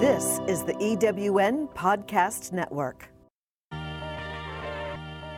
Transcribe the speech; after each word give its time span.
This 0.00 0.40
is 0.48 0.62
the 0.62 0.72
EWN 0.72 1.68
Podcast 1.74 2.52
Network. 2.52 3.10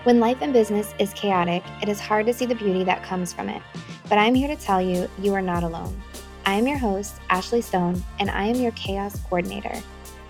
When 0.04 0.20
life 0.20 0.38
and 0.40 0.52
business 0.52 0.94
is 1.00 1.12
chaotic, 1.14 1.64
it 1.82 1.88
is 1.88 1.98
hard 1.98 2.26
to 2.26 2.32
see 2.32 2.46
the 2.46 2.54
beauty 2.54 2.84
that 2.84 3.02
comes 3.02 3.32
from 3.32 3.48
it. 3.48 3.60
But 4.08 4.18
I'm 4.18 4.36
here 4.36 4.46
to 4.46 4.54
tell 4.54 4.80
you, 4.80 5.10
you 5.18 5.34
are 5.34 5.42
not 5.42 5.64
alone. 5.64 6.00
I 6.46 6.54
am 6.54 6.68
your 6.68 6.78
host, 6.78 7.16
Ashley 7.28 7.60
Stone, 7.60 8.04
and 8.20 8.30
I 8.30 8.44
am 8.44 8.54
your 8.54 8.70
chaos 8.72 9.18
coordinator. 9.24 9.82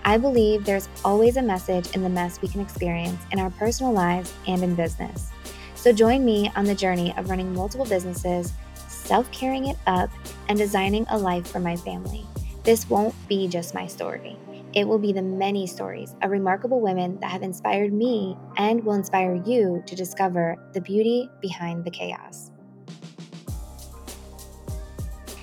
I 0.03 0.17
believe 0.17 0.65
there's 0.65 0.89
always 1.05 1.37
a 1.37 1.43
message 1.43 1.91
in 1.91 2.01
the 2.01 2.09
mess 2.09 2.41
we 2.41 2.47
can 2.47 2.61
experience 2.61 3.21
in 3.31 3.37
our 3.37 3.51
personal 3.51 3.93
lives 3.93 4.33
and 4.47 4.63
in 4.63 4.73
business. 4.73 5.29
So 5.75 5.93
join 5.93 6.25
me 6.25 6.51
on 6.55 6.65
the 6.65 6.73
journey 6.73 7.13
of 7.17 7.29
running 7.29 7.53
multiple 7.53 7.85
businesses, 7.85 8.51
self 8.87 9.31
caring 9.31 9.67
it 9.67 9.77
up, 9.85 10.09
and 10.49 10.57
designing 10.57 11.05
a 11.11 11.17
life 11.19 11.45
for 11.45 11.59
my 11.59 11.75
family. 11.75 12.25
This 12.63 12.89
won't 12.89 13.13
be 13.27 13.49
just 13.49 13.73
my 13.73 13.87
story. 13.87 14.37
It 14.73 14.87
will 14.87 14.97
be 14.97 15.11
the 15.11 15.21
many 15.21 15.67
stories 15.67 16.15
of 16.21 16.31
remarkable 16.31 16.79
women 16.79 17.19
that 17.19 17.29
have 17.29 17.43
inspired 17.43 17.91
me 17.91 18.37
and 18.55 18.81
will 18.85 18.93
inspire 18.93 19.35
you 19.45 19.83
to 19.85 19.95
discover 19.95 20.55
the 20.73 20.79
beauty 20.79 21.29
behind 21.41 21.83
the 21.83 21.91
chaos. 21.91 22.51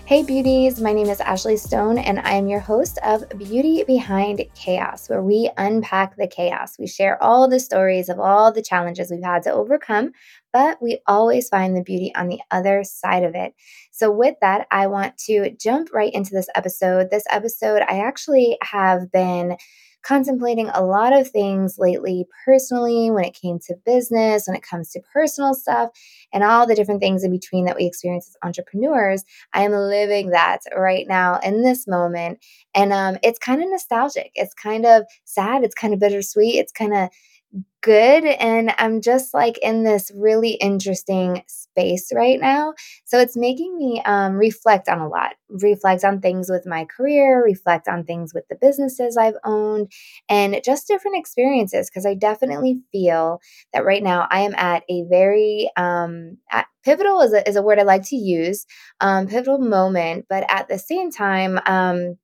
Hey 0.07 0.25
beauties, 0.25 0.81
my 0.81 0.95
name 0.95 1.09
is 1.09 1.21
Ashley 1.21 1.57
Stone, 1.57 1.99
and 1.99 2.19
I 2.21 2.33
am 2.33 2.49
your 2.49 2.59
host 2.59 2.99
of 3.05 3.29
Beauty 3.39 3.85
Behind 3.85 4.43
Chaos, 4.57 5.09
where 5.09 5.23
we 5.23 5.51
unpack 5.57 6.17
the 6.17 6.27
chaos. 6.27 6.77
We 6.79 6.89
share 6.89 7.23
all 7.23 7.49
the 7.49 7.61
stories 7.61 8.09
of 8.09 8.19
all 8.19 8.51
the 8.51 8.63
challenges 8.63 9.11
we've 9.11 9.23
had 9.23 9.45
to 9.45 9.53
overcome, 9.53 10.11
but 10.53 10.83
we 10.83 11.01
always 11.07 11.49
find 11.49 11.77
the 11.77 11.85
beauty 11.85 12.13
on 12.17 12.29
the 12.29 12.41
other 12.51 12.83
side 12.83 13.23
of 13.23 13.37
it. 13.37 13.55
So, 14.01 14.11
with 14.11 14.37
that, 14.41 14.67
I 14.71 14.87
want 14.87 15.19
to 15.27 15.51
jump 15.61 15.91
right 15.93 16.11
into 16.11 16.31
this 16.33 16.49
episode. 16.55 17.11
This 17.11 17.25
episode, 17.29 17.83
I 17.83 17.99
actually 17.99 18.57
have 18.63 19.13
been 19.13 19.59
contemplating 20.03 20.71
a 20.71 20.83
lot 20.83 21.13
of 21.13 21.29
things 21.29 21.75
lately, 21.79 22.25
personally, 22.47 23.11
when 23.11 23.25
it 23.25 23.39
came 23.39 23.59
to 23.67 23.77
business, 23.85 24.47
when 24.47 24.57
it 24.57 24.63
comes 24.63 24.91
to 24.93 25.03
personal 25.13 25.53
stuff, 25.53 25.91
and 26.33 26.43
all 26.43 26.67
the 26.67 26.75
different 26.75 27.03
things 27.03 27.25
in 27.25 27.31
between 27.31 27.67
that 27.67 27.77
we 27.77 27.85
experience 27.85 28.27
as 28.27 28.37
entrepreneurs. 28.43 29.23
I 29.53 29.65
am 29.65 29.73
living 29.73 30.31
that 30.31 30.61
right 30.75 31.07
now 31.07 31.39
in 31.41 31.61
this 31.63 31.87
moment. 31.87 32.43
And 32.75 32.95
um, 32.95 33.19
it's 33.23 33.39
kind 33.39 33.63
of 33.63 33.69
nostalgic. 33.69 34.31
It's 34.35 34.55
kind 34.55 34.87
of 34.87 35.03
sad. 35.27 35.63
It's 35.63 35.75
kind 35.75 35.93
of 35.93 36.01
bittersweet. 36.01 36.55
It's 36.55 36.73
kind 36.73 36.97
of 36.97 37.11
good. 37.83 38.25
And 38.25 38.75
I'm 38.79 39.01
just 39.01 39.33
like 39.33 39.59
in 39.59 39.85
this 39.85 40.13
really 40.15 40.51
interesting 40.51 41.43
space 41.47 42.13
right 42.15 42.39
now. 42.39 42.75
So 43.07 43.19
it's 43.19 43.37
making 43.37 43.77
me 43.77 44.03
um, 44.05 44.35
reflect 44.35 44.89
on 44.89 44.99
a 44.99 45.09
lot, 45.09 45.33
reflect 45.49 46.05
on 46.05 46.21
things 46.21 46.51
with 46.51 46.67
my 46.67 46.85
career, 46.85 47.43
reflect 47.43 47.89
on 47.89 48.05
things 48.05 48.35
with 48.35 48.45
the 48.49 48.57
businesses 48.61 49.17
I've 49.17 49.37
owned, 49.45 49.91
and 50.29 50.61
just 50.65 50.89
different 50.89 51.17
experiences. 51.17 51.89
Because 51.89 52.05
I 52.07 52.15
definitely 52.15 52.81
feel 52.93 53.41
that 53.73 53.85
right 53.85 54.03
now 54.03 54.29
I 54.31 54.41
am 54.41 54.55
at 54.57 54.83
a 54.91 55.05
very 55.09 55.71
um, 55.77 56.37
at, 56.51 56.67
pivotal 56.85 57.21
is 57.23 57.33
a, 57.33 57.49
is 57.49 57.57
a 57.57 57.63
word 57.63 57.79
I 57.79 57.83
like 57.83 58.05
to 58.09 58.17
use, 58.17 58.67
um, 59.01 59.27
pivotal 59.27 59.59
moment, 59.59 60.27
but 60.29 60.45
at 60.49 60.69
the 60.69 60.79
same 60.79 61.11
time, 61.11 61.59
um, 61.67 62.17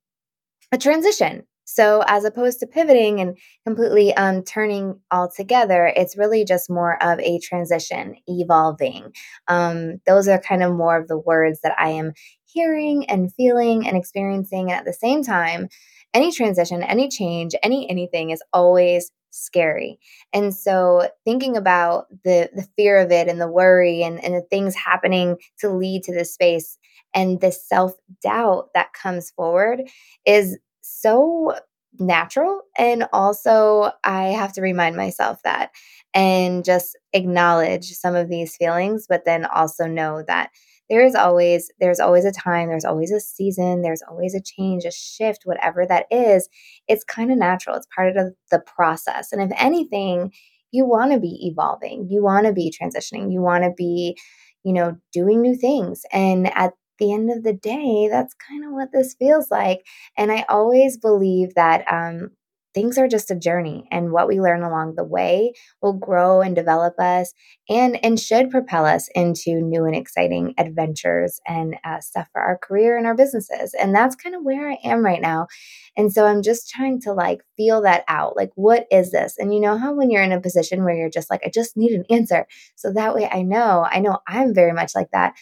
a 0.71 0.77
transition 0.77 1.45
so, 1.69 2.01
as 2.07 2.23
opposed 2.23 2.61
to 2.61 2.65
pivoting 2.65 3.19
and 3.19 3.37
completely 3.65 4.13
um, 4.13 4.41
turning 4.43 5.01
altogether, 5.11 5.91
it's 5.97 6.17
really 6.17 6.45
just 6.45 6.69
more 6.69 7.01
of 7.03 7.19
a 7.19 7.39
transition, 7.39 8.15
evolving. 8.25 9.11
Um, 9.49 9.99
those 10.07 10.29
are 10.29 10.39
kind 10.39 10.63
of 10.63 10.73
more 10.73 10.97
of 10.97 11.09
the 11.09 11.17
words 11.17 11.59
that 11.63 11.75
I 11.77 11.89
am 11.89 12.13
hearing 12.45 13.09
and 13.09 13.33
feeling 13.33 13.85
and 13.85 13.97
experiencing. 13.97 14.71
And 14.71 14.79
at 14.79 14.85
the 14.85 14.93
same 14.93 15.23
time, 15.23 15.67
any 16.13 16.31
transition, 16.31 16.83
any 16.83 17.09
change, 17.09 17.53
any 17.61 17.89
anything 17.89 18.29
is 18.29 18.41
always 18.53 19.11
scary. 19.31 19.99
And 20.31 20.55
so 20.55 21.09
thinking 21.25 21.57
about 21.57 22.05
the 22.23 22.49
the 22.55 22.65
fear 22.77 22.97
of 22.97 23.11
it 23.11 23.27
and 23.27 23.41
the 23.41 23.51
worry 23.51 24.03
and, 24.03 24.23
and 24.23 24.33
the 24.33 24.41
things 24.49 24.73
happening 24.73 25.35
to 25.59 25.69
lead 25.69 26.03
to 26.03 26.13
this 26.13 26.33
space 26.33 26.77
and 27.13 27.41
the 27.41 27.51
self-doubt 27.51 28.69
that 28.73 28.93
comes 28.93 29.31
forward 29.31 29.81
is 30.25 30.57
so 31.01 31.53
natural. 31.99 32.61
And 32.77 33.07
also, 33.13 33.91
I 34.03 34.25
have 34.25 34.53
to 34.53 34.61
remind 34.61 34.95
myself 34.95 35.39
that 35.43 35.71
and 36.13 36.63
just 36.63 36.97
acknowledge 37.13 37.85
some 37.91 38.15
of 38.15 38.29
these 38.29 38.55
feelings, 38.55 39.05
but 39.07 39.25
then 39.25 39.45
also 39.45 39.85
know 39.87 40.23
that 40.27 40.51
there 40.89 41.03
is 41.03 41.15
always 41.15 41.69
there's 41.79 41.99
always 41.99 42.23
a 42.23 42.31
time 42.31 42.69
there's 42.69 42.85
always 42.85 43.11
a 43.11 43.19
season 43.19 43.81
there's 43.81 44.01
always 44.09 44.33
a 44.33 44.41
change 44.41 44.85
a 44.85 44.91
shift 44.91 45.41
whatever 45.43 45.85
that 45.85 46.05
is 46.09 46.47
it's 46.87 47.03
kind 47.03 47.29
of 47.29 47.37
natural 47.37 47.75
it's 47.75 47.87
part 47.93 48.15
of 48.15 48.33
the 48.51 48.59
process 48.59 49.33
and 49.33 49.41
if 49.41 49.51
anything 49.59 50.31
you 50.71 50.85
want 50.85 51.11
to 51.11 51.19
be 51.19 51.45
evolving 51.47 52.07
you 52.09 52.23
want 52.23 52.45
to 52.45 52.53
be 52.53 52.71
transitioning 52.71 53.31
you 53.31 53.41
want 53.41 53.63
to 53.63 53.71
be 53.75 54.17
you 54.63 54.73
know 54.73 54.95
doing 55.11 55.41
new 55.41 55.55
things 55.55 56.03
and 56.11 56.47
at 56.55 56.73
the 56.97 57.13
end 57.13 57.31
of 57.31 57.43
the 57.43 57.53
day, 57.53 58.07
that's 58.09 58.33
kind 58.35 58.65
of 58.65 58.71
what 58.71 58.91
this 58.91 59.13
feels 59.15 59.51
like. 59.51 59.85
And 60.17 60.31
I 60.31 60.45
always 60.49 60.97
believe 60.97 61.55
that 61.55 61.85
um, 61.91 62.31
things 62.73 62.97
are 62.97 63.07
just 63.07 63.31
a 63.31 63.35
journey 63.35 63.87
and 63.91 64.11
what 64.11 64.27
we 64.27 64.39
learn 64.39 64.63
along 64.63 64.95
the 64.95 65.03
way 65.03 65.51
will 65.81 65.93
grow 65.93 66.41
and 66.41 66.55
develop 66.55 66.99
us 66.99 67.33
and 67.69 68.03
and 68.03 68.19
should 68.19 68.49
propel 68.49 68.85
us 68.85 69.09
into 69.15 69.61
new 69.61 69.85
and 69.85 69.95
exciting 69.95 70.53
adventures 70.57 71.39
and 71.47 71.75
uh, 71.83 71.99
stuff 71.99 72.27
for 72.31 72.41
our 72.41 72.57
career 72.57 72.97
and 72.97 73.07
our 73.07 73.15
businesses 73.15 73.73
and 73.73 73.95
that's 73.95 74.15
kind 74.15 74.35
of 74.35 74.43
where 74.43 74.69
i 74.69 74.77
am 74.83 75.03
right 75.03 75.21
now 75.21 75.47
and 75.95 76.13
so 76.13 76.25
i'm 76.25 76.41
just 76.41 76.69
trying 76.69 76.99
to 76.99 77.13
like 77.13 77.41
feel 77.55 77.81
that 77.81 78.03
out 78.07 78.35
like 78.35 78.51
what 78.55 78.85
is 78.91 79.11
this 79.11 79.35
and 79.37 79.53
you 79.53 79.59
know 79.59 79.77
how 79.77 79.93
when 79.93 80.11
you're 80.11 80.23
in 80.23 80.31
a 80.31 80.41
position 80.41 80.83
where 80.83 80.95
you're 80.95 81.09
just 81.09 81.29
like 81.29 81.41
i 81.45 81.49
just 81.53 81.77
need 81.77 81.91
an 81.91 82.05
answer 82.09 82.45
so 82.75 82.91
that 82.91 83.15
way 83.15 83.27
i 83.31 83.41
know 83.41 83.85
i 83.89 83.99
know 83.99 84.19
i'm 84.27 84.53
very 84.53 84.73
much 84.73 84.93
like 84.95 85.09
that 85.11 85.33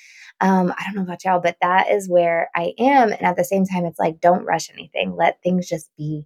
um, 0.42 0.74
I 0.78 0.84
don't 0.84 0.96
know 0.96 1.02
about 1.04 1.24
y'all, 1.24 1.40
but 1.40 1.56
that 1.62 1.90
is 1.90 2.10
where 2.10 2.50
I 2.54 2.74
am. 2.78 3.12
And 3.14 3.22
at 3.22 3.38
the 3.38 3.46
same 3.46 3.66
time, 3.66 3.86
it's 3.86 3.98
like, 3.98 4.20
don't 4.20 4.44
rush 4.44 4.70
anything. 4.70 5.16
Let 5.16 5.42
things 5.42 5.68
just 5.68 5.90
be 5.98 6.26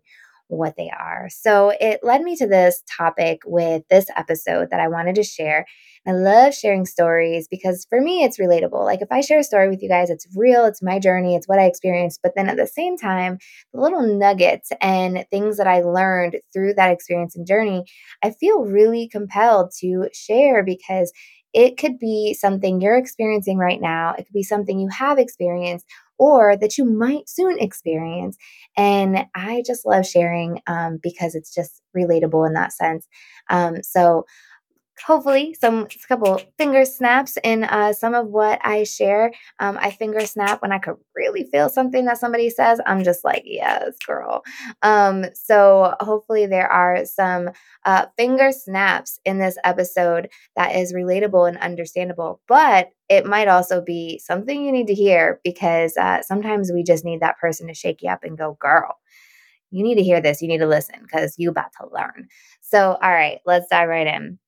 what 0.50 0.76
they 0.76 0.90
are. 0.90 1.30
So 1.30 1.72
it 1.80 2.00
led 2.04 2.22
me 2.22 2.36
to 2.38 2.48
this 2.48 2.84
topic 2.98 3.42
with 3.46 3.84
this 3.90 4.08
episode 4.16 4.70
that 4.72 4.80
I 4.80 4.88
wanted 4.88 5.16
to 5.16 5.24
share. 5.24 5.66
I 6.08 6.12
love 6.12 6.56
sharing 6.56 6.86
stories 6.86 7.48
because 7.48 7.86
for 7.90 8.02
me, 8.02 8.24
it's 8.24 8.40
relatable. 8.40 8.84
Like 8.84 9.02
if 9.02 9.12
I 9.12 9.22
share 9.22 9.40
a 9.40 9.44
story 9.44 9.70
with 9.70 9.84
you 9.84 9.90
guys, 9.90 10.10
it's 10.10 10.28
real, 10.36 10.66
it's 10.66 10.82
my 10.82 10.98
journey, 10.98 11.36
it's 11.36 11.48
what 11.48 11.60
I 11.60 11.66
experienced. 11.66 12.22
But 12.24 12.34
then 12.36 12.50
at 12.50 12.58
the 12.58 12.68
same 12.68 12.98
time, 12.98 13.38
the 13.74 13.82
little 13.82 14.02
nuggets 14.18 14.72
and 14.82 15.26
things 15.30 15.58
that 15.58 15.68
I 15.68 15.82
learned 15.82 16.38
through 16.52 16.74
that 16.76 16.92
experience 16.92 17.36
and 17.36 17.46
journey, 17.46 17.84
I 18.24 18.32
feel 18.32 18.62
really 18.62 19.08
compelled 19.08 19.72
to 19.82 20.10
share 20.14 20.64
because 20.64 21.12
it 21.54 21.78
could 21.78 22.00
be 22.00 22.34
something 22.34 22.80
you're 22.80 22.98
experiencing 22.98 23.58
right 23.58 23.82
now. 23.82 24.14
It 24.18 24.26
could 24.26 24.34
be 24.34 24.44
something 24.44 24.80
you 24.80 24.90
have 24.90 25.18
experienced 25.18 25.86
or 26.20 26.56
that 26.58 26.78
you 26.78 26.86
might 26.86 27.30
soon 27.30 27.58
experience. 27.60 28.38
And 28.78 29.26
I 29.36 29.64
just 29.66 29.86
love 29.86 30.06
sharing 30.06 30.62
um, 30.68 31.00
because 31.02 31.34
it's 31.36 31.54
just 31.54 31.82
relatable 31.98 32.46
in 32.48 32.54
that 32.54 32.74
sense. 32.74 33.08
Um, 33.50 33.82
so 33.82 34.26
hopefully 35.06 35.56
some 35.60 35.84
a 35.84 36.08
couple 36.08 36.42
finger 36.58 36.86
snaps 36.86 37.38
in 37.44 37.64
uh, 37.64 37.94
some 37.94 38.14
of 38.14 38.28
what 38.28 38.60
I 38.64 38.84
share. 38.84 39.32
Um, 39.60 39.78
I 39.80 39.92
finger 39.92 40.26
snap 40.26 40.62
when 40.62 40.72
I 40.72 40.80
could 40.80 40.96
really 41.16 41.46
feel 41.52 41.70
something 41.70 42.06
that 42.06 42.18
somebody 42.18 42.50
says. 42.50 42.80
I'm 42.86 43.04
just 43.04 43.24
like, 43.24 43.44
yes, 43.46 43.96
girl. 44.06 44.44
Um, 44.82 45.26
so 45.34 45.96
hopefully 46.00 46.46
there 46.46 46.72
are 46.72 47.06
some 47.06 47.50
uh, 47.86 48.08
finger 48.18 48.52
snaps 48.52 49.20
in 49.26 49.40
this 49.40 49.58
episode 49.64 50.30
that 50.56 50.76
is 50.76 50.94
relatable 50.94 51.48
and 51.48 51.58
understandable. 51.58 52.42
But 52.48 52.90
it 53.10 53.26
might 53.26 53.48
also 53.48 53.82
be 53.82 54.20
something 54.20 54.64
you 54.64 54.72
need 54.72 54.88
to 54.88 54.94
hear 54.94 55.40
because 55.44 55.98
uh, 55.98 56.22
sometimes 56.22 56.72
we 56.72 56.84
just 56.84 57.06
need 57.06 57.22
that 57.22 57.40
person 57.40 57.68
to 57.68 57.74
shake 57.74 58.02
you 58.02 58.10
up 58.10 58.24
and 58.24 58.38
go, 58.38 58.58
girl. 58.60 58.96
You 59.72 59.84
need 59.84 59.96
to 59.96 60.04
hear 60.04 60.20
this. 60.20 60.42
You 60.42 60.48
need 60.48 60.60
to 60.60 60.68
listen 60.68 60.96
because 61.02 61.36
you 61.38 61.50
about 61.50 61.72
to 61.80 61.88
learn. 61.94 62.28
So, 62.62 62.98
all 63.02 63.12
right, 63.12 63.40
let's 63.46 63.68
dive 63.70 63.88
right 63.90 64.08
in. 64.08 64.40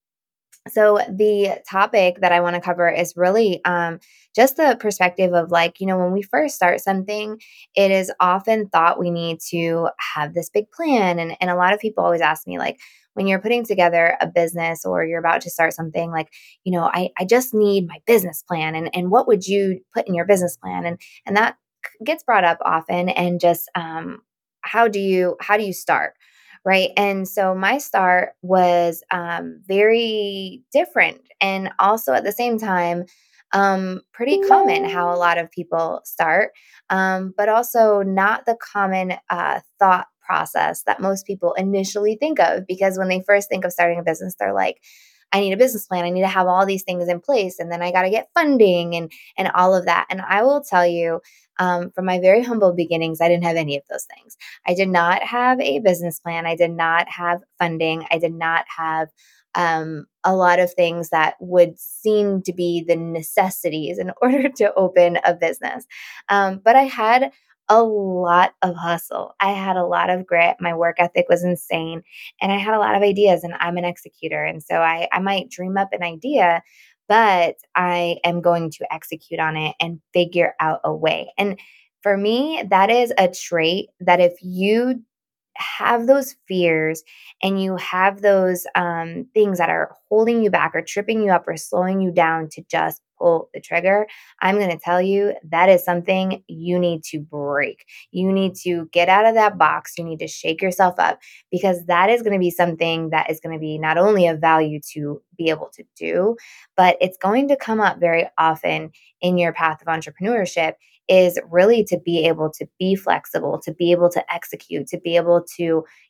So, 0.70 1.00
the 1.10 1.60
topic 1.70 2.18
that 2.22 2.32
I 2.32 2.40
want 2.42 2.56
to 2.56 2.62
cover 2.62 2.88
is 2.88 3.16
really 3.18 3.66
um, 3.66 4.00
just 4.36 4.58
the 4.58 4.78
perspective 4.80 5.34
of 5.34 5.50
like, 5.50 5.80
you 5.80 5.88
know, 5.88 5.98
when 5.98 6.12
we 6.12 6.22
first 6.22 6.56
start 6.56 6.82
something, 6.82 7.42
it 7.76 7.90
is 7.90 8.12
often 8.20 8.70
thought 8.70 9.00
we 9.00 9.10
need 9.10 9.40
to 9.50 9.90
have 10.14 10.36
this 10.36 10.52
big 10.52 10.70
plan. 10.70 11.18
And, 11.18 11.36
and 11.42 11.50
a 11.50 11.56
lot 11.56 11.74
of 11.74 11.80
people 11.80 12.04
always 12.04 12.22
ask 12.22 12.46
me, 12.46 12.60
like, 12.60 12.78
when 13.16 13.26
you're 13.26 13.42
putting 13.42 13.66
together 13.66 14.16
a 14.22 14.28
business 14.28 14.86
or 14.86 15.04
you're 15.04 15.20
about 15.20 15.42
to 15.42 15.50
start 15.50 15.74
something, 15.74 16.12
like, 16.12 16.30
you 16.64 16.72
know, 16.72 16.84
I, 16.84 17.10
I 17.18 17.26
just 17.26 17.56
need 17.56 17.88
my 17.88 17.98
business 18.06 18.44
plan. 18.48 18.76
And, 18.76 18.90
and 18.96 19.10
what 19.10 19.28
would 19.28 19.48
you 19.48 19.80
put 19.96 20.08
in 20.08 20.14
your 20.14 20.26
business 20.26 20.58
plan? 20.58 20.86
And, 20.86 21.02
and 21.26 21.36
that 21.38 21.58
gets 22.06 22.24
brought 22.24 22.44
up 22.44 22.60
often. 22.64 23.10
And 23.10 23.40
just 23.40 23.68
um, 23.74 24.20
how 24.62 24.88
do 24.88 25.00
you, 25.00 25.38
how 25.42 25.58
do 25.58 25.64
you 25.64 25.74
start? 25.74 26.14
Right? 26.66 26.90
And 26.98 27.28
so 27.28 27.56
my 27.56 27.78
start 27.78 28.34
was 28.42 29.04
um, 29.12 29.62
very 29.68 30.64
different. 30.72 31.22
And 31.40 31.72
also 31.80 32.14
at 32.14 32.24
the 32.24 32.32
same 32.32 32.60
time, 32.60 33.06
um, 33.54 34.02
pretty 34.14 34.40
common 34.48 34.86
how 34.86 35.14
a 35.14 35.18
lot 35.18 35.38
of 35.38 35.52
people 35.52 36.02
start, 36.06 36.52
um, 36.90 37.34
but 37.36 37.50
also 37.50 38.02
not 38.02 38.46
the 38.46 38.56
common 38.56 39.14
uh, 39.30 39.60
thought 39.80 40.08
process 40.22 40.84
that 40.84 41.02
most 41.02 41.26
people 41.26 41.54
initially 41.56 42.16
think 42.16 42.40
of 42.40 42.66
because 42.66 42.98
when 42.98 43.10
they 43.10 43.22
first 43.22 43.50
think 43.50 43.66
of 43.66 43.74
starting 43.74 44.00
a 44.00 44.04
business, 44.04 44.36
they're 44.40 44.54
like, 44.54 44.78
I 45.34 45.40
need 45.40 45.54
a 45.54 45.58
business 45.58 45.88
plan. 45.88 46.04
I 46.04 46.10
need 46.10 46.22
to 46.22 46.28
have 46.28 46.48
all 46.48 46.66
these 46.66 46.84
things 46.84 47.08
in 47.08 47.22
place, 47.22 47.60
and 47.60 47.72
then 47.72 47.82
I 47.82 47.92
got 47.92 48.02
to 48.04 48.10
get 48.10 48.30
funding 48.34 48.96
and 48.96 49.12
and 49.38 49.50
all 49.56 49.74
of 49.74 49.86
that. 49.86 50.08
And 50.10 50.22
I 50.22 50.44
will 50.44 50.62
tell 50.62 50.86
you, 50.86 51.22
um, 51.60 51.92
from 51.92 52.06
my 52.06 52.20
very 52.20 52.44
humble 52.44 52.74
beginnings, 52.74 53.22
I 53.22 53.28
didn't 53.28 53.44
have 53.44 53.56
any 53.56 53.78
of 53.78 53.84
those 53.90 54.06
things. 54.16 54.38
I 54.68 54.74
did 54.74 54.90
not 54.90 55.24
have 55.24 55.60
a 55.60 55.80
business 55.80 56.20
plan. 56.20 56.46
I 56.46 56.56
did 56.56 56.72
not 56.72 57.08
have 57.10 57.42
funding. 57.60 58.06
I 58.12 58.18
did 58.18 58.34
not 58.34 58.66
have 58.76 59.10
um, 59.56 60.06
a 60.24 60.36
lot 60.36 60.60
of 60.60 60.74
things 60.74 61.10
that 61.10 61.36
would 61.40 61.80
seem 61.80 62.42
to 62.44 62.54
be 62.54 62.84
the 62.88 62.96
necessities 62.96 63.98
in 63.98 64.12
order 64.22 64.50
to 64.50 64.74
open 64.76 65.20
a 65.26 65.34
business. 65.34 65.86
Um, 66.30 66.62
but 66.64 66.76
I 66.76 66.84
had 66.84 67.32
a 67.70 67.84
lot 67.84 68.54
of 68.62 68.76
hustle. 68.76 69.34
I 69.40 69.54
had 69.54 69.78
a 69.78 69.86
lot 69.86 70.10
of 70.10 70.28
grit. 70.28 70.58
My 70.60 70.74
work 70.74 70.98
ethic 71.00 71.28
was 71.30 71.44
insane. 71.44 72.02
And 72.42 72.52
I 72.52 72.58
had 72.58 72.74
a 72.74 72.80
lot 72.80 72.96
of 72.96 73.02
ideas, 73.02 73.46
and 73.46 73.54
I'm 73.60 73.78
an 73.78 73.86
executor. 73.86 74.44
And 74.44 74.62
so 74.62 74.76
I, 74.76 75.08
I 75.14 75.20
might 75.20 75.50
dream 75.50 75.78
up 75.78 75.90
an 75.94 76.04
idea, 76.04 76.64
but 77.12 77.58
I 77.76 78.20
am 78.24 78.40
going 78.40 78.72
to 78.72 78.94
execute 78.94 79.42
on 79.42 79.58
it 79.58 79.76
and 79.82 80.00
figure 80.14 80.56
out 80.62 80.80
a 80.86 80.96
way. 80.96 81.34
And 81.38 81.60
for 82.02 82.16
me, 82.16 82.64
that 82.70 82.90
is 82.90 83.12
a 83.18 83.28
trait 83.28 83.90
that 84.00 84.22
if 84.22 84.38
you 84.42 85.04
have 85.58 86.08
those 86.08 86.38
fears 86.48 87.04
and 87.44 87.62
you 87.62 87.76
have 87.76 88.22
those 88.22 88.66
um, 88.76 89.28
things 89.34 89.58
that 89.58 89.70
are 89.70 89.94
holding 90.08 90.42
you 90.42 90.50
back 90.50 90.72
or 90.74 90.82
tripping 90.82 91.22
you 91.22 91.32
up 91.32 91.44
or 91.50 91.58
slowing 91.58 92.00
you 92.00 92.14
down 92.14 92.48
to 92.54 92.64
just 92.72 93.02
pull 93.22 93.50
the 93.54 93.62
trigger, 93.62 94.08
I'm 94.42 94.58
going 94.58 94.72
to 94.72 94.80
tell 94.84 95.02
you 95.02 95.34
that 95.50 95.70
is 95.70 95.86
something 95.86 96.44
you 96.48 96.80
need 96.80 97.04
to 97.06 97.20
break. 97.20 97.86
You 98.12 98.32
need 98.32 98.56
to 98.64 98.90
get 98.92 99.10
out 99.10 99.26
of 99.26 99.36
that 99.36 99.58
box. 99.58 99.94
You 99.98 100.04
need 100.04 100.20
to 100.20 100.28
shake 100.28 100.62
yourself 100.62 100.96
up 100.98 101.20
because 101.52 101.86
that 101.86 102.10
is 102.10 102.22
going 102.22 102.34
to 102.34 102.40
be 102.40 102.52
something 102.52 103.12
that 103.12 103.30
is 103.30 103.40
going 103.40 103.56
to 103.56 103.60
be 103.60 103.78
not 103.78 103.98
only 103.98 104.28
of 104.28 104.40
value 104.40 104.80
to 104.94 105.22
be 105.38 105.50
able 105.50 105.70
to 105.74 105.84
do, 105.96 106.36
but 106.76 106.98
it's 107.00 107.18
going 107.18 107.48
to 107.50 107.56
come 107.56 107.80
up 107.80 108.00
very 108.00 108.28
often 108.38 108.92
in 109.22 109.38
your 109.38 109.54
path 109.54 109.82
of 109.82 109.88
entrepreneurship 109.88 110.74
is 111.12 111.38
really 111.52 111.84
to 111.84 112.00
be 112.00 112.26
able 112.26 112.50
to 112.54 112.66
be 112.80 112.96
flexible, 112.96 113.60
to 113.66 113.74
be 113.74 113.92
able 113.92 114.10
to 114.10 114.34
execute, 114.34 114.88
to 114.88 115.00
be 115.00 115.18
able 115.18 115.44
to, 115.58 115.64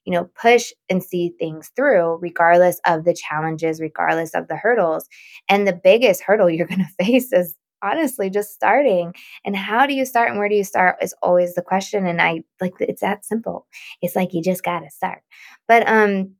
you 0.05 0.13
know, 0.13 0.29
push 0.39 0.71
and 0.89 1.03
see 1.03 1.33
things 1.39 1.71
through 1.75 2.19
regardless 2.21 2.79
of 2.85 3.03
the 3.05 3.15
challenges, 3.15 3.81
regardless 3.81 4.35
of 4.35 4.47
the 4.47 4.55
hurdles. 4.57 5.07
And 5.49 5.67
the 5.67 5.79
biggest 5.83 6.23
hurdle 6.23 6.49
you're 6.51 6.67
going 6.67 6.85
to 6.85 7.03
face 7.05 7.33
is 7.33 7.55
honestly 7.83 8.29
just 8.29 8.51
starting. 8.53 9.13
And 9.43 9.55
how 9.55 9.87
do 9.87 9.93
you 9.95 10.05
start 10.05 10.29
and 10.29 10.37
where 10.37 10.49
do 10.49 10.55
you 10.55 10.63
start 10.63 10.97
is 11.01 11.15
always 11.23 11.55
the 11.55 11.63
question 11.63 12.05
and 12.05 12.21
I 12.21 12.43
like 12.61 12.73
it's 12.79 13.01
that 13.01 13.25
simple. 13.25 13.67
It's 14.03 14.15
like 14.15 14.33
you 14.33 14.43
just 14.43 14.63
got 14.63 14.81
to 14.81 14.91
start. 14.91 15.23
But 15.67 15.87
um 15.87 16.35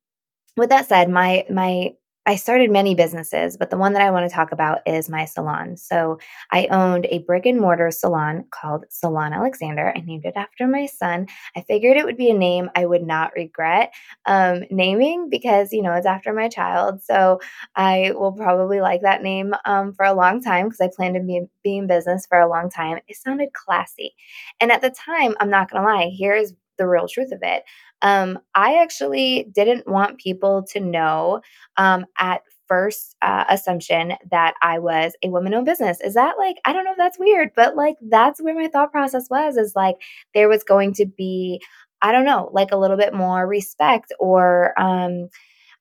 with 0.58 0.70
that 0.70 0.88
said, 0.88 1.10
my 1.10 1.46
my 1.50 1.92
I 2.28 2.36
started 2.36 2.70
many 2.70 2.94
businesses, 2.94 3.58
but 3.58 3.72
the 3.72 3.78
one 3.78 3.94
that 3.94 4.02
I 4.04 4.12
want 4.12 4.30
to 4.30 4.36
talk 4.36 4.52
about 4.52 4.82
is 4.86 5.10
my 5.10 5.26
salon. 5.26 5.76
So 5.76 6.20
I 6.52 6.68
owned 6.68 7.08
a 7.10 7.20
brick 7.20 7.48
and 7.48 7.60
mortar 7.60 7.90
salon 7.90 8.46
called 8.52 8.86
Salon 8.90 9.34
Alexander. 9.34 9.92
I 9.96 10.02
named 10.02 10.26
it 10.26 10.36
after 10.36 10.68
my 10.68 10.86
son. 10.86 11.26
I 11.56 11.62
figured 11.62 11.98
it 11.98 12.06
would 12.06 12.18
be 12.18 12.30
a 12.30 12.38
name 12.38 12.70
I 12.76 12.86
would 12.86 13.02
not 13.02 13.32
regret 13.36 13.92
um, 14.28 14.64
naming 14.70 15.30
because, 15.30 15.74
you 15.74 15.82
know, 15.82 15.94
it's 15.94 16.06
after 16.06 16.32
my 16.32 16.48
child. 16.48 17.02
So 17.02 17.40
I 17.76 18.12
will 18.16 18.34
probably 18.34 18.82
like 18.82 19.02
that 19.02 19.24
name 19.24 19.56
um, 19.66 19.94
for 19.94 20.06
a 20.06 20.14
long 20.14 20.44
time 20.44 20.68
because 20.68 20.82
I 20.82 20.90
plan 20.96 21.16
to 21.16 21.22
be, 21.22 21.42
be 21.64 21.78
in 21.78 21.88
business 21.88 22.28
for 22.28 22.40
a 22.40 22.50
long 22.50 22.70
time. 22.70 23.00
It 23.08 23.18
sounded 23.18 23.54
classy. 23.54 24.14
And 24.60 24.72
at 24.72 24.82
the 24.82 24.92
time, 24.92 25.36
I'm 25.40 25.50
not 25.50 25.72
going 25.72 25.82
to 25.82 25.88
lie, 25.88 26.12
here's 26.16 26.54
the 26.78 26.88
real 26.88 27.08
truth 27.08 27.32
of 27.32 27.40
it. 27.42 27.64
Um, 28.02 28.40
I 28.56 28.82
actually 28.82 29.48
didn't 29.54 29.88
want 29.88 30.20
people 30.20 30.64
to 30.72 30.80
know 30.80 31.42
um, 31.78 32.06
at 32.20 32.42
first 32.68 33.16
uh, 33.22 33.44
assumption 33.50 34.14
that 34.32 34.54
I 34.62 34.80
was 34.80 35.14
a 35.24 35.30
woman 35.30 35.54
owned 35.54 35.66
business. 35.66 36.00
Is 36.02 36.14
that 36.14 36.36
like, 36.38 36.56
I 36.66 36.74
don't 36.74 36.86
know 36.86 36.92
if 36.92 36.98
that's 36.98 37.20
weird, 37.20 37.50
but 37.56 37.76
like 37.76 37.96
that's 38.10 38.42
where 38.42 38.56
my 38.56 38.70
thought 38.70 38.92
process 38.92 39.30
was 39.30 39.58
is 39.58 39.74
like 39.76 39.98
there 40.34 40.48
was 40.48 40.64
going 40.64 40.94
to 40.94 41.06
be, 41.06 41.62
I 42.02 42.12
don't 42.12 42.26
know, 42.26 42.50
like 42.54 42.72
a 42.72 42.78
little 42.78 42.98
bit 42.98 43.14
more 43.14 43.46
respect 43.46 44.14
or, 44.20 44.80
um, 44.80 45.28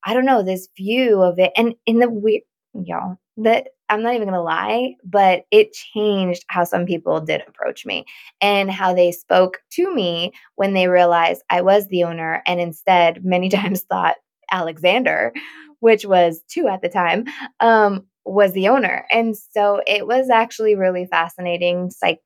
I 0.05 0.15
don't 0.15 0.25
know, 0.25 0.43
this 0.43 0.69
view 0.77 1.23
of 1.23 1.39
it. 1.39 1.53
And 1.57 1.75
in 1.87 1.99
the 2.01 2.11
weird, 2.11 2.43
y'all, 2.75 3.17
that 3.39 3.69
I'm 3.89 4.03
not 4.03 4.15
even 4.15 4.29
to 4.29 4.41
lie, 4.41 4.95
but 5.05 5.45
it 5.51 5.73
changed 5.73 6.45
how 6.49 6.65
some 6.65 6.87
people 6.87 7.21
did 7.21 7.43
approach 7.47 7.85
me 7.85 8.05
and 8.41 8.71
how 8.71 8.95
they 8.95 9.13
spoke 9.13 9.59
to 9.73 9.93
me 9.93 10.33
when 10.55 10.75
they 10.75 10.89
realized 10.89 11.43
I 11.51 11.63
was 11.63 11.89
the 11.89 12.05
owner 12.05 12.43
and 12.47 12.61
instead 12.61 13.25
many 13.25 13.49
times 13.51 13.83
thought 13.83 14.17
Alexander, 14.51 15.33
which 15.81 16.05
was 16.05 16.43
two 16.49 16.69
at 16.69 16.83
the 16.83 16.89
time, 16.89 17.25
um, 17.61 18.07
was 18.25 18.53
the 18.53 18.69
owner. 18.69 19.07
And 19.11 19.37
so 19.37 19.81
it 19.87 20.07
was 20.07 20.31
actually 20.31 20.77
really 20.77 21.07
fascinating, 21.07 21.91
psych 21.91 22.21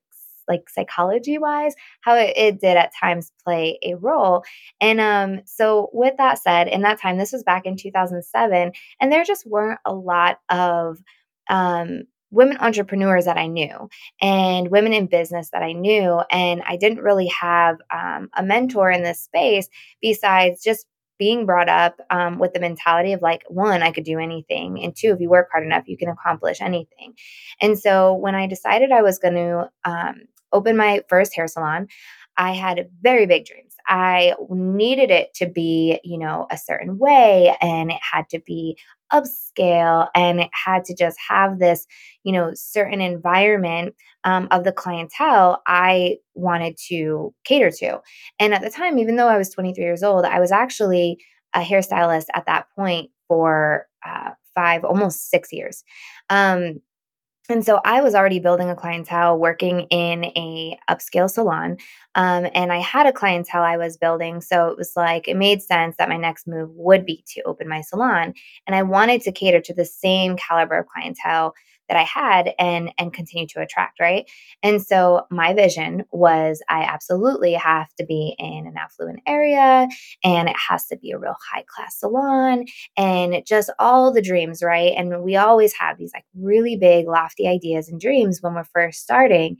like 0.48 0.68
psychology 0.68 1.38
wise 1.38 1.74
how 2.00 2.14
it, 2.14 2.32
it, 2.36 2.60
did 2.60 2.76
at 2.76 2.92
times 2.98 3.32
play 3.44 3.78
a 3.84 3.94
role 3.94 4.44
and 4.80 5.00
um 5.00 5.40
so 5.44 5.90
with 5.92 6.14
that 6.18 6.38
said 6.38 6.68
in 6.68 6.82
that 6.82 7.00
time 7.00 7.18
this 7.18 7.32
was 7.32 7.42
back 7.42 7.66
in 7.66 7.76
2007 7.76 8.72
and 9.00 9.12
there 9.12 9.24
just 9.24 9.46
weren't 9.46 9.80
a 9.84 9.92
lot 9.92 10.38
of 10.48 10.98
um, 11.48 12.04
women 12.34 12.56
entrepreneurs 12.58 13.24
that 13.26 13.38
I 13.38 13.46
knew 13.46 13.88
and 14.20 14.70
women 14.70 14.92
in 14.92 15.06
business 15.06 15.50
that 15.52 15.62
I 15.62 15.72
knew. 15.72 16.20
And 16.30 16.62
I 16.66 16.76
didn't 16.76 17.02
really 17.02 17.28
have 17.28 17.76
um, 17.92 18.28
a 18.36 18.42
mentor 18.42 18.90
in 18.90 19.02
this 19.02 19.20
space 19.20 19.68
besides 20.02 20.62
just 20.62 20.86
being 21.16 21.46
brought 21.46 21.68
up 21.68 22.00
um, 22.10 22.40
with 22.40 22.52
the 22.52 22.60
mentality 22.60 23.12
of 23.12 23.22
like, 23.22 23.44
one, 23.48 23.84
I 23.84 23.92
could 23.92 24.04
do 24.04 24.18
anything. 24.18 24.82
And 24.82 24.94
two, 24.96 25.12
if 25.12 25.20
you 25.20 25.30
work 25.30 25.48
hard 25.52 25.64
enough, 25.64 25.84
you 25.86 25.96
can 25.96 26.08
accomplish 26.08 26.60
anything. 26.60 27.14
And 27.62 27.78
so 27.78 28.14
when 28.14 28.34
I 28.34 28.48
decided 28.48 28.90
I 28.90 29.02
was 29.02 29.20
going 29.20 29.34
to 29.34 29.70
um, 29.84 30.22
open 30.54 30.76
my 30.76 31.02
first 31.08 31.34
hair 31.34 31.46
salon, 31.46 31.88
I 32.36 32.52
had 32.52 32.88
very 33.02 33.26
big 33.26 33.44
dreams. 33.44 33.74
I 33.86 34.34
needed 34.48 35.10
it 35.10 35.34
to 35.34 35.46
be, 35.46 36.00
you 36.02 36.18
know, 36.18 36.46
a 36.50 36.56
certain 36.56 36.98
way 36.98 37.54
and 37.60 37.90
it 37.90 38.00
had 38.00 38.28
to 38.30 38.40
be 38.40 38.78
upscale 39.12 40.08
and 40.14 40.40
it 40.40 40.50
had 40.52 40.84
to 40.86 40.94
just 40.94 41.18
have 41.28 41.58
this, 41.58 41.86
you 42.24 42.32
know, 42.32 42.52
certain 42.54 43.00
environment 43.00 43.94
um, 44.24 44.48
of 44.50 44.64
the 44.64 44.72
clientele 44.72 45.62
I 45.66 46.16
wanted 46.34 46.76
to 46.88 47.34
cater 47.44 47.70
to. 47.70 48.00
And 48.40 48.54
at 48.54 48.62
the 48.62 48.70
time, 48.70 48.98
even 48.98 49.16
though 49.16 49.28
I 49.28 49.36
was 49.36 49.50
23 49.50 49.84
years 49.84 50.02
old, 50.02 50.24
I 50.24 50.40
was 50.40 50.50
actually 50.50 51.18
a 51.54 51.60
hairstylist 51.60 52.26
at 52.34 52.46
that 52.46 52.66
point 52.74 53.10
for 53.28 53.86
uh, 54.04 54.30
five, 54.54 54.84
almost 54.84 55.30
six 55.30 55.52
years. 55.52 55.84
Um, 56.30 56.80
and 57.48 57.64
so 57.64 57.80
I 57.84 58.00
was 58.00 58.14
already 58.14 58.38
building 58.38 58.70
a 58.70 58.74
clientele 58.74 59.38
working 59.38 59.80
in 59.90 60.24
a 60.24 60.78
upscale 60.88 61.28
salon. 61.28 61.76
Um, 62.14 62.46
and 62.54 62.72
I 62.72 62.78
had 62.78 63.06
a 63.06 63.12
clientele 63.12 63.62
I 63.62 63.76
was 63.76 63.98
building. 63.98 64.40
So 64.40 64.68
it 64.68 64.78
was 64.78 64.92
like, 64.96 65.28
it 65.28 65.36
made 65.36 65.62
sense 65.62 65.96
that 65.98 66.08
my 66.08 66.16
next 66.16 66.46
move 66.46 66.70
would 66.74 67.04
be 67.04 67.22
to 67.34 67.42
open 67.42 67.68
my 67.68 67.82
salon. 67.82 68.32
And 68.66 68.74
I 68.74 68.82
wanted 68.82 69.20
to 69.22 69.32
cater 69.32 69.60
to 69.60 69.74
the 69.74 69.84
same 69.84 70.36
caliber 70.36 70.78
of 70.78 70.86
clientele 70.86 71.54
that 71.88 71.96
I 71.98 72.02
had 72.02 72.52
and 72.58 72.92
and 72.98 73.12
continue 73.12 73.46
to 73.48 73.60
attract, 73.60 74.00
right? 74.00 74.24
And 74.62 74.82
so 74.82 75.26
my 75.30 75.54
vision 75.54 76.04
was 76.12 76.62
I 76.68 76.82
absolutely 76.82 77.54
have 77.54 77.88
to 77.98 78.06
be 78.06 78.34
in 78.38 78.66
an 78.66 78.74
affluent 78.78 79.20
area 79.26 79.88
and 80.22 80.48
it 80.48 80.56
has 80.68 80.86
to 80.86 80.96
be 80.96 81.10
a 81.10 81.18
real 81.18 81.36
high 81.52 81.64
class 81.68 82.00
salon 82.00 82.64
and 82.96 83.42
just 83.46 83.70
all 83.78 84.12
the 84.12 84.22
dreams, 84.22 84.62
right? 84.62 84.92
And 84.96 85.22
we 85.22 85.36
always 85.36 85.74
have 85.74 85.98
these 85.98 86.12
like 86.14 86.24
really 86.34 86.76
big 86.76 87.06
lofty 87.06 87.46
ideas 87.46 87.88
and 87.88 88.00
dreams 88.00 88.40
when 88.40 88.54
we're 88.54 88.64
first 88.64 89.00
starting. 89.00 89.58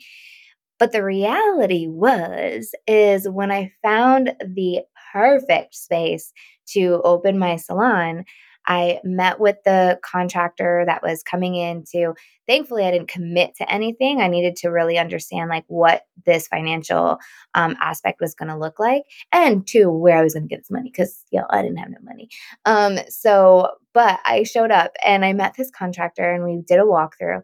But 0.79 0.93
the 0.93 1.05
reality 1.05 1.87
was 1.89 2.75
is 2.87 3.29
when 3.29 3.51
I 3.51 3.73
found 3.83 4.35
the 4.41 4.81
perfect 5.13 5.75
space 5.75 6.33
to 6.71 7.01
open 7.05 7.39
my 7.39 7.57
salon, 7.57 8.25
I 8.67 9.01
met 9.05 9.41
with 9.41 9.57
the 9.65 9.99
contractor 10.03 10.85
that 10.87 11.03
was 11.03 11.23
coming 11.23 11.55
in 11.55 11.85
to 11.93 12.15
thankfully 12.47 12.85
I 12.85 12.91
didn't 12.91 13.09
commit 13.09 13.55
to 13.57 13.71
anything. 13.71 14.21
I 14.21 14.29
needed 14.29 14.57
to 14.57 14.69
really 14.69 14.99
understand 14.99 15.51
like 15.51 15.65
what 15.69 16.03
this 16.27 16.49
financial 16.49 17.19
um, 17.55 17.77
aspect 17.81 18.21
was 18.21 18.35
going 18.35 18.49
to 18.49 18.59
look 18.59 18.79
like 18.79 19.05
and 19.33 19.67
two, 19.67 19.91
where 19.91 20.19
I 20.19 20.23
was 20.23 20.35
going 20.35 20.45
to 20.45 20.49
get 20.49 20.61
this 20.61 20.71
money 20.71 20.91
because, 20.91 21.25
you 21.31 21.41
know, 21.41 21.47
I 21.51 21.63
didn't 21.63 21.79
have 21.79 21.91
no 21.91 21.99
money. 22.03 22.29
Um, 22.65 22.99
so, 23.09 23.71
but 23.93 24.21
I 24.25 24.43
showed 24.43 24.71
up 24.71 24.93
and 25.05 25.25
I 25.25 25.33
met 25.33 25.55
this 25.57 25.71
contractor 25.71 26.33
and 26.33 26.45
we 26.45 26.63
did 26.67 26.81
a 26.81 26.83
walkthrough. 26.83 27.43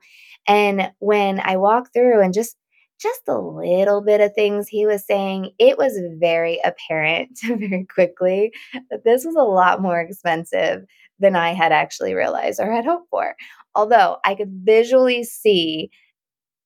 And 0.49 0.91
when 0.99 1.41
I 1.41 1.57
walked 1.57 1.93
through 1.95 2.21
and 2.21 2.35
just 2.35 2.57
just 3.01 3.23
a 3.29 3.39
little 3.39 4.03
bit 4.03 4.21
of 4.21 4.35
things 4.35 4.69
he 4.69 4.87
was 4.87 5.05
saying, 5.07 5.53
it 5.59 5.79
was 5.79 5.99
very 6.19 6.61
apparent 6.65 7.39
very 7.45 7.87
quickly 7.93 8.53
that 8.91 9.05
this 9.05 9.25
was 9.25 9.37
a 9.37 9.43
lot 9.43 9.81
more 9.83 10.01
expensive 10.01 10.85
than 11.19 11.37
I 11.37 11.53
had 11.53 11.73
actually 11.73 12.15
realized 12.15 12.61
or 12.61 12.71
had 12.71 12.85
hoped 12.85 13.09
for. 13.11 13.35
Although 13.75 14.19
I 14.25 14.35
could 14.35 14.51
visually 14.65 15.25
see 15.25 15.91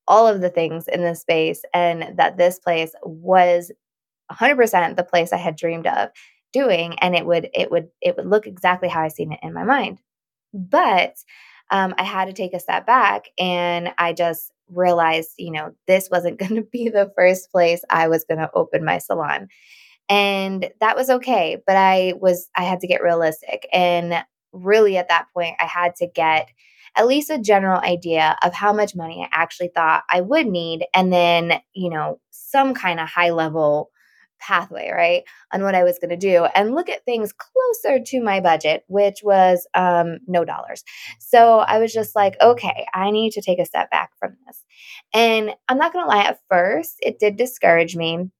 all 0.06 0.26
of 0.26 0.40
the 0.40 0.50
things 0.50 0.88
in 0.88 1.02
this 1.02 1.20
space 1.20 1.62
and 1.72 2.16
that 2.18 2.36
this 2.36 2.58
place 2.58 2.92
was 3.04 3.72
100% 4.32 4.96
the 4.96 5.04
place 5.04 5.32
I 5.32 5.38
had 5.38 5.56
dreamed 5.56 5.86
of 5.86 6.10
doing 6.52 6.98
and 7.00 7.16
it 7.16 7.26
would 7.26 7.50
it 7.54 7.70
would 7.70 7.88
it 8.00 8.16
would 8.16 8.26
look 8.26 8.46
exactly 8.46 8.88
how 8.88 9.02
I 9.02 9.08
seen 9.08 9.32
it 9.32 9.40
in 9.42 9.52
my 9.52 9.64
mind. 9.64 9.98
But 10.52 11.16
um, 11.70 11.94
I 11.98 12.04
had 12.04 12.26
to 12.26 12.32
take 12.32 12.54
a 12.54 12.60
step 12.60 12.86
back 12.86 13.26
and 13.38 13.92
I 13.98 14.12
just 14.12 14.52
realized, 14.72 15.30
you 15.38 15.50
know, 15.50 15.72
this 15.86 16.08
wasn't 16.10 16.38
going 16.40 16.56
to 16.56 16.62
be 16.62 16.88
the 16.88 17.12
first 17.16 17.50
place 17.50 17.82
I 17.90 18.08
was 18.08 18.24
going 18.24 18.40
to 18.40 18.50
open 18.54 18.84
my 18.84 18.98
salon. 18.98 19.48
And 20.08 20.68
that 20.80 20.96
was 20.96 21.08
okay, 21.08 21.62
but 21.66 21.76
I 21.76 22.14
was 22.20 22.50
I 22.54 22.64
had 22.64 22.80
to 22.80 22.86
get 22.86 23.02
realistic 23.02 23.66
and 23.72 24.22
really 24.52 24.98
at 24.98 25.08
that 25.08 25.26
point 25.32 25.56
I 25.58 25.64
had 25.64 25.96
to 25.96 26.06
get 26.06 26.48
at 26.96 27.06
least 27.06 27.30
a 27.30 27.38
general 27.38 27.80
idea 27.80 28.36
of 28.42 28.52
how 28.52 28.72
much 28.72 28.94
money 28.94 29.24
I 29.24 29.28
actually 29.32 29.70
thought 29.74 30.04
I 30.10 30.20
would 30.20 30.46
need 30.46 30.84
and 30.94 31.12
then, 31.12 31.60
you 31.72 31.90
know, 31.90 32.20
some 32.30 32.74
kind 32.74 33.00
of 33.00 33.08
high 33.08 33.30
level 33.30 33.90
pathway, 34.46 34.90
right, 34.92 35.22
on 35.52 35.62
what 35.62 35.74
I 35.74 35.84
was 35.84 35.98
going 35.98 36.10
to 36.10 36.16
do 36.16 36.44
and 36.54 36.74
look 36.74 36.88
at 36.88 37.04
things 37.04 37.32
closer 37.32 38.02
to 38.02 38.22
my 38.22 38.40
budget, 38.40 38.84
which 38.88 39.20
was 39.22 39.66
um, 39.74 40.18
no 40.26 40.44
dollars. 40.44 40.84
So 41.18 41.60
I 41.60 41.78
was 41.78 41.92
just 41.92 42.14
like, 42.14 42.36
okay, 42.40 42.86
I 42.94 43.10
need 43.10 43.32
to 43.32 43.42
take 43.42 43.58
a 43.58 43.64
step 43.64 43.90
back 43.90 44.10
from 44.18 44.36
this. 44.46 44.62
And 45.14 45.50
I'm 45.68 45.78
not 45.78 45.92
going 45.92 46.04
to 46.04 46.08
lie, 46.08 46.24
at 46.24 46.40
first, 46.50 46.96
it 47.00 47.18
did 47.18 47.36
discourage 47.36 47.96
me 47.96 48.30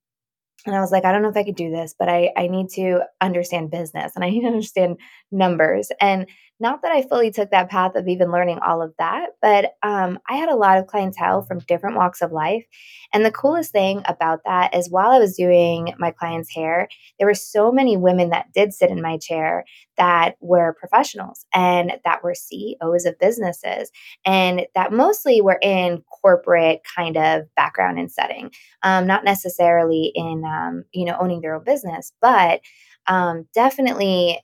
and 0.67 0.75
I 0.75 0.81
was 0.81 0.91
like, 0.91 1.05
I 1.05 1.13
don't 1.13 1.23
know 1.23 1.29
if 1.29 1.37
I 1.37 1.45
could 1.45 1.57
do 1.57 1.71
this, 1.71 1.95
but 1.99 2.09
I, 2.09 2.31
I 2.37 2.47
need 2.47 2.71
to 2.71 3.01
understand 3.21 3.71
business 3.71 4.13
and 4.15 4.25
I 4.25 4.31
need 4.31 4.43
to 4.43 4.47
understand 4.47 4.99
numbers. 5.31 5.91
And 6.01 6.27
not 6.61 6.83
that 6.83 6.93
I 6.93 7.03
fully 7.03 7.31
took 7.33 7.51
that 7.51 7.69
path 7.69 7.97
of 7.97 8.07
even 8.07 8.31
learning 8.31 8.61
all 8.61 8.81
of 8.81 8.95
that, 8.99 9.31
but 9.43 9.73
um, 9.83 10.19
I 10.29 10.37
had 10.37 10.49
a 10.49 10.57
lot 10.57 10.79
of 10.79 10.87
clientele 10.87 11.43
from 11.43 11.59
different 11.61 11.97
walks 11.97 12.23
of 12.23 12.31
life. 12.31 12.65
And 13.13 13.25
the 13.25 13.33
coolest 13.33 13.73
thing 13.73 14.03
about 14.07 14.41
that 14.45 14.75
is 14.75 14.89
while 14.89 15.11
I 15.11 15.19
was 15.19 15.37
doing 15.37 15.93
my 15.99 16.13
client's 16.13 16.55
hair, 16.55 16.89
there 17.19 17.27
were 17.27 17.35
so 17.35 17.73
many 17.73 17.97
women 17.97 18.31
that 18.31 18.53
did 18.55 18.73
sit 18.73 18.91
in 18.91 19.03
my 19.03 19.19
chair 19.19 19.65
that 19.97 20.37
were 20.41 20.77
professionals 20.79 21.45
and 21.53 21.95
that 22.05 22.23
were 22.23 22.35
CEOs 22.35 23.05
of 23.05 23.19
businesses 23.19 23.91
and 24.25 24.67
that 24.75 24.93
mostly 24.93 25.41
were 25.41 25.59
in 25.61 26.03
corporate 26.23 26.83
kind 26.97 27.17
of 27.17 27.43
background 27.57 27.99
and 27.99 28.11
setting, 28.11 28.51
um, 28.83 29.07
not 29.07 29.25
necessarily 29.25 30.13
in, 30.15 30.45
um, 30.45 30.85
you 30.93 31.05
know, 31.05 31.17
owning 31.21 31.41
their 31.41 31.55
own 31.55 31.65
business, 31.65 32.13
but 32.21 32.61
um, 33.07 33.47
definitely 33.55 34.41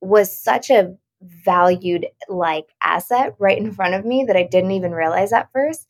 was 0.00 0.36
such 0.42 0.70
a 0.70 0.94
valued 1.24 2.06
like 2.28 2.66
asset 2.82 3.34
right 3.38 3.58
in 3.58 3.72
front 3.72 3.94
of 3.94 4.04
me 4.04 4.24
that 4.24 4.36
I 4.36 4.42
didn't 4.42 4.72
even 4.72 4.92
realize 4.92 5.32
at 5.32 5.50
first. 5.52 5.86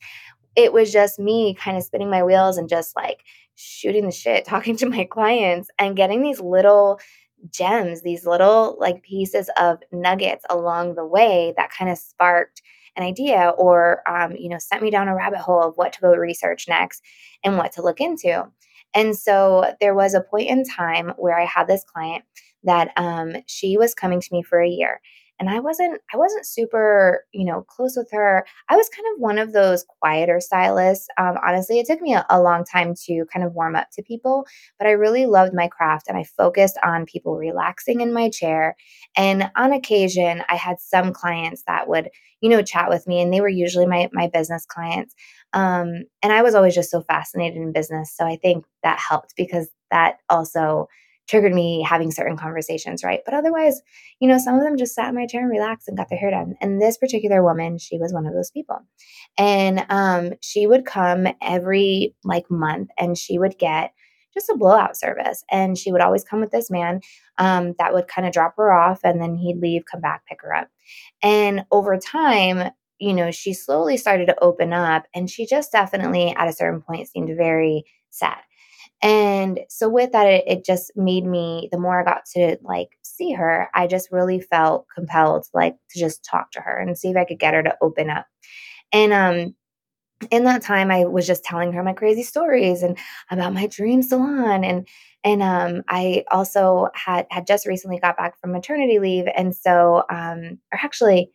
It 0.55 0.71
was 0.71 0.91
just 0.91 1.19
me 1.19 1.53
kind 1.53 1.77
of 1.77 1.83
spinning 1.83 2.09
my 2.09 2.23
wheels 2.23 2.57
and 2.57 2.69
just 2.69 2.95
like 2.95 3.23
shooting 3.55 4.05
the 4.05 4.11
shit, 4.11 4.45
talking 4.45 4.77
to 4.77 4.89
my 4.89 5.05
clients 5.05 5.69
and 5.77 5.95
getting 5.95 6.21
these 6.21 6.39
little 6.39 6.99
gems, 7.51 8.01
these 8.01 8.25
little 8.25 8.77
like 8.79 9.03
pieces 9.03 9.49
of 9.59 9.79
nuggets 9.91 10.45
along 10.49 10.95
the 10.95 11.05
way 11.05 11.53
that 11.57 11.71
kind 11.71 11.91
of 11.91 11.97
sparked 11.97 12.61
an 12.95 13.03
idea 13.03 13.53
or 13.57 14.01
um, 14.09 14.35
you 14.37 14.49
know 14.49 14.57
sent 14.57 14.81
me 14.81 14.89
down 14.89 15.07
a 15.07 15.15
rabbit 15.15 15.39
hole 15.39 15.61
of 15.61 15.75
what 15.75 15.93
to 15.93 16.01
go 16.01 16.13
research 16.13 16.65
next 16.67 17.01
and 17.43 17.57
what 17.57 17.71
to 17.73 17.81
look 17.81 17.99
into 17.99 18.45
and 18.93 19.17
so 19.17 19.73
there 19.81 19.93
was 19.93 20.13
a 20.13 20.21
point 20.21 20.49
in 20.49 20.63
time 20.63 21.13
where 21.17 21.37
i 21.37 21.45
had 21.45 21.67
this 21.67 21.83
client 21.83 22.23
that 22.63 22.91
um, 22.97 23.35
she 23.47 23.77
was 23.77 23.93
coming 23.93 24.19
to 24.19 24.29
me 24.31 24.41
for 24.41 24.61
a 24.61 24.69
year 24.69 25.01
and 25.39 25.49
i 25.49 25.59
wasn't 25.59 25.99
i 26.13 26.17
wasn't 26.17 26.45
super 26.45 27.25
you 27.31 27.45
know 27.45 27.61
close 27.63 27.95
with 27.97 28.09
her. 28.11 28.45
I 28.69 28.75
was 28.75 28.89
kind 28.89 29.05
of 29.13 29.21
one 29.21 29.37
of 29.37 29.53
those 29.53 29.85
quieter 29.99 30.39
stylists 30.39 31.07
um, 31.17 31.37
honestly 31.45 31.79
it 31.79 31.85
took 31.85 32.01
me 32.01 32.13
a, 32.13 32.25
a, 32.29 32.41
long 32.41 32.63
time 32.63 32.93
to 33.05 33.25
kind 33.33 33.45
of 33.45 33.53
warm 33.53 33.75
up 33.75 33.87
to 33.93 34.03
people 34.03 34.45
but 34.77 34.87
i 34.87 34.91
really 34.91 35.25
loved 35.25 35.53
my 35.53 35.67
craft 35.67 36.07
and 36.07 36.17
i 36.17 36.23
focused 36.23 36.77
on 36.83 37.05
people 37.05 37.37
relaxing 37.37 38.01
in 38.01 38.13
my 38.13 38.29
chair 38.29 38.75
and 39.17 39.49
on 39.55 39.73
occasion 39.73 40.43
i 40.49 40.55
had 40.55 40.79
some 40.79 41.13
clients 41.13 41.63
that 41.67 41.87
would 41.87 42.09
you 42.41 42.49
know 42.49 42.61
chat 42.61 42.89
with 42.89 43.07
me 43.07 43.21
and 43.21 43.33
they 43.33 43.41
were 43.41 43.49
usually 43.49 43.85
my 43.85 44.09
my 44.13 44.27
business 44.27 44.65
clients 44.65 45.15
um, 45.53 46.03
and 46.21 46.31
i 46.33 46.41
was 46.41 46.55
always 46.55 46.75
just 46.75 46.91
so 46.91 47.01
fascinated 47.01 47.57
in 47.57 47.71
business 47.71 48.15
so 48.15 48.25
i 48.25 48.35
think 48.35 48.65
that 48.83 48.99
helped 48.99 49.33
because 49.35 49.67
that 49.91 50.17
also 50.29 50.87
triggered 51.27 51.53
me 51.53 51.85
having 51.87 52.11
certain 52.11 52.37
conversations, 52.37 53.03
right? 53.03 53.21
But 53.25 53.33
otherwise, 53.33 53.81
you 54.19 54.27
know, 54.27 54.37
some 54.37 54.55
of 54.55 54.63
them 54.63 54.77
just 54.77 54.93
sat 54.93 55.09
in 55.09 55.15
my 55.15 55.25
chair 55.25 55.41
and 55.41 55.51
relaxed 55.51 55.87
and 55.87 55.97
got 55.97 56.09
their 56.09 56.19
hair 56.19 56.31
done. 56.31 56.55
And 56.61 56.81
this 56.81 56.97
particular 56.97 57.43
woman, 57.43 57.77
she 57.77 57.97
was 57.97 58.13
one 58.13 58.25
of 58.25 58.33
those 58.33 58.51
people. 58.51 58.77
And 59.37 59.85
um, 59.89 60.33
she 60.41 60.67
would 60.67 60.85
come 60.85 61.27
every 61.41 62.15
like 62.23 62.49
month 62.49 62.89
and 62.97 63.17
she 63.17 63.39
would 63.39 63.57
get 63.57 63.91
just 64.33 64.49
a 64.49 64.57
blowout 64.57 64.97
service. 64.97 65.43
And 65.49 65.77
she 65.77 65.91
would 65.91 66.01
always 66.01 66.23
come 66.23 66.41
with 66.41 66.51
this 66.51 66.69
man 66.69 67.01
um, 67.37 67.73
that 67.79 67.93
would 67.93 68.07
kind 68.07 68.27
of 68.27 68.33
drop 68.33 68.55
her 68.57 68.71
off 68.71 68.99
and 69.03 69.21
then 69.21 69.35
he'd 69.35 69.59
leave, 69.59 69.83
come 69.89 70.01
back, 70.01 70.25
pick 70.27 70.41
her 70.41 70.53
up. 70.53 70.67
And 71.23 71.65
over 71.71 71.97
time, 71.97 72.71
you 72.99 73.13
know, 73.13 73.31
she 73.31 73.53
slowly 73.53 73.97
started 73.97 74.27
to 74.27 74.43
open 74.43 74.73
up 74.73 75.05
and 75.13 75.29
she 75.29 75.45
just 75.45 75.71
definitely 75.71 76.33
at 76.37 76.47
a 76.47 76.53
certain 76.53 76.81
point 76.81 77.07
seemed 77.07 77.35
very 77.35 77.83
sad 78.09 78.37
and 79.01 79.59
so 79.69 79.89
with 79.89 80.13
that, 80.13 80.25
it, 80.27 80.43
it, 80.47 80.65
just 80.65 80.91
made 80.95 81.25
me, 81.25 81.69
the 81.71 81.77
more 81.77 81.99
I 81.99 82.03
got 82.03 82.25
to 82.35 82.57
like 82.63 82.97
see 83.03 83.33
her, 83.33 83.69
I 83.73 83.87
just 83.87 84.11
really 84.11 84.39
felt 84.39 84.87
compelled 84.93 85.47
like 85.53 85.75
to 85.91 85.99
just 85.99 86.23
talk 86.23 86.51
to 86.51 86.61
her 86.61 86.77
and 86.77 86.97
see 86.97 87.09
if 87.09 87.17
I 87.17 87.25
could 87.25 87.39
get 87.39 87.53
her 87.53 87.63
to 87.63 87.77
open 87.81 88.09
up. 88.09 88.25
And 88.91 89.13
um 89.13 89.55
in 90.31 90.45
that 90.45 90.61
time 90.61 90.91
I 90.91 91.05
was 91.05 91.27
just 91.27 91.43
telling 91.43 91.73
her 91.73 91.83
my 91.83 91.93
crazy 91.93 92.23
stories 92.23 92.83
and 92.83 92.97
about 93.29 93.53
my 93.53 93.67
dream 93.67 94.01
salon 94.01 94.63
and 94.63 94.87
and 95.23 95.43
um 95.43 95.83
I 95.89 96.23
also 96.31 96.89
had 96.93 97.27
had 97.29 97.47
just 97.47 97.65
recently 97.67 97.99
got 97.99 98.17
back 98.17 98.39
from 98.39 98.51
maternity 98.51 98.99
leave 98.99 99.25
and 99.35 99.55
so 99.55 100.03
um 100.09 100.59
or 100.71 100.79
actually 100.81 101.31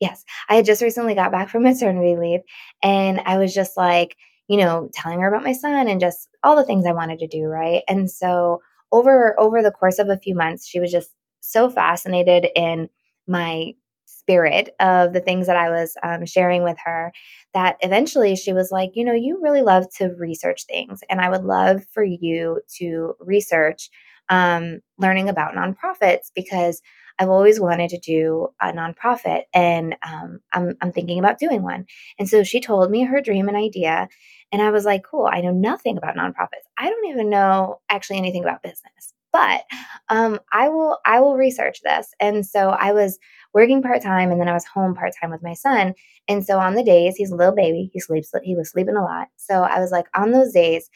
yes, 0.00 0.24
I 0.48 0.56
had 0.56 0.66
just 0.66 0.82
recently 0.82 1.14
got 1.14 1.32
back 1.32 1.48
from 1.48 1.62
maternity 1.62 2.16
leave 2.16 2.40
and 2.82 3.20
I 3.20 3.38
was 3.38 3.54
just 3.54 3.76
like 3.76 4.16
you 4.48 4.58
know, 4.58 4.88
telling 4.94 5.20
her 5.20 5.28
about 5.28 5.44
my 5.44 5.52
son 5.52 5.88
and 5.88 6.00
just 6.00 6.28
all 6.42 6.56
the 6.56 6.64
things 6.64 6.86
I 6.86 6.92
wanted 6.92 7.18
to 7.20 7.26
do, 7.26 7.44
right? 7.44 7.82
And 7.88 8.10
so 8.10 8.60
over 8.92 9.38
over 9.40 9.62
the 9.62 9.70
course 9.72 9.98
of 9.98 10.08
a 10.08 10.18
few 10.18 10.34
months, 10.34 10.66
she 10.66 10.80
was 10.80 10.92
just 10.92 11.10
so 11.40 11.68
fascinated 11.70 12.46
in 12.54 12.88
my 13.26 13.72
spirit 14.06 14.74
of 14.80 15.12
the 15.12 15.20
things 15.20 15.46
that 15.46 15.56
I 15.56 15.70
was 15.70 15.96
um, 16.02 16.26
sharing 16.26 16.62
with 16.62 16.76
her 16.84 17.12
that 17.54 17.76
eventually 17.80 18.36
she 18.36 18.52
was 18.52 18.70
like, 18.70 18.90
you 18.94 19.04
know, 19.04 19.12
you 19.12 19.40
really 19.42 19.62
love 19.62 19.86
to 19.98 20.08
research 20.18 20.64
things, 20.66 21.00
and 21.10 21.20
I 21.20 21.28
would 21.30 21.44
love 21.44 21.84
for 21.92 22.04
you 22.04 22.60
to 22.78 23.14
research 23.20 23.90
um, 24.28 24.80
learning 24.98 25.28
about 25.28 25.54
nonprofits 25.54 26.30
because 26.34 26.82
I've 27.18 27.28
always 27.30 27.60
wanted 27.60 27.90
to 27.90 27.98
do 27.98 28.48
a 28.60 28.72
nonprofit 28.72 29.42
and 29.54 29.96
um, 30.06 30.40
I'm, 30.52 30.76
I'm 30.82 30.92
thinking 30.92 31.18
about 31.18 31.38
doing 31.38 31.62
one. 31.62 31.86
And 32.18 32.28
so 32.28 32.42
she 32.42 32.60
told 32.60 32.90
me 32.90 33.04
her 33.04 33.20
dream 33.20 33.48
and 33.48 33.56
idea. 33.56 34.08
And 34.52 34.62
I 34.62 34.70
was 34.70 34.84
like, 34.84 35.02
cool, 35.04 35.28
I 35.30 35.40
know 35.40 35.52
nothing 35.52 35.96
about 35.98 36.16
nonprofits. 36.16 36.66
I 36.78 36.88
don't 36.88 37.06
even 37.06 37.30
know 37.30 37.80
actually 37.90 38.18
anything 38.18 38.42
about 38.42 38.62
business, 38.62 39.12
but 39.32 39.64
um, 40.08 40.38
I 40.52 40.68
will 40.68 40.98
I 41.04 41.20
will 41.20 41.36
research 41.36 41.80
this. 41.82 42.14
And 42.20 42.46
so 42.46 42.70
I 42.70 42.92
was 42.92 43.18
working 43.52 43.82
part 43.82 44.02
time 44.02 44.30
and 44.30 44.40
then 44.40 44.48
I 44.48 44.52
was 44.54 44.64
home 44.64 44.94
part 44.94 45.12
time 45.20 45.30
with 45.30 45.42
my 45.42 45.54
son. 45.54 45.94
And 46.28 46.44
so 46.44 46.58
on 46.58 46.74
the 46.74 46.84
days, 46.84 47.16
he's 47.16 47.30
a 47.30 47.36
little 47.36 47.54
baby, 47.54 47.90
he 47.92 48.00
sleeps, 48.00 48.32
he 48.42 48.56
was 48.56 48.70
sleeping 48.70 48.96
a 48.96 49.02
lot. 49.02 49.28
So 49.36 49.62
I 49.62 49.80
was 49.80 49.90
like, 49.90 50.06
on 50.14 50.30
those 50.30 50.52
days, 50.52 50.88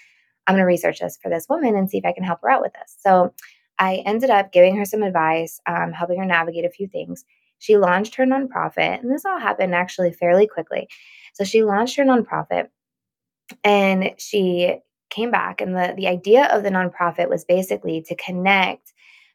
I'm 0.47 0.55
going 0.55 0.63
to 0.63 0.67
research 0.67 1.01
this 1.01 1.19
for 1.23 1.31
this 1.31 1.47
woman 1.49 1.77
and 1.77 1.89
see 1.89 1.99
if 1.99 2.05
I 2.05 2.13
can 2.13 2.25
help 2.25 2.41
her 2.43 2.51
out 2.51 2.63
with 2.63 2.73
this. 2.73 2.97
So 2.99 3.33
I 3.79 4.03
ended 4.05 4.31
up 4.31 4.53
giving 4.53 4.77
her 4.77 4.85
some 4.85 5.03
advice, 5.03 5.61
um, 5.67 5.93
helping 5.93 6.19
her 6.19 6.25
navigate 6.25 6.65
a 6.65 6.71
few 6.71 6.89
things. 6.89 7.25
She 7.59 7.77
launched 7.77 8.15
her 8.17 8.25
nonprofit, 8.25 9.01
and 9.01 9.11
this 9.11 9.25
all 9.25 9.39
happened 9.39 9.75
actually 9.75 10.13
fairly 10.13 10.47
quickly. 10.47 10.89
So 11.35 11.45
she 11.45 11.63
launched 11.63 11.97
her 11.97 12.05
nonprofit 12.05 12.69
and 13.65 14.13
she 14.19 14.79
came 15.11 15.31
back 15.31 15.61
and 15.61 15.75
the, 15.75 15.93
the 15.97 16.07
idea 16.07 16.47
of 16.47 16.63
the 16.63 16.71
nonprofit 16.71 17.29
was 17.29 17.45
basically 17.45 18.03
to 18.03 18.15
connect 18.15 18.93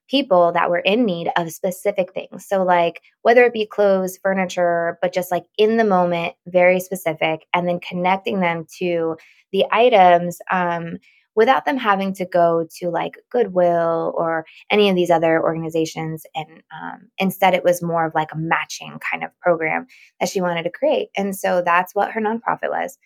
people 0.07 0.51
that 0.51 0.69
were 0.69 0.79
in 0.79 1.03
need 1.03 1.29
of 1.35 1.51
specific 1.51 2.13
things. 2.13 2.47
So 2.47 2.63
like 2.63 3.01
whether 3.23 3.43
it 3.43 3.53
be 3.53 3.65
clothes 3.65 4.19
furniture 4.21 4.97
but 5.01 5.13
just 5.13 5.31
like 5.31 5.45
in 5.57 5.77
the 5.77 5.83
moment 5.83 6.35
very 6.45 6.79
specific 6.79 7.45
and 7.53 7.67
then 7.67 7.79
connecting 7.79 8.39
them 8.39 8.65
to 8.79 9.17
the 9.51 9.65
items 9.71 10.39
um, 10.51 10.97
without 11.35 11.65
them 11.65 11.77
having 11.77 12.13
to 12.13 12.25
go 12.25 12.65
to 12.77 12.89
like 12.89 13.17
goodwill 13.29 14.13
or 14.15 14.45
any 14.69 14.89
of 14.89 14.95
these 14.95 15.09
other 15.09 15.41
organizations. 15.41 16.25
And 16.33 16.63
um, 16.71 17.09
instead 17.17 17.53
it 17.53 17.63
was 17.63 17.81
more 17.81 18.05
of 18.05 18.15
like 18.15 18.31
a 18.31 18.37
matching 18.37 18.99
kind 18.99 19.23
of 19.23 19.37
program 19.39 19.87
that 20.19 20.29
she 20.29 20.39
wanted 20.39 20.63
to 20.63 20.71
create. 20.71 21.09
And 21.17 21.35
so 21.35 21.61
that's 21.63 21.93
what 21.93 22.11
her 22.11 22.21
nonprofit 22.21 22.69
was 22.69 22.97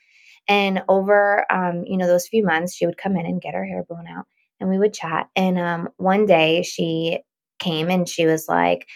and 0.49 0.83
over, 0.89 1.45
um, 1.49 1.83
you 1.85 1.95
know, 1.95 2.07
those 2.07 2.27
few 2.27 2.43
months, 2.43 2.75
she 2.75 2.85
would 2.85 2.97
come 2.97 3.15
in 3.15 3.25
and 3.25 3.41
get 3.41 3.53
her 3.53 3.65
hair 3.65 3.85
blown 3.87 4.07
out, 4.07 4.25
and 4.59 4.69
we 4.69 4.77
would 4.77 4.93
chat. 4.93 5.29
And 5.35 5.57
um, 5.57 5.89
one 5.97 6.25
day, 6.25 6.63
she 6.63 7.19
came 7.59 7.89
and 7.89 8.09
she 8.09 8.25
was 8.25 8.49
like, 8.49 8.87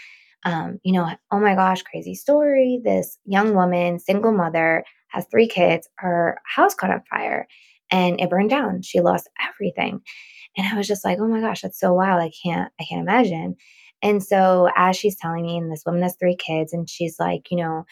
um, 0.45 0.79
you 0.83 0.91
know, 0.93 1.09
oh 1.31 1.39
my 1.39 1.55
gosh, 1.55 1.83
crazy 1.83 2.15
story. 2.15 2.81
This 2.83 3.17
young 3.25 3.55
woman, 3.55 3.99
single 3.99 4.33
mother, 4.33 4.83
has 5.09 5.25
three 5.31 5.47
kids. 5.47 5.87
Her 5.95 6.39
house 6.45 6.73
caught 6.75 6.91
on 6.91 7.03
fire, 7.09 7.47
and 7.91 8.19
it 8.19 8.29
burned 8.29 8.49
down. 8.49 8.81
She 8.81 8.99
lost 8.99 9.29
everything. 9.47 10.01
And 10.57 10.67
I 10.67 10.75
was 10.75 10.87
just 10.87 11.05
like, 11.05 11.19
oh 11.21 11.27
my 11.27 11.39
gosh, 11.39 11.61
that's 11.61 11.79
so 11.79 11.93
wild. 11.93 12.21
I 12.21 12.31
can't, 12.43 12.71
I 12.79 12.85
can't 12.89 13.01
imagine. 13.01 13.55
And 14.01 14.21
so 14.23 14.69
as 14.75 14.97
she's 14.97 15.17
telling 15.17 15.43
me, 15.43 15.57
and 15.57 15.71
this 15.71 15.83
woman 15.85 16.01
has 16.01 16.15
three 16.19 16.35
kids, 16.35 16.73
and 16.73 16.89
she's 16.89 17.17
like, 17.19 17.49
you 17.51 17.57
know, 17.57 17.85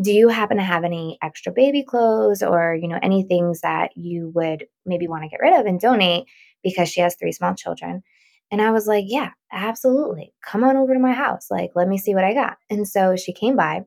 do 0.00 0.12
you 0.12 0.28
happen 0.28 0.56
to 0.56 0.62
have 0.62 0.84
any 0.84 1.18
extra 1.22 1.52
baby 1.52 1.82
clothes 1.82 2.42
or, 2.42 2.74
you 2.74 2.88
know, 2.88 2.98
any 3.02 3.22
things 3.22 3.60
that 3.60 3.96
you 3.96 4.32
would 4.34 4.66
maybe 4.84 5.06
want 5.06 5.22
to 5.22 5.28
get 5.28 5.40
rid 5.40 5.58
of 5.58 5.66
and 5.66 5.80
donate 5.80 6.26
because 6.62 6.88
she 6.88 7.00
has 7.00 7.14
three 7.14 7.32
small 7.32 7.54
children? 7.54 8.02
And 8.50 8.60
I 8.60 8.70
was 8.72 8.86
like, 8.86 9.04
yeah, 9.06 9.30
absolutely. 9.52 10.32
Come 10.42 10.64
on 10.64 10.76
over 10.76 10.94
to 10.94 11.00
my 11.00 11.12
house. 11.12 11.46
Like, 11.50 11.70
let 11.74 11.88
me 11.88 11.98
see 11.98 12.14
what 12.14 12.24
I 12.24 12.34
got. 12.34 12.56
And 12.70 12.86
so 12.88 13.16
she 13.16 13.32
came 13.32 13.56
by 13.56 13.84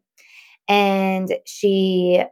and 0.68 1.34
she 1.46 2.24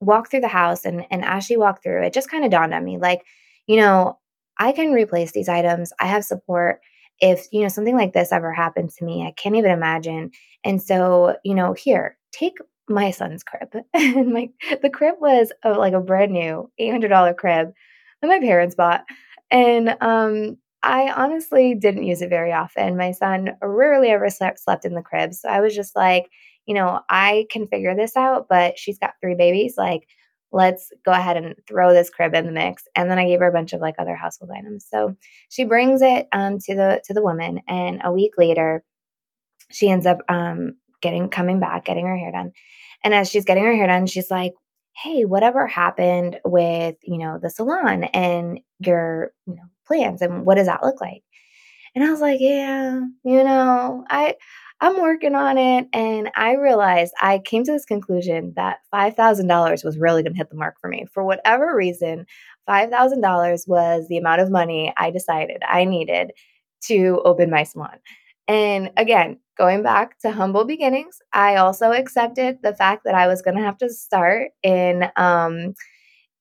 walked 0.00 0.30
through 0.30 0.40
the 0.40 0.48
house. 0.48 0.84
And, 0.84 1.06
and 1.10 1.24
as 1.24 1.44
she 1.44 1.56
walked 1.56 1.82
through, 1.82 2.04
it 2.04 2.12
just 2.12 2.30
kind 2.30 2.44
of 2.44 2.50
dawned 2.50 2.74
on 2.74 2.84
me 2.84 2.98
like, 2.98 3.22
you 3.66 3.76
know, 3.76 4.18
I 4.58 4.72
can 4.72 4.92
replace 4.92 5.32
these 5.32 5.48
items. 5.48 5.92
I 6.00 6.06
have 6.06 6.24
support. 6.24 6.80
If, 7.20 7.46
you 7.52 7.62
know, 7.62 7.68
something 7.68 7.96
like 7.96 8.12
this 8.12 8.32
ever 8.32 8.52
happened 8.52 8.90
to 8.90 9.04
me, 9.04 9.24
I 9.24 9.30
can't 9.32 9.54
even 9.54 9.70
imagine. 9.70 10.32
And 10.64 10.82
so, 10.82 11.36
you 11.44 11.54
know, 11.54 11.72
here, 11.72 12.18
take 12.32 12.56
my 12.88 13.10
son's 13.10 13.42
crib. 13.42 13.70
and 13.94 14.32
my 14.32 14.48
the 14.82 14.90
crib 14.90 15.16
was 15.20 15.52
a, 15.62 15.72
like 15.72 15.94
a 15.94 16.00
brand 16.00 16.32
new 16.32 16.70
$800 16.80 17.36
crib 17.36 17.72
that 18.20 18.28
my 18.28 18.40
parents 18.40 18.74
bought. 18.74 19.04
And 19.50 19.96
um 20.00 20.58
I 20.82 21.12
honestly 21.12 21.74
didn't 21.74 22.04
use 22.04 22.22
it 22.22 22.28
very 22.28 22.52
often. 22.52 22.96
My 22.96 23.12
son 23.12 23.50
rarely 23.62 24.08
ever 24.08 24.28
slept, 24.30 24.58
slept 24.58 24.84
in 24.84 24.94
the 24.94 25.02
crib. 25.02 25.32
So 25.32 25.48
I 25.48 25.60
was 25.60 25.76
just 25.76 25.94
like, 25.94 26.28
you 26.66 26.74
know, 26.74 27.00
I 27.08 27.46
can 27.50 27.68
figure 27.68 27.94
this 27.94 28.16
out, 28.16 28.46
but 28.48 28.78
she's 28.78 28.98
got 28.98 29.14
three 29.20 29.36
babies. 29.36 29.74
Like, 29.76 30.08
let's 30.50 30.90
go 31.04 31.12
ahead 31.12 31.36
and 31.36 31.54
throw 31.66 31.92
this 31.92 32.10
crib 32.10 32.34
in 32.34 32.46
the 32.46 32.52
mix. 32.52 32.84
And 32.94 33.10
then 33.10 33.18
I 33.18 33.26
gave 33.26 33.40
her 33.40 33.48
a 33.48 33.52
bunch 33.52 33.72
of 33.72 33.80
like 33.80 33.94
other 33.98 34.14
household 34.16 34.50
items. 34.56 34.86
So 34.90 35.16
she 35.48 35.64
brings 35.64 36.02
it 36.02 36.26
um, 36.32 36.58
to 36.60 36.74
the 36.74 37.00
to 37.04 37.14
the 37.14 37.22
woman, 37.22 37.60
and 37.68 38.00
a 38.04 38.12
week 38.12 38.32
later, 38.36 38.84
she 39.70 39.90
ends 39.90 40.06
up 40.06 40.18
um, 40.28 40.76
getting 41.02 41.28
coming 41.28 41.60
back, 41.60 41.84
getting 41.84 42.06
her 42.06 42.16
hair 42.16 42.32
done. 42.32 42.52
And 43.04 43.14
as 43.14 43.30
she's 43.30 43.44
getting 43.44 43.64
her 43.64 43.74
hair 43.74 43.86
done, 43.88 44.06
she's 44.06 44.30
like, 44.30 44.54
"Hey, 44.96 45.24
whatever 45.24 45.66
happened 45.66 46.40
with 46.44 46.96
you 47.02 47.18
know 47.18 47.38
the 47.42 47.50
salon 47.50 48.04
and 48.04 48.60
your 48.80 49.32
you 49.46 49.56
know 49.56 49.64
plans, 49.86 50.22
and 50.22 50.46
what 50.46 50.56
does 50.56 50.66
that 50.66 50.82
look 50.84 51.00
like?" 51.00 51.22
And 51.94 52.04
I 52.04 52.10
was 52.10 52.20
like, 52.20 52.40
"Yeah, 52.40 53.00
you 53.24 53.44
know, 53.44 54.04
I." 54.10 54.36
I'm 54.82 55.00
working 55.00 55.36
on 55.36 55.58
it. 55.58 55.86
And 55.92 56.28
I 56.34 56.54
realized 56.54 57.14
I 57.22 57.38
came 57.38 57.62
to 57.64 57.70
this 57.72 57.84
conclusion 57.84 58.52
that 58.56 58.78
$5,000 58.92 59.84
was 59.84 59.96
really 59.96 60.24
going 60.24 60.32
to 60.32 60.38
hit 60.38 60.50
the 60.50 60.56
mark 60.56 60.74
for 60.80 60.88
me. 60.88 61.06
For 61.12 61.22
whatever 61.22 61.76
reason, 61.76 62.26
$5,000 62.66 63.68
was 63.68 64.08
the 64.08 64.18
amount 64.18 64.40
of 64.40 64.50
money 64.50 64.92
I 64.96 65.12
decided 65.12 65.62
I 65.68 65.84
needed 65.84 66.32
to 66.86 67.22
open 67.24 67.48
my 67.48 67.62
salon. 67.62 67.96
And 68.48 68.90
again, 68.96 69.38
going 69.56 69.82
back 69.82 70.18
to 70.20 70.32
humble 70.32 70.64
beginnings, 70.64 71.18
I 71.32 71.56
also 71.56 71.92
accepted 71.92 72.58
the 72.62 72.74
fact 72.74 73.02
that 73.04 73.14
I 73.14 73.26
was 73.26 73.42
going 73.42 73.56
to 73.56 73.62
have 73.62 73.78
to 73.78 73.90
start 73.90 74.50
in 74.62 75.04
um, 75.16 75.74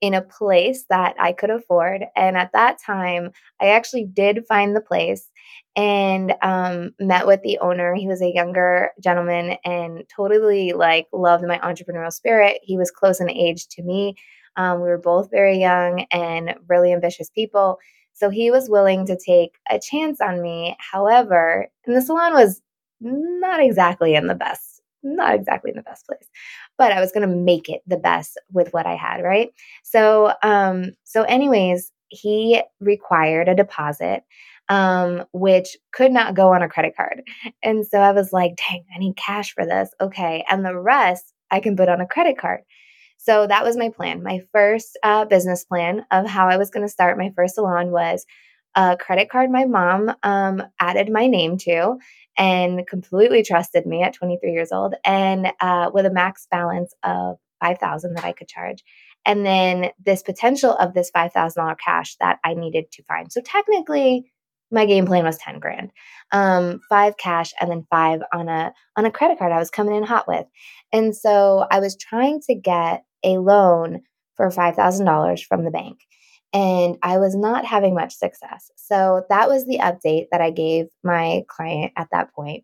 in 0.01 0.15
a 0.15 0.21
place 0.21 0.85
that 0.89 1.15
I 1.19 1.31
could 1.31 1.51
afford. 1.51 2.05
And 2.15 2.35
at 2.35 2.51
that 2.53 2.79
time, 2.83 3.31
I 3.61 3.67
actually 3.67 4.05
did 4.05 4.45
find 4.47 4.75
the 4.75 4.81
place 4.81 5.29
and 5.75 6.33
um, 6.41 6.91
met 6.99 7.27
with 7.27 7.41
the 7.43 7.59
owner. 7.59 7.93
He 7.93 8.07
was 8.07 8.21
a 8.21 8.33
younger 8.33 8.89
gentleman 9.01 9.57
and 9.63 10.03
totally 10.13 10.73
like 10.73 11.07
loved 11.13 11.45
my 11.47 11.59
entrepreneurial 11.59 12.11
spirit. 12.11 12.59
He 12.63 12.77
was 12.77 12.91
close 12.91 13.21
in 13.21 13.29
age 13.29 13.67
to 13.69 13.83
me. 13.83 14.15
Um, 14.57 14.81
we 14.81 14.89
were 14.89 14.97
both 14.97 15.29
very 15.31 15.59
young 15.59 16.05
and 16.11 16.55
really 16.67 16.91
ambitious 16.91 17.29
people. 17.29 17.77
So 18.13 18.29
he 18.29 18.51
was 18.51 18.69
willing 18.69 19.05
to 19.07 19.17
take 19.17 19.57
a 19.69 19.79
chance 19.79 20.21
on 20.21 20.41
me. 20.41 20.75
However, 20.79 21.67
and 21.85 21.95
the 21.95 22.01
salon 22.01 22.33
was 22.33 22.61
not 22.99 23.59
exactly 23.59 24.15
in 24.15 24.27
the 24.27 24.35
best, 24.35 24.81
not 25.03 25.33
exactly 25.33 25.71
in 25.71 25.77
the 25.77 25.83
best 25.83 26.05
place, 26.05 26.27
but 26.77 26.91
I 26.91 26.99
was 26.99 27.11
going 27.11 27.27
to 27.27 27.35
make 27.35 27.69
it 27.69 27.81
the 27.87 27.97
best 27.97 28.39
with 28.51 28.73
what 28.73 28.85
I 28.85 28.95
had, 28.95 29.21
right? 29.23 29.49
So, 29.83 30.33
um, 30.43 30.91
so 31.03 31.23
anyways, 31.23 31.91
he 32.09 32.61
required 32.79 33.47
a 33.47 33.55
deposit 33.55 34.23
um, 34.71 35.25
which 35.33 35.77
could 35.91 36.13
not 36.13 36.33
go 36.33 36.53
on 36.53 36.61
a 36.61 36.69
credit 36.69 36.95
card. 36.95 37.23
And 37.61 37.85
so 37.85 37.99
I 37.99 38.13
was 38.13 38.31
like, 38.31 38.55
dang, 38.55 38.85
I 38.95 38.99
need 38.99 39.17
cash 39.17 39.53
for 39.53 39.65
this. 39.65 39.89
Okay. 39.99 40.45
And 40.49 40.65
the 40.65 40.77
rest 40.77 41.33
I 41.51 41.59
can 41.59 41.75
put 41.75 41.89
on 41.89 41.99
a 41.99 42.07
credit 42.07 42.37
card. 42.37 42.61
So 43.23 43.45
that 43.45 43.63
was 43.63 43.77
my 43.77 43.89
plan. 43.89 44.23
My 44.23 44.41
first 44.51 44.97
uh, 45.03 45.25
business 45.25 45.63
plan 45.63 46.05
of 46.09 46.25
how 46.25 46.47
I 46.47 46.57
was 46.57 46.71
going 46.71 46.85
to 46.85 46.91
start 46.91 47.19
my 47.19 47.31
first 47.35 47.53
salon 47.53 47.91
was 47.91 48.25
a 48.73 48.97
credit 48.99 49.29
card 49.29 49.51
my 49.51 49.65
mom 49.65 50.11
um, 50.23 50.63
added 50.79 51.11
my 51.11 51.27
name 51.27 51.57
to 51.59 51.97
and 52.35 52.87
completely 52.87 53.43
trusted 53.43 53.85
me 53.85 54.01
at 54.01 54.15
23 54.15 54.51
years 54.51 54.71
old 54.71 54.95
and 55.05 55.51
uh, 55.59 55.91
with 55.93 56.07
a 56.07 56.11
max 56.11 56.47
balance 56.49 56.95
of 57.03 57.37
5000 57.59 58.15
that 58.15 58.25
I 58.25 58.31
could 58.31 58.47
charge. 58.47 58.83
And 59.23 59.45
then 59.45 59.91
this 60.03 60.23
potential 60.23 60.73
of 60.73 60.95
this 60.95 61.11
$5,000 61.15 61.75
cash 61.77 62.15
that 62.21 62.39
I 62.43 62.55
needed 62.55 62.91
to 62.93 63.03
find. 63.03 63.31
So 63.31 63.41
technically, 63.41 64.31
my 64.71 64.85
game 64.85 65.05
plan 65.05 65.25
was 65.25 65.37
10 65.37 65.59
grand. 65.59 65.91
Um, 66.31 66.79
five 66.87 67.17
cash 67.17 67.53
and 67.59 67.69
then 67.69 67.85
five 67.89 68.21
on 68.33 68.47
a 68.47 68.73
on 68.95 69.05
a 69.05 69.11
credit 69.11 69.37
card 69.37 69.51
i 69.51 69.59
was 69.59 69.69
coming 69.69 69.95
in 69.95 70.03
hot 70.03 70.27
with. 70.27 70.45
And 70.93 71.15
so 71.15 71.67
i 71.69 71.79
was 71.79 71.97
trying 71.97 72.41
to 72.47 72.55
get 72.55 73.03
a 73.23 73.37
loan 73.37 74.01
for 74.35 74.49
$5000 74.49 75.43
from 75.43 75.65
the 75.65 75.71
bank 75.71 75.99
and 76.53 76.97
i 77.03 77.17
was 77.17 77.35
not 77.35 77.65
having 77.65 77.93
much 77.93 78.15
success. 78.15 78.71
So 78.77 79.23
that 79.29 79.49
was 79.49 79.65
the 79.65 79.79
update 79.79 80.27
that 80.31 80.41
i 80.41 80.51
gave 80.51 80.87
my 81.03 81.43
client 81.47 81.91
at 81.97 82.07
that 82.11 82.33
point. 82.33 82.63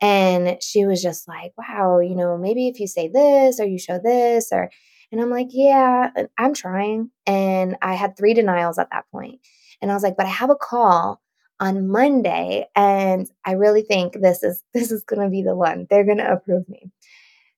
And 0.00 0.58
she 0.62 0.86
was 0.86 1.02
just 1.02 1.28
like 1.28 1.52
wow 1.58 2.00
you 2.00 2.14
know 2.14 2.38
maybe 2.38 2.68
if 2.68 2.80
you 2.80 2.86
say 2.86 3.08
this 3.08 3.60
or 3.60 3.66
you 3.66 3.78
show 3.78 4.00
this 4.02 4.48
or 4.50 4.70
and 5.12 5.20
i'm 5.20 5.30
like 5.30 5.48
yeah 5.50 6.10
i'm 6.38 6.54
trying. 6.54 7.10
And 7.26 7.76
i 7.82 7.94
had 7.94 8.16
three 8.16 8.32
denials 8.32 8.78
at 8.78 8.88
that 8.92 9.04
point. 9.12 9.40
And 9.82 9.90
i 9.90 9.94
was 9.94 10.02
like 10.02 10.16
but 10.16 10.26
i 10.26 10.30
have 10.30 10.50
a 10.50 10.56
call 10.56 11.20
on 11.64 11.88
Monday 11.88 12.66
and 12.76 13.26
I 13.46 13.52
really 13.52 13.82
think 13.82 14.20
this 14.20 14.42
is 14.42 14.62
this 14.74 14.92
is 14.92 15.02
to 15.08 15.30
be 15.30 15.42
the 15.42 15.56
one. 15.56 15.86
They're 15.88 16.04
to 16.04 16.32
approve 16.32 16.68
me. 16.68 16.90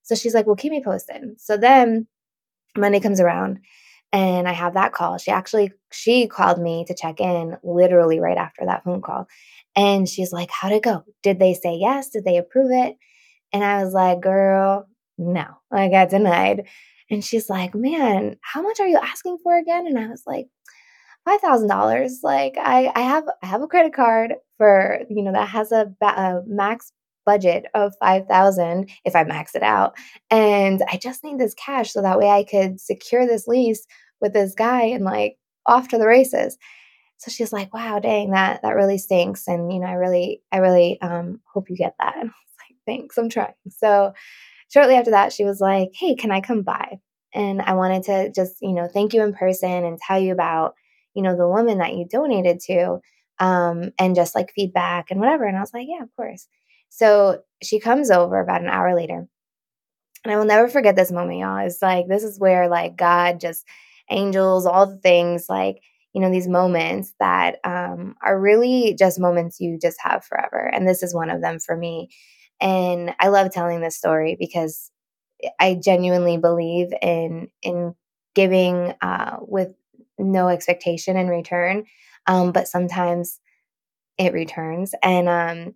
So 0.03 0.14
she's 0.14 0.35
like, 0.35 0.47
"Well, 0.47 0.57
keep 0.57 0.73
me 0.73 0.83
posted." 0.85 1.40
So 1.40 1.57
then 1.57 2.07
Monday 2.77 3.01
comes 3.01 3.21
around 3.21 3.59
and 4.12 4.49
I 4.49 4.53
have 4.53 4.75
that 4.75 4.92
call. 4.92 5.19
She 5.19 5.31
actually 5.33 5.73
she 5.92 6.29
called 6.29 6.61
me 6.61 6.85
to 6.87 6.95
check 6.95 7.21
in 7.21 7.57
literally 7.64 8.21
right 8.21 8.38
after 8.38 8.64
that 8.66 8.85
phone 8.85 9.03
call. 9.03 9.27
And 9.75 10.09
she's 10.09 10.33
like, 10.33 10.51
"How'd 10.51 10.73
it 10.73 10.85
go? 10.85 11.05
Did 11.23 11.40
they 11.40 11.55
say 11.55 11.75
yes? 11.77 12.11
Did 12.11 12.25
they 12.25 12.37
approve 12.38 12.71
it?" 12.71 12.97
And 13.53 13.64
I 13.64 13.83
was 13.85 13.92
like, 13.95 14.21
"Girl, 14.21 14.87
no. 15.19 15.47
I 15.73 15.88
got 15.88 16.11
denied." 16.11 16.69
And 17.11 17.25
she's 17.25 17.51
like, 17.51 17.75
"Man, 17.75 18.37
how 18.42 18.62
much 18.62 18.81
are 18.81 18.88
you 18.88 18.99
asking 18.99 19.38
for 19.42 19.59
again?" 19.59 19.87
And 19.87 19.99
I 19.99 20.09
was 20.09 20.23
like, 20.27 20.47
five 21.27 21.41
thousand 21.41 21.69
dollars. 21.69 22.21
Like 22.23 22.57
I, 22.59 22.91
I 22.95 23.01
have, 23.03 23.25
I 23.43 23.47
have 23.47 23.62
a 23.62 23.67
credit 23.67 23.93
card 23.93 24.35
for 24.57 25.01
you 25.11 25.23
know 25.23 25.33
that 25.33 25.49
has 25.49 25.73
a, 25.73 25.93
a 26.01 26.41
max 26.47 26.93
budget 27.27 27.67
of 27.75 27.93
five 28.01 28.27
thousand 28.27 28.89
if 29.05 29.15
I 29.15 29.25
max 29.25 29.55
it 29.55 29.62
out, 29.62 29.97
and 30.31 30.83
I 30.91 30.97
just 30.97 31.25
need 31.25 31.39
this 31.39 31.55
cash 31.55 31.93
so 31.93 32.01
that 32.03 32.19
way 32.19 32.31
I 32.31 32.45
could 32.45 32.81
secure 32.81 33.27
this 33.27 33.47
lease 33.47 33.85
with 34.21 34.33
this 34.33 34.55
guy 34.55 34.85
and 34.85 35.05
like 35.05 35.37
off 35.67 35.89
to 35.89 35.99
the 35.99 36.07
races. 36.07 36.57
So 37.19 37.31
she's 37.31 37.53
like, 37.53 37.75
"Wow, 37.75 37.99
dang 37.99 38.31
that 38.31 38.62
that 38.62 38.77
really 38.77 38.99
stinks," 38.99 39.49
and 39.49 39.73
you 39.73 39.81
know, 39.81 39.87
I 39.87 39.95
really, 39.95 40.43
I 40.53 40.59
really 40.59 41.01
um, 41.03 41.41
hope 41.53 41.71
you 41.71 41.77
get 41.77 41.95
that. 42.01 42.17
And 42.21 42.31
I 42.31 42.33
was 42.33 42.57
like, 42.71 42.77
"Thanks, 42.87 43.19
I'm 43.19 43.29
trying." 43.29 43.55
So 43.71 44.12
shortly 44.69 44.97
after 44.97 45.12
that, 45.12 45.33
she 45.33 45.45
was 45.45 45.61
like, 45.61 45.91
"Hey, 45.95 46.15
can 46.15 46.31
I 46.31 46.41
come 46.41 46.62
by?" 46.62 47.01
And 47.35 47.62
I 47.62 47.75
wanted 47.75 48.05
to 48.05 48.33
just, 48.33 48.57
you 48.62 48.73
know, 48.73 48.89
thank 48.89 49.15
you 49.15 49.23
in 49.23 49.35
person 49.35 49.85
and 49.85 49.99
tell 49.99 50.19
you 50.19 50.33
about 50.33 50.75
you 51.16 51.22
know, 51.22 51.37
the 51.37 51.48
woman 51.48 51.79
that 51.79 51.94
you 51.94 52.07
donated 52.09 52.61
to 52.66 52.98
um, 53.40 53.90
and 53.98 54.14
just 54.14 54.37
like 54.37 54.52
feedback 54.55 55.11
and 55.11 55.18
whatever. 55.18 55.44
And 55.44 55.57
I 55.57 55.61
was 55.61 55.74
like, 55.74 55.88
yeah, 55.88 56.02
of 56.02 56.14
course. 56.14 56.46
So 56.90 57.42
she 57.62 57.81
comes 57.81 58.11
over 58.11 58.38
about 58.40 58.62
an 58.62 58.68
hour 58.68 58.94
later. 58.94 59.26
And 60.24 60.33
I 60.33 60.37
will 60.37 60.44
never 60.44 60.68
forget 60.68 60.96
this 60.96 61.12
moment, 61.12 61.40
y'all. 61.40 61.66
It's 61.66 61.83
like, 61.83 62.07
this 62.09 62.22
is 62.22 62.38
where 62.38 62.68
like 62.68 62.96
God 62.96 63.40
just, 63.40 63.64
angels, 64.11 64.66
all 64.66 64.87
the 64.87 64.98
things, 64.98 65.46
like, 65.48 65.83
you 66.12 66.20
know, 66.20 66.31
these 66.31 66.48
moments 66.48 67.12
that 67.20 67.57
um, 67.64 68.14
are 68.22 68.40
really 68.40 68.94
just 68.98 69.18
moments 69.20 69.61
you 69.61 69.79
just 69.81 69.98
have 70.00 70.24
forever. 70.24 70.70
And 70.72 70.87
this 70.87 71.02
is 71.02 71.14
one 71.14 71.29
of 71.31 71.42
them 71.42 71.59
for 71.59 71.76
me. 71.76 72.09
And 72.61 73.14
I 73.20 73.29
love 73.29 73.52
telling 73.52 73.81
this 73.81 73.96
story 73.96 74.37
because 74.38 74.90
I 75.61 75.74
genuinely 75.74 76.38
believe 76.38 76.92
in 77.02 77.48
in 77.62 77.94
giving 78.35 78.94
uh, 79.02 79.38
with 79.40 79.74
no 80.18 80.48
expectation 80.48 81.16
in 81.16 81.29
return. 81.29 81.85
Um, 82.26 82.52
but 82.52 82.68
sometimes 82.68 83.40
it 84.18 84.33
returns. 84.33 84.94
And 85.02 85.29
um, 85.29 85.74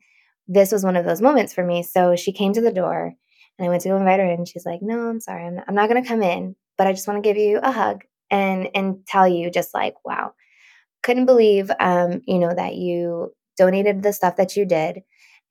this 0.48 0.72
was 0.72 0.85
one 0.85 0.96
of 0.96 1.05
those 1.05 1.20
moments 1.20 1.53
for 1.53 1.64
me. 1.64 1.83
So 1.83 2.16
she 2.16 2.33
came 2.33 2.53
to 2.55 2.61
the 2.61 2.72
door 2.72 3.12
and 3.59 3.66
I 3.66 3.68
went 3.68 3.83
to 3.83 3.90
go 3.90 3.96
invite 3.96 4.20
her 4.20 4.26
in. 4.26 4.44
She's 4.46 4.66
like, 4.66 4.81
no, 4.83 5.09
I'm 5.09 5.20
sorry. 5.20 5.46
I'm 5.46 5.57
not, 5.57 5.64
I'm 5.68 5.74
not 5.74 5.88
going 5.88 6.03
to 6.03 6.09
come 6.09 6.22
in, 6.22 6.57
but 6.76 6.87
I 6.87 6.92
just 6.92 7.07
want 7.07 7.22
to 7.22 7.29
give 7.29 7.37
you 7.37 7.61
a 7.62 7.70
hug 7.70 8.03
and, 8.31 8.68
and 8.74 9.07
tell 9.07 9.29
you 9.29 9.50
just 9.50 9.74
like, 9.74 9.94
wow, 10.05 10.33
couldn't 11.03 11.26
believe, 11.26 11.70
um, 11.79 12.22
you 12.26 12.38
know, 12.38 12.55
that 12.55 12.74
you 12.74 13.33
donated 13.57 14.03
the 14.03 14.12
stuff 14.12 14.37
that 14.37 14.57
you 14.57 14.64
did. 14.64 15.00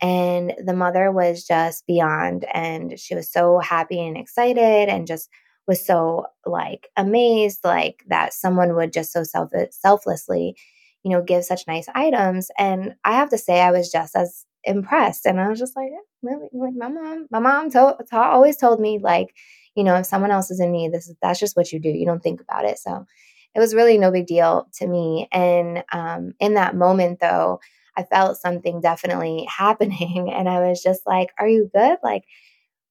And 0.02 0.54
the 0.66 0.74
mother 0.74 1.12
was 1.12 1.44
just 1.44 1.86
beyond, 1.86 2.46
and 2.54 2.98
she 2.98 3.16
was 3.16 3.30
so 3.32 3.60
happy 3.60 4.00
and 4.00 4.16
excited 4.16 4.88
and 4.88 5.06
just 5.06 5.30
was 5.70 5.86
so 5.86 6.26
like 6.48 6.90
amazed 6.98 7.60
like 7.64 8.04
that 8.08 8.34
someone 8.34 8.76
would 8.76 8.92
just 8.92 9.14
so 9.14 9.24
self- 9.24 9.52
selflessly 9.70 10.56
you 11.04 11.12
know 11.12 11.22
give 11.22 11.46
such 11.46 11.68
nice 11.68 11.88
items 11.94 12.50
and 12.58 12.96
i 13.06 13.14
have 13.14 13.30
to 13.30 13.38
say 13.38 13.62
i 13.62 13.70
was 13.70 13.92
just 13.92 14.16
as 14.16 14.46
impressed 14.64 15.28
and 15.28 15.40
i 15.40 15.48
was 15.48 15.60
just 15.60 15.76
like 15.76 15.90
really 16.24 16.50
my 16.76 16.90
mom 16.90 17.28
my 17.30 17.38
mom 17.38 17.70
told, 17.70 17.96
told 18.10 18.26
always 18.26 18.58
told 18.58 18.82
me 18.82 18.98
like 19.02 19.28
you 19.76 19.84
know 19.84 19.96
if 19.96 20.08
someone 20.08 20.32
else 20.32 20.50
is 20.50 20.60
in 20.60 20.72
need 20.72 20.92
this 20.92 21.08
is 21.08 21.16
that's 21.22 21.40
just 21.40 21.56
what 21.56 21.72
you 21.72 21.80
do 21.80 21.90
you 21.90 22.06
don't 22.06 22.24
think 22.24 22.42
about 22.42 22.66
it 22.66 22.80
so 22.80 23.06
it 23.54 23.60
was 23.60 23.76
really 23.76 24.00
no 24.00 24.12
big 24.12 24.26
deal 24.26 24.68
to 24.74 24.88
me 24.88 25.28
and 25.32 25.84
um, 25.92 26.34
in 26.40 26.56
that 26.56 26.76
moment 26.76 27.20
though 27.22 27.60
i 27.96 28.02
felt 28.02 28.38
something 28.38 28.82
definitely 28.82 29.48
happening 29.58 30.32
and 30.34 30.50
i 30.50 30.68
was 30.68 30.82
just 30.82 31.02
like 31.06 31.30
are 31.40 31.48
you 31.48 31.70
good? 31.76 32.00
like 32.04 32.24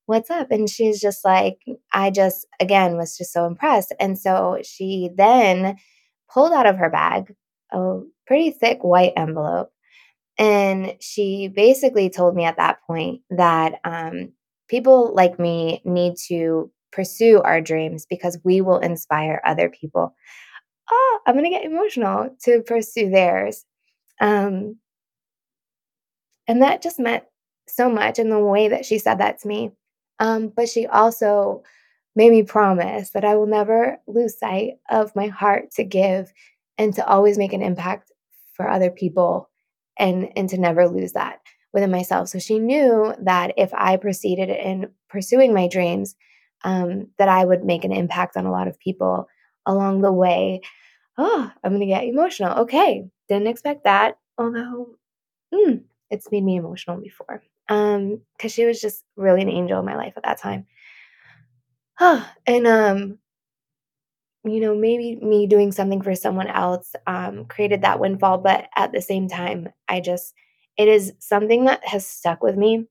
what's 0.09 0.31
up? 0.31 0.51
And 0.51 0.71
she's 0.71 1.01
just 1.01 1.23
like, 1.23 1.59
I 1.93 2.11
just, 2.11 2.47
again, 2.61 2.97
was 2.97 3.17
just 3.19 3.31
so 3.31 3.47
impressed. 3.47 3.95
And 4.01 4.19
so 4.19 4.59
she 4.65 5.11
then 5.15 5.77
pulled 6.33 6.53
out 6.53 6.65
of 6.67 6.79
her 6.79 6.89
bag 6.89 7.35
a 7.73 8.01
pretty 8.27 8.51
thick 8.51 8.83
white 8.83 9.13
envelope. 9.19 9.71
And 10.39 10.97
she 11.01 11.49
basically 11.49 12.09
told 12.09 12.35
me 12.35 12.45
at 12.45 12.57
that 12.57 12.81
point 12.87 13.21
that 13.31 13.81
um, 13.85 14.33
people 14.69 15.15
like 15.15 15.39
me 15.39 15.83
need 15.85 16.15
to 16.29 16.71
pursue 16.91 17.43
our 17.43 17.61
dreams 17.61 18.07
because 18.09 18.39
we 18.45 18.63
will 18.63 18.79
inspire 18.79 19.43
other 19.45 19.69
people. 19.69 20.15
Oh, 20.91 21.21
I'm 21.27 21.35
going 21.35 21.45
to 21.45 21.51
get 21.51 21.67
emotional 21.67 22.35
to 22.45 22.63
pursue 22.63 23.11
theirs. 23.11 23.67
Um, 24.23 24.77
and 26.47 26.63
that 26.63 26.81
just 26.81 26.99
meant 26.99 27.25
so 27.69 27.91
much 27.91 28.19
in 28.19 28.31
the 28.31 28.39
way 28.39 28.69
that 28.69 28.87
she 28.87 28.99
said 28.99 29.19
that 29.19 29.41
to 29.41 29.49
me. 29.49 29.73
Um, 30.21 30.49
but 30.55 30.69
she 30.69 30.87
also 30.87 31.63
made 32.17 32.33
me 32.33 32.43
promise 32.43 33.11
that 33.11 33.25
I 33.25 33.37
will 33.37 33.47
never 33.47 33.99
lose 34.07 34.39
sight 34.39 34.75
of 34.91 35.15
my 35.15 35.29
heart 35.29 35.71
to 35.73 35.85
give 35.85 36.33
and 36.77 36.95
to 36.95 37.07
always 37.07 37.39
make 37.39 37.53
an 37.53 37.63
impact 37.63 38.13
for 38.55 38.69
other 38.69 38.91
people 38.91 39.49
and 39.99 40.29
and 40.37 40.49
to 40.51 40.59
never 40.59 40.89
lose 40.89 41.13
that 41.13 41.41
within 41.73 41.91
myself. 41.91 42.29
So 42.29 42.39
she 42.39 42.59
knew 42.59 43.15
that 43.21 43.53
if 43.57 43.73
I 43.75 43.97
proceeded 43.97 44.49
in 44.51 44.91
pursuing 45.09 45.55
my 45.55 45.69
dreams, 45.69 46.17
um, 46.65 47.09
that 47.19 47.29
I 47.29 47.45
would 47.45 47.65
make 47.65 47.85
an 47.85 47.93
impact 47.93 48.37
on 48.37 48.47
a 48.47 48.53
lot 48.53 48.69
of 48.69 48.79
people 48.79 49.29
along 49.67 50.01
the 50.03 50.13
way. 50.13 50.61
Oh, 51.19 51.53
I'm 51.65 51.73
gonna 51.73 51.87
get 51.87 52.05
emotional. 52.05 52.59
Okay, 52.61 53.05
didn't 53.29 53.49
expect 53.49 53.85
that. 53.85 54.19
Although, 54.39 54.97
mm, 55.55 55.83
it's 56.11 56.31
made 56.33 56.45
me 56.45 56.57
emotional 56.57 56.99
before 57.01 57.43
um 57.69 58.21
because 58.37 58.53
she 58.53 58.65
was 58.67 58.81
just 58.81 59.05
really 59.17 59.43
an 59.43 59.49
angel 59.51 59.79
in 59.81 59.87
my 59.87 59.97
life 59.97 60.15
at 60.17 60.25
that 60.25 60.39
time. 60.41 60.67
And 62.47 62.67
um 62.67 63.19
you 64.45 64.61
know 64.61 64.75
maybe 64.75 65.17
me 65.17 65.47
doing 65.47 65.73
something 65.73 66.01
for 66.03 66.15
someone 66.15 66.47
else 66.47 66.95
um 67.07 67.45
created 67.47 67.83
that 67.83 67.99
windfall 68.01 68.39
but 68.39 68.67
at 68.77 68.93
the 68.93 69.03
same 69.03 69.29
time 69.29 69.69
i 69.89 70.01
just 70.01 70.33
it 70.77 70.89
is 70.89 71.13
something 71.19 71.65
that 71.65 71.85
has 71.87 72.07
stuck 72.07 72.43
with 72.43 72.57
me 72.57 72.87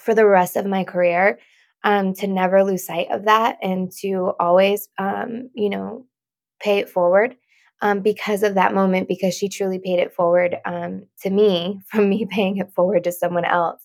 for 0.00 0.14
the 0.14 0.26
rest 0.26 0.56
of 0.56 0.66
my 0.66 0.84
career 0.84 1.38
um 1.84 2.14
to 2.14 2.26
never 2.26 2.64
lose 2.64 2.86
sight 2.86 3.08
of 3.10 3.24
that 3.26 3.58
and 3.62 3.92
to 3.92 4.32
always 4.40 4.88
um 4.98 5.50
you 5.54 5.70
know 5.70 6.06
pay 6.60 6.78
it 6.78 6.90
forward 6.90 7.36
um, 7.82 8.00
because 8.00 8.42
of 8.42 8.54
that 8.54 8.74
moment, 8.74 9.08
because 9.08 9.34
she 9.34 9.48
truly 9.48 9.78
paid 9.78 9.98
it 9.98 10.14
forward 10.14 10.56
um, 10.64 11.06
to 11.22 11.30
me 11.30 11.80
from 11.88 12.08
me 12.08 12.26
paying 12.28 12.58
it 12.58 12.72
forward 12.74 13.04
to 13.04 13.12
someone 13.12 13.44
else. 13.44 13.82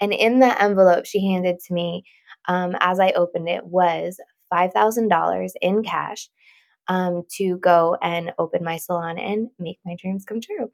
And 0.00 0.12
in 0.12 0.40
that 0.40 0.62
envelope 0.62 1.06
she 1.06 1.26
handed 1.26 1.58
to 1.60 1.74
me 1.74 2.04
um, 2.48 2.76
as 2.80 2.98
I 3.00 3.10
opened 3.10 3.48
it 3.48 3.66
was 3.66 4.18
$5,000 4.52 5.50
in 5.60 5.82
cash 5.82 6.28
um, 6.88 7.22
to 7.36 7.56
go 7.58 7.96
and 8.02 8.32
open 8.38 8.64
my 8.64 8.76
salon 8.78 9.18
and 9.18 9.48
make 9.58 9.78
my 9.84 9.96
dreams 10.00 10.24
come 10.24 10.40
true. 10.40 10.70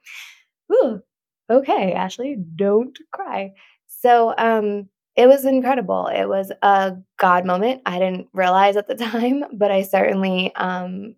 Ooh, 0.73 1.03
okay, 1.51 1.93
Ashley, 1.93 2.37
don't 2.57 2.99
cry. 3.13 3.53
So 3.87 4.35
um, 4.37 4.89
it 5.17 5.27
was 5.27 5.45
incredible. 5.45 6.09
It 6.09 6.27
was 6.27 6.53
a 6.63 6.97
God 7.19 7.47
moment. 7.47 7.83
I 7.87 7.99
didn't 7.99 8.29
realize 8.33 8.77
at 8.77 8.89
the 8.89 8.95
time, 8.97 9.45
but 9.53 9.71
I 9.71 9.83
certainly 9.83 10.55
um, 10.55 11.17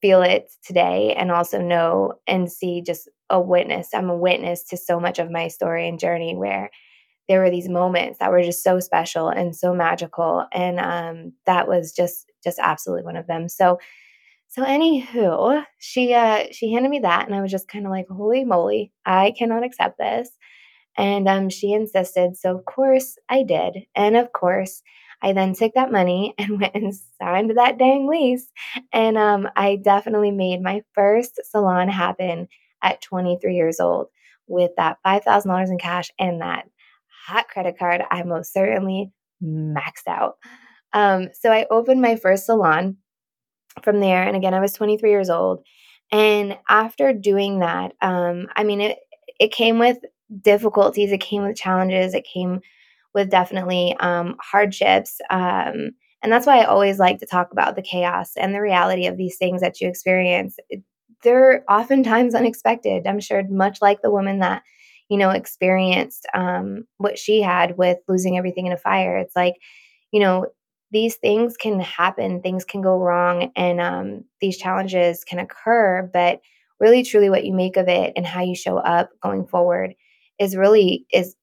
feel 0.00 0.22
it 0.22 0.50
today 0.64 1.14
and 1.16 1.30
also 1.30 1.60
know 1.60 2.14
and 2.26 2.50
see 2.50 2.82
just 2.82 3.08
a 3.30 3.40
witness. 3.40 3.88
I'm 3.94 4.10
a 4.10 4.16
witness 4.16 4.64
to 4.64 4.76
so 4.76 5.00
much 5.00 5.18
of 5.18 5.30
my 5.30 5.48
story 5.48 5.88
and 5.88 5.98
journey 5.98 6.36
where 6.36 6.70
there 7.28 7.40
were 7.40 7.50
these 7.50 7.68
moments 7.68 8.18
that 8.20 8.30
were 8.30 8.42
just 8.42 8.62
so 8.62 8.80
special 8.80 9.28
and 9.28 9.56
so 9.56 9.74
magical 9.74 10.46
and 10.52 10.80
um, 10.80 11.32
that 11.46 11.68
was 11.68 11.92
just 11.92 12.30
just 12.44 12.58
absolutely 12.60 13.04
one 13.04 13.16
of 13.16 13.26
them. 13.26 13.48
So 13.48 13.78
so 14.48 14.64
anywho 14.64 15.64
she 15.78 16.14
uh 16.14 16.44
she 16.52 16.72
handed 16.72 16.88
me 16.88 17.00
that 17.00 17.26
and 17.26 17.34
i 17.34 17.40
was 17.42 17.50
just 17.50 17.68
kind 17.68 17.84
of 17.84 17.90
like 17.90 18.06
holy 18.08 18.44
moly 18.44 18.92
i 19.04 19.32
cannot 19.36 19.64
accept 19.64 19.98
this. 19.98 20.30
And 20.96 21.28
um 21.28 21.50
she 21.50 21.72
insisted 21.72 22.36
so 22.36 22.56
of 22.56 22.64
course 22.64 23.18
i 23.28 23.42
did. 23.42 23.86
And 23.94 24.16
of 24.16 24.32
course 24.32 24.82
I 25.22 25.32
then 25.32 25.54
took 25.54 25.74
that 25.74 25.92
money 25.92 26.34
and 26.38 26.60
went 26.60 26.74
and 26.74 26.94
signed 27.20 27.56
that 27.56 27.78
dang 27.78 28.08
lease. 28.08 28.48
And 28.92 29.16
um, 29.16 29.48
I 29.56 29.76
definitely 29.76 30.30
made 30.30 30.62
my 30.62 30.82
first 30.94 31.40
salon 31.50 31.88
happen 31.88 32.48
at 32.82 33.02
23 33.02 33.54
years 33.54 33.80
old 33.80 34.08
with 34.46 34.70
that 34.76 34.98
$5,000 35.04 35.70
in 35.70 35.78
cash 35.78 36.10
and 36.18 36.40
that 36.40 36.66
hot 37.26 37.48
credit 37.48 37.78
card, 37.78 38.02
I 38.10 38.22
most 38.22 38.52
certainly 38.52 39.10
maxed 39.42 40.06
out. 40.06 40.36
Um, 40.92 41.28
so 41.34 41.50
I 41.50 41.66
opened 41.70 42.00
my 42.00 42.16
first 42.16 42.46
salon 42.46 42.98
from 43.82 44.00
there. 44.00 44.22
And 44.22 44.36
again, 44.36 44.54
I 44.54 44.60
was 44.60 44.72
23 44.72 45.10
years 45.10 45.30
old. 45.30 45.64
And 46.12 46.56
after 46.68 47.12
doing 47.12 47.58
that, 47.60 47.92
um, 48.00 48.46
I 48.54 48.62
mean, 48.62 48.80
it, 48.80 48.98
it 49.40 49.52
came 49.52 49.78
with 49.78 49.98
difficulties, 50.40 51.12
it 51.12 51.20
came 51.20 51.42
with 51.42 51.56
challenges, 51.56 52.14
it 52.14 52.26
came 52.32 52.60
with 53.16 53.30
definitely 53.30 53.96
um, 53.98 54.36
hardships. 54.40 55.20
Um, 55.30 55.90
and 56.22 56.30
that's 56.32 56.46
why 56.46 56.60
I 56.60 56.66
always 56.66 57.00
like 57.00 57.18
to 57.18 57.26
talk 57.26 57.50
about 57.50 57.74
the 57.74 57.82
chaos 57.82 58.32
and 58.36 58.54
the 58.54 58.60
reality 58.60 59.06
of 59.06 59.16
these 59.16 59.38
things 59.38 59.60
that 59.62 59.80
you 59.80 59.88
experience. 59.88 60.56
They're 61.24 61.64
oftentimes 61.68 62.36
unexpected. 62.36 63.08
I'm 63.08 63.18
sure, 63.20 63.42
much 63.48 63.82
like 63.82 64.02
the 64.02 64.12
woman 64.12 64.38
that 64.38 64.62
you 65.08 65.16
know, 65.18 65.30
experienced 65.30 66.26
um, 66.34 66.84
what 66.98 67.18
she 67.18 67.40
had 67.40 67.76
with 67.78 67.98
losing 68.08 68.36
everything 68.36 68.66
in 68.66 68.72
a 68.72 68.76
fire. 68.76 69.18
It's 69.18 69.36
like, 69.36 69.54
you 70.10 70.20
know, 70.20 70.46
these 70.90 71.16
things 71.16 71.56
can 71.56 71.80
happen, 71.80 72.42
things 72.42 72.64
can 72.64 72.80
go 72.80 72.98
wrong, 72.98 73.50
and 73.56 73.80
um, 73.80 74.24
these 74.40 74.56
challenges 74.56 75.24
can 75.24 75.38
occur. 75.38 76.08
But 76.12 76.40
really, 76.80 77.02
truly, 77.02 77.30
what 77.30 77.44
you 77.44 77.52
make 77.52 77.76
of 77.76 77.88
it 77.88 78.12
and 78.16 78.26
how 78.26 78.42
you 78.42 78.54
show 78.54 78.78
up 78.78 79.10
going 79.22 79.46
forward 79.46 79.94
is 80.38 80.56
really 80.56 81.06
is 81.12 81.34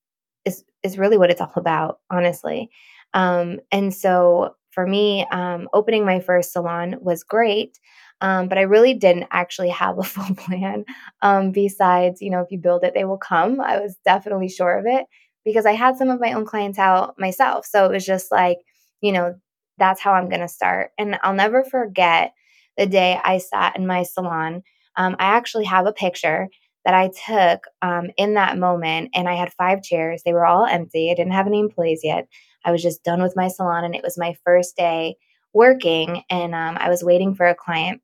is 0.83 0.97
really 0.97 1.17
what 1.17 1.29
it's 1.31 1.41
all 1.41 1.51
about, 1.55 1.99
honestly. 2.11 2.69
Um, 3.13 3.59
and 3.71 3.93
so, 3.93 4.55
for 4.71 4.87
me, 4.87 5.25
um, 5.31 5.69
opening 5.73 6.03
my 6.05 6.19
first 6.19 6.51
salon 6.51 6.95
was 7.01 7.23
great. 7.23 7.77
Um, 8.21 8.47
but 8.47 8.57
I 8.57 8.61
really 8.61 8.93
didn't 8.93 9.27
actually 9.31 9.69
have 9.69 9.99
a 9.99 10.03
full 10.03 10.35
plan. 10.35 10.85
Um, 11.21 11.51
besides, 11.51 12.21
you 12.21 12.29
know, 12.31 12.41
if 12.41 12.51
you 12.51 12.57
build 12.57 12.83
it, 12.83 12.93
they 12.95 13.05
will 13.05 13.17
come. 13.17 13.61
I 13.61 13.79
was 13.79 13.97
definitely 14.05 14.49
sure 14.49 14.77
of 14.77 14.85
it 14.87 15.05
because 15.45 15.65
I 15.65 15.73
had 15.73 15.97
some 15.97 16.09
of 16.09 16.19
my 16.21 16.33
own 16.33 16.45
clientele 16.45 17.13
myself. 17.17 17.65
So 17.65 17.85
it 17.85 17.91
was 17.91 18.05
just 18.05 18.31
like, 18.31 18.59
you 19.01 19.11
know, 19.11 19.35
that's 19.77 20.01
how 20.01 20.13
I'm 20.13 20.29
going 20.29 20.41
to 20.41 20.47
start. 20.47 20.91
And 20.97 21.19
I'll 21.23 21.33
never 21.33 21.63
forget 21.63 22.33
the 22.77 22.85
day 22.85 23.19
I 23.23 23.39
sat 23.39 23.75
in 23.77 23.85
my 23.85 24.03
salon. 24.03 24.63
Um, 24.95 25.15
I 25.19 25.25
actually 25.25 25.65
have 25.65 25.85
a 25.85 25.93
picture 25.93 26.47
that 26.85 26.93
I 26.93 27.09
took 27.27 27.65
um, 27.81 28.09
in 28.17 28.33
that 28.33 28.57
moment, 28.57 29.11
and 29.13 29.29
I 29.29 29.35
had 29.35 29.53
five 29.53 29.81
chairs. 29.81 30.23
They 30.23 30.33
were 30.33 30.45
all 30.45 30.65
empty. 30.65 31.09
I 31.11 31.15
didn't 31.15 31.33
have 31.33 31.47
any 31.47 31.59
employees 31.59 32.01
yet. 32.03 32.27
I 32.65 32.71
was 32.71 32.81
just 32.81 33.03
done 33.03 33.21
with 33.21 33.35
my 33.35 33.47
salon, 33.47 33.83
and 33.83 33.95
it 33.95 34.03
was 34.03 34.17
my 34.17 34.35
first 34.43 34.75
day 34.75 35.15
working. 35.53 36.23
And 36.29 36.53
um, 36.55 36.77
I 36.79 36.89
was 36.89 37.03
waiting 37.03 37.35
for 37.35 37.47
a 37.47 37.55
client 37.55 38.01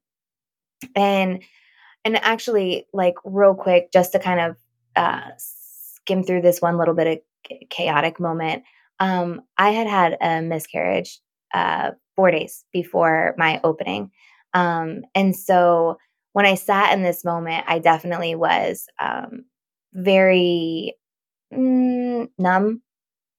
and 0.96 1.44
and 2.06 2.18
actually 2.18 2.88
like 2.94 3.16
real 3.26 3.56
quick 3.56 3.92
just 3.92 4.14
to 4.14 4.20
kind 4.20 4.40
of 4.40 4.58
uh, 4.96 5.30
skim 5.38 6.24
through 6.24 6.42
this 6.42 6.62
one 6.62 6.78
little 6.78 6.94
bit 6.94 7.08
of 7.08 7.58
chaotic 7.70 8.20
moment 8.20 8.64
um, 9.00 9.42
i 9.58 9.72
had 9.72 9.88
had 9.88 10.18
a 10.22 10.42
miscarriage 10.42 11.20
uh, 11.54 11.92
four 12.16 12.32
days 12.32 12.64
before 12.72 13.34
my 13.38 13.60
opening 13.64 14.12
um, 14.54 15.02
and 15.16 15.36
so 15.36 15.98
when 16.34 16.46
i 16.46 16.56
sat 16.56 16.94
in 16.94 17.04
this 17.04 17.26
moment 17.26 17.64
i 17.68 17.80
definitely 17.80 18.36
was 18.36 18.88
um, 19.00 19.46
very 19.94 20.96
mm, 21.54 22.30
numb 22.38 22.82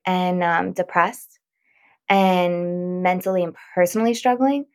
and 0.06 0.44
um, 0.44 0.72
depressed 0.72 1.38
and 2.08 3.02
mentally 3.02 3.42
and 3.44 3.56
personally 3.74 4.14
struggling 4.14 4.66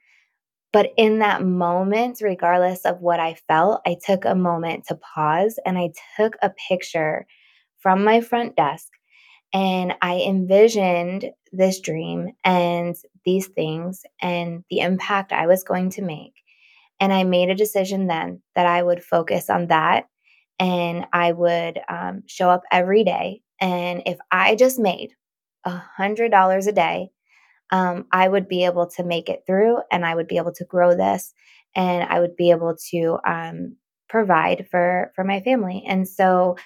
But 0.73 0.91
in 0.97 1.19
that 1.19 1.43
moment, 1.43 2.19
regardless 2.21 2.86
of 2.86 2.99
what 3.01 3.19
I 3.19 3.36
felt, 3.47 3.82
I 3.86 3.95
took 4.06 4.25
a 4.25 4.36
moment 4.36 4.86
to 4.88 4.95
pause 5.15 5.58
and 5.65 5.78
I 5.78 5.91
took 6.17 6.36
a 6.41 6.51
picture 6.69 7.25
from 7.80 8.04
my 8.04 8.21
front 8.21 8.56
desk 8.56 8.89
and 9.54 9.95
I 10.01 10.21
envisioned 10.21 11.32
this 11.54 11.80
dream 11.82 12.34
and 12.45 12.95
these 13.25 13.47
things 13.47 14.04
and 14.21 14.63
the 14.71 14.80
impact 14.82 15.34
I 15.34 15.47
was 15.47 15.63
going 15.63 15.91
to 15.91 16.04
make. 16.04 16.36
And 17.00 17.12
I 17.14 17.24
made 17.24 17.50
a 17.50 17.56
decision 17.56 18.08
then 18.08 18.42
that 18.56 18.66
I 18.66 18.82
would 18.82 19.04
focus 19.04 19.50
on 19.50 19.68
that 19.68 20.06
and 20.60 21.06
I 21.12 21.32
would 21.34 21.80
um, 21.90 22.24
show 22.28 22.50
up 22.50 22.64
every 22.72 23.04
day. 23.04 23.42
And 23.60 24.04
if 24.06 24.18
I 24.32 24.56
just 24.56 24.80
made 24.80 25.12
a 25.66 25.82
$100 26.00 26.68
a 26.68 26.72
day, 26.72 27.10
um, 27.72 28.06
I 28.12 28.28
would 28.28 28.48
be 28.48 28.66
able 28.66 28.88
to 28.92 29.04
make 29.04 29.30
it 29.30 29.44
through 29.48 29.78
and 29.92 30.06
I 30.06 30.16
would 30.16 30.28
be 30.28 30.38
able 30.38 30.54
to 30.54 30.66
grow 30.66 30.96
this 30.96 31.34
and 31.76 32.04
I 32.04 32.20
would 32.20 32.36
be 32.36 32.52
able 32.52 32.76
to 32.92 33.18
um, 33.26 33.76
provide 34.08 34.68
for 34.70 35.12
for 35.16 35.24
my 35.24 35.42
family. 35.42 35.84
And 35.88 36.08
so 36.08 36.58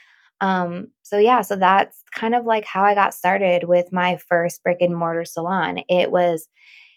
um, 0.41 0.87
so 1.03 1.17
yeah, 1.17 1.41
so 1.41 1.55
that's 1.57 2.03
kind 2.13 2.33
of 2.33 2.45
like 2.45 2.65
how 2.65 2.83
I 2.83 2.95
got 2.95 3.13
started 3.13 3.65
with 3.65 3.91
my 3.91 4.17
first 4.29 4.63
brick 4.63 4.77
and 4.81 4.95
mortar 4.95 5.25
salon. 5.25 5.79
It 5.89 6.11
was 6.11 6.47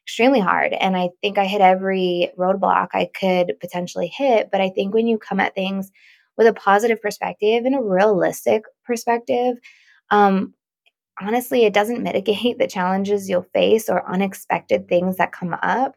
extremely 0.06 0.40
hard. 0.40 0.72
And 0.72 0.96
I 0.96 1.10
think 1.20 1.38
I 1.38 1.46
hit 1.46 1.60
every 1.60 2.30
roadblock 2.38 2.88
I 2.92 3.08
could 3.18 3.54
potentially 3.60 4.08
hit. 4.08 4.50
But 4.50 4.60
I 4.60 4.70
think 4.70 4.94
when 4.94 5.06
you 5.06 5.18
come 5.18 5.40
at 5.40 5.54
things 5.54 5.90
with 6.36 6.46
a 6.46 6.52
positive 6.52 7.00
perspective 7.00 7.64
and 7.64 7.74
a 7.74 7.82
realistic 7.82 8.64
perspective, 8.84 9.56
um, 10.10 10.54
honestly, 11.20 11.64
it 11.64 11.74
doesn't 11.74 12.02
mitigate 12.04 12.58
the 12.58 12.66
challenges 12.66 13.28
you'll 13.28 13.46
face 13.54 13.88
or 13.88 14.08
unexpected 14.10 14.88
things 14.88 15.16
that 15.16 15.32
come 15.32 15.54
up, 15.62 15.94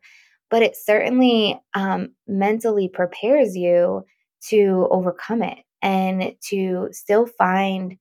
but 0.50 0.62
it 0.62 0.76
certainly 0.76 1.60
um, 1.74 2.10
mentally 2.28 2.88
prepares 2.88 3.56
you 3.56 4.06
to 4.50 4.88
overcome 4.92 5.42
it 5.42 5.60
and 5.82 6.36
to 6.50 6.90
still 6.92 7.26
find 7.26 7.98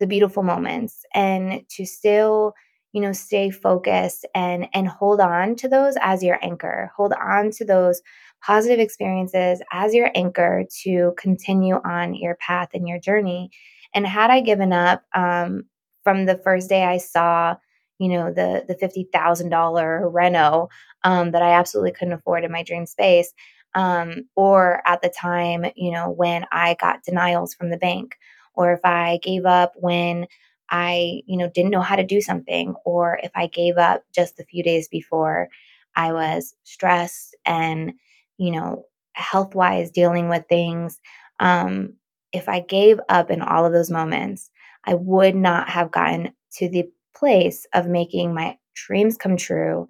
the 0.00 0.06
beautiful 0.06 0.42
moments 0.42 1.04
and 1.14 1.62
to 1.68 1.86
still 1.86 2.52
you 2.94 3.02
know 3.02 3.12
stay 3.12 3.50
focused 3.50 4.26
and 4.34 4.68
and 4.74 4.88
hold 4.88 5.20
on 5.20 5.56
to 5.56 5.68
those 5.68 5.96
as 6.02 6.22
your 6.24 6.38
anchor. 6.42 6.92
Hold 6.96 7.14
on 7.14 7.50
to 7.52 7.66
those 7.66 8.02
positive 8.42 8.80
experiences 8.80 9.62
as 9.72 9.94
your 9.94 10.10
anchor 10.14 10.64
to 10.84 11.14
continue 11.18 11.76
on 11.84 12.14
your 12.14 12.36
path 12.36 12.70
and 12.74 12.88
your 12.88 13.00
journey. 13.00 13.50
And 13.94 14.06
had 14.06 14.30
i 14.30 14.40
given 14.40 14.72
up 14.72 15.02
um, 15.14 15.64
from 16.04 16.26
the 16.26 16.38
first 16.38 16.68
day 16.68 16.84
i 16.84 16.98
saw 16.98 17.56
you 17.98 18.08
know 18.08 18.32
the 18.32 18.64
the 18.68 18.74
$50000 18.76 20.08
reno 20.12 20.68
um, 21.04 21.30
that 21.32 21.42
i 21.42 21.52
absolutely 21.52 21.92
couldn't 21.92 22.14
afford 22.14 22.44
in 22.44 22.52
my 22.52 22.62
dream 22.62 22.86
space 22.86 23.32
um, 23.74 24.28
or 24.36 24.82
at 24.86 25.02
the 25.02 25.08
time, 25.08 25.64
you 25.76 25.90
know, 25.90 26.10
when 26.10 26.46
I 26.52 26.76
got 26.80 27.02
denials 27.02 27.54
from 27.54 27.70
the 27.70 27.76
bank, 27.76 28.16
or 28.54 28.72
if 28.72 28.80
I 28.84 29.18
gave 29.22 29.46
up 29.46 29.72
when 29.76 30.26
I, 30.70 31.22
you 31.26 31.36
know, 31.38 31.50
didn't 31.54 31.70
know 31.70 31.80
how 31.82 31.96
to 31.96 32.04
do 32.04 32.20
something, 32.20 32.74
or 32.84 33.18
if 33.22 33.30
I 33.34 33.46
gave 33.48 33.76
up 33.78 34.02
just 34.14 34.40
a 34.40 34.44
few 34.44 34.62
days 34.62 34.88
before 34.88 35.48
I 35.96 36.12
was 36.12 36.54
stressed 36.64 37.36
and, 37.44 37.92
you 38.38 38.50
know, 38.52 38.84
health 39.14 39.54
wise 39.54 39.90
dealing 39.90 40.28
with 40.28 40.44
things. 40.48 40.98
Um, 41.40 41.94
if 42.32 42.48
I 42.48 42.60
gave 42.60 42.98
up 43.08 43.30
in 43.30 43.42
all 43.42 43.64
of 43.64 43.72
those 43.72 43.90
moments, 43.90 44.50
I 44.84 44.94
would 44.94 45.36
not 45.36 45.68
have 45.68 45.92
gotten 45.92 46.32
to 46.54 46.68
the 46.68 46.84
place 47.16 47.66
of 47.74 47.86
making 47.86 48.34
my 48.34 48.56
dreams 48.74 49.16
come 49.16 49.36
true 49.36 49.86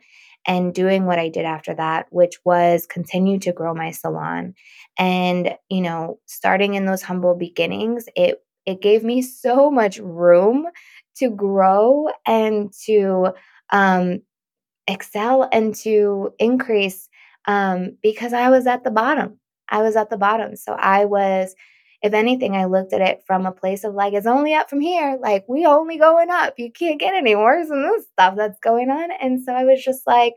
and 0.46 0.74
doing 0.74 1.06
what 1.06 1.18
I 1.18 1.30
did 1.30 1.46
after 1.46 1.74
that, 1.74 2.06
which 2.10 2.36
was 2.44 2.86
continue 2.86 3.38
to 3.40 3.52
grow 3.52 3.72
my 3.74 3.92
salon. 3.92 4.54
And, 4.98 5.56
you 5.70 5.80
know, 5.80 6.18
starting 6.26 6.74
in 6.74 6.84
those 6.84 7.02
humble 7.02 7.34
beginnings, 7.34 8.04
it 8.14 8.43
it 8.66 8.80
gave 8.80 9.04
me 9.04 9.22
so 9.22 9.70
much 9.70 9.98
room 9.98 10.66
to 11.16 11.30
grow 11.30 12.08
and 12.26 12.72
to 12.86 13.32
um, 13.70 14.20
excel 14.86 15.48
and 15.52 15.74
to 15.76 16.32
increase 16.38 17.08
um, 17.46 17.96
because 18.02 18.32
I 18.32 18.50
was 18.50 18.66
at 18.66 18.84
the 18.84 18.90
bottom. 18.90 19.38
I 19.68 19.82
was 19.82 19.96
at 19.96 20.10
the 20.10 20.18
bottom. 20.18 20.56
So 20.56 20.72
I 20.72 21.04
was 21.04 21.54
if 22.04 22.12
anything, 22.12 22.54
I 22.54 22.66
looked 22.66 22.92
at 22.92 23.00
it 23.00 23.22
from 23.26 23.46
a 23.46 23.50
place 23.50 23.82
of 23.82 23.94
like, 23.94 24.12
it's 24.12 24.26
only 24.26 24.52
up 24.52 24.68
from 24.68 24.80
here. 24.80 25.18
Like, 25.18 25.46
we 25.48 25.64
only 25.64 25.96
going 25.96 26.28
up. 26.28 26.52
You 26.58 26.70
can't 26.70 27.00
get 27.00 27.14
any 27.14 27.34
worse 27.34 27.70
than 27.70 27.82
this 27.82 28.06
stuff 28.08 28.34
that's 28.36 28.60
going 28.60 28.90
on. 28.90 29.08
And 29.22 29.42
so 29.42 29.54
I 29.54 29.64
was 29.64 29.82
just 29.82 30.06
like, 30.06 30.34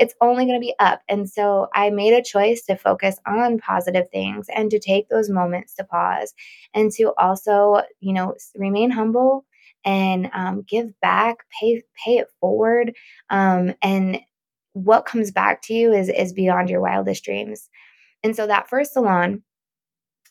it's 0.00 0.14
only 0.20 0.46
going 0.46 0.58
to 0.58 0.66
be 0.66 0.74
up. 0.80 1.02
And 1.08 1.30
so 1.30 1.68
I 1.74 1.90
made 1.90 2.14
a 2.14 2.22
choice 2.22 2.62
to 2.62 2.76
focus 2.76 3.18
on 3.26 3.58
positive 3.58 4.08
things 4.10 4.46
and 4.54 4.70
to 4.70 4.80
take 4.80 5.08
those 5.08 5.30
moments 5.30 5.74
to 5.74 5.84
pause 5.84 6.34
and 6.74 6.90
to 6.92 7.12
also, 7.18 7.82
you 8.00 8.14
know, 8.14 8.34
remain 8.56 8.90
humble 8.90 9.44
and 9.84 10.30
um, 10.32 10.64
give 10.66 10.98
back, 11.00 11.38
pay 11.60 11.82
pay 12.04 12.16
it 12.16 12.28
forward, 12.40 12.94
um, 13.30 13.74
and 13.82 14.20
what 14.72 15.06
comes 15.06 15.30
back 15.30 15.62
to 15.62 15.74
you 15.74 15.92
is 15.92 16.08
is 16.08 16.32
beyond 16.32 16.70
your 16.70 16.80
wildest 16.80 17.24
dreams. 17.24 17.68
And 18.24 18.34
so 18.36 18.46
that 18.46 18.68
first 18.68 18.94
salon 18.94 19.42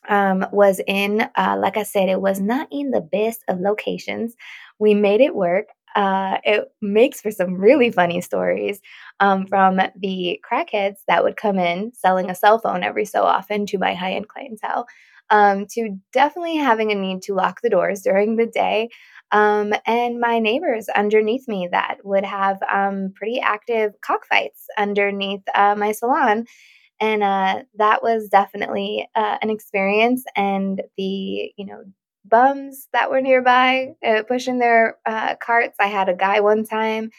um, 0.08 0.46
was 0.52 0.80
in, 0.86 1.28
uh, 1.36 1.56
like 1.60 1.76
I 1.76 1.82
said, 1.82 2.08
it 2.08 2.20
was 2.20 2.40
not 2.40 2.68
in 2.70 2.90
the 2.90 3.00
best 3.00 3.44
of 3.48 3.60
locations. 3.60 4.34
We 4.78 4.94
made 4.94 5.20
it 5.20 5.34
work. 5.34 5.66
Uh, 5.96 6.38
it 6.44 6.72
makes 6.80 7.20
for 7.20 7.30
some 7.30 7.54
really 7.56 7.90
funny 7.90 8.20
stories 8.20 8.80
um, 9.20 9.46
from 9.46 9.80
the 9.96 10.40
crackheads 10.48 10.98
that 11.08 11.24
would 11.24 11.36
come 11.36 11.58
in 11.58 11.92
selling 11.94 12.30
a 12.30 12.34
cell 12.34 12.58
phone 12.58 12.82
every 12.82 13.04
so 13.04 13.24
often 13.24 13.66
to 13.66 13.78
my 13.78 13.94
high 13.94 14.12
end 14.12 14.28
clientele, 14.28 14.86
um, 15.30 15.66
to 15.70 15.96
definitely 16.12 16.56
having 16.56 16.92
a 16.92 16.94
need 16.94 17.22
to 17.22 17.34
lock 17.34 17.60
the 17.62 17.70
doors 17.70 18.02
during 18.02 18.36
the 18.36 18.46
day. 18.46 18.88
Um, 19.32 19.72
and 19.86 20.18
my 20.18 20.40
neighbors 20.40 20.88
underneath 20.88 21.46
me 21.46 21.68
that 21.70 21.98
would 22.02 22.24
have 22.24 22.58
um, 22.72 23.12
pretty 23.14 23.40
active 23.40 23.92
cockfights 24.04 24.66
underneath 24.76 25.42
uh, 25.54 25.76
my 25.76 25.92
salon 25.92 26.46
and 27.00 27.22
uh, 27.22 27.62
that 27.76 28.02
was 28.02 28.28
definitely 28.28 29.08
uh, 29.14 29.38
an 29.42 29.50
experience 29.50 30.24
and 30.36 30.82
the 30.96 31.52
you 31.56 31.66
know 31.66 31.82
bums 32.30 32.88
that 32.92 33.10
were 33.10 33.20
nearby 33.20 33.88
uh, 34.06 34.22
pushing 34.28 34.58
their 34.58 34.98
uh, 35.06 35.36
carts. 35.36 35.76
I 35.80 35.88
had 35.88 36.08
a 36.08 36.14
guy 36.14 36.40
one 36.40 36.64
time 36.64 37.10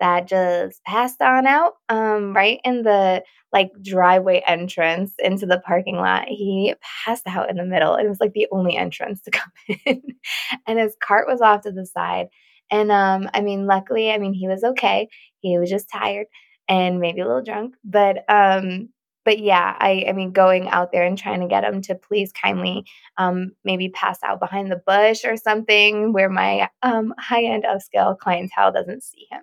that 0.00 0.28
just 0.28 0.82
passed 0.84 1.20
on 1.20 1.46
out 1.46 1.74
um, 1.88 2.34
right 2.34 2.60
in 2.64 2.82
the 2.82 3.22
like 3.52 3.70
driveway 3.82 4.42
entrance 4.46 5.14
into 5.18 5.46
the 5.46 5.60
parking 5.60 5.96
lot. 5.96 6.28
He 6.28 6.74
passed 7.04 7.26
out 7.26 7.50
in 7.50 7.56
the 7.56 7.64
middle. 7.64 7.96
It 7.96 8.08
was 8.08 8.20
like 8.20 8.32
the 8.32 8.46
only 8.52 8.76
entrance 8.76 9.22
to 9.22 9.30
come 9.32 9.52
in. 9.86 10.02
And 10.66 10.78
his 10.78 10.96
cart 11.02 11.26
was 11.28 11.40
off 11.40 11.62
to 11.62 11.72
the 11.72 11.86
side. 11.86 12.28
And 12.70 12.92
um, 12.92 13.30
i 13.32 13.40
mean 13.40 13.66
luckily 13.66 14.10
i 14.12 14.18
mean 14.18 14.34
he 14.34 14.46
was 14.48 14.62
okay. 14.62 15.08
He 15.40 15.58
was 15.58 15.70
just 15.70 15.88
tired 15.90 16.26
and 16.68 17.00
maybe 17.00 17.20
a 17.20 17.26
little 17.26 17.42
drunk. 17.42 17.74
But 17.84 18.24
um 18.28 18.90
but 19.28 19.40
yeah, 19.40 19.76
I, 19.78 20.06
I 20.08 20.12
mean, 20.12 20.32
going 20.32 20.70
out 20.70 20.90
there 20.90 21.04
and 21.04 21.18
trying 21.18 21.42
to 21.42 21.48
get 21.48 21.62
him 21.62 21.82
to 21.82 21.94
please 21.94 22.32
kindly 22.32 22.86
um, 23.18 23.52
maybe 23.62 23.90
pass 23.90 24.18
out 24.22 24.40
behind 24.40 24.72
the 24.72 24.80
bush 24.86 25.22
or 25.22 25.36
something 25.36 26.14
where 26.14 26.30
my 26.30 26.70
um, 26.82 27.12
high 27.18 27.44
end 27.44 27.64
upscale 27.64 28.16
clientele 28.16 28.72
doesn't 28.72 29.02
see 29.02 29.26
him. 29.30 29.42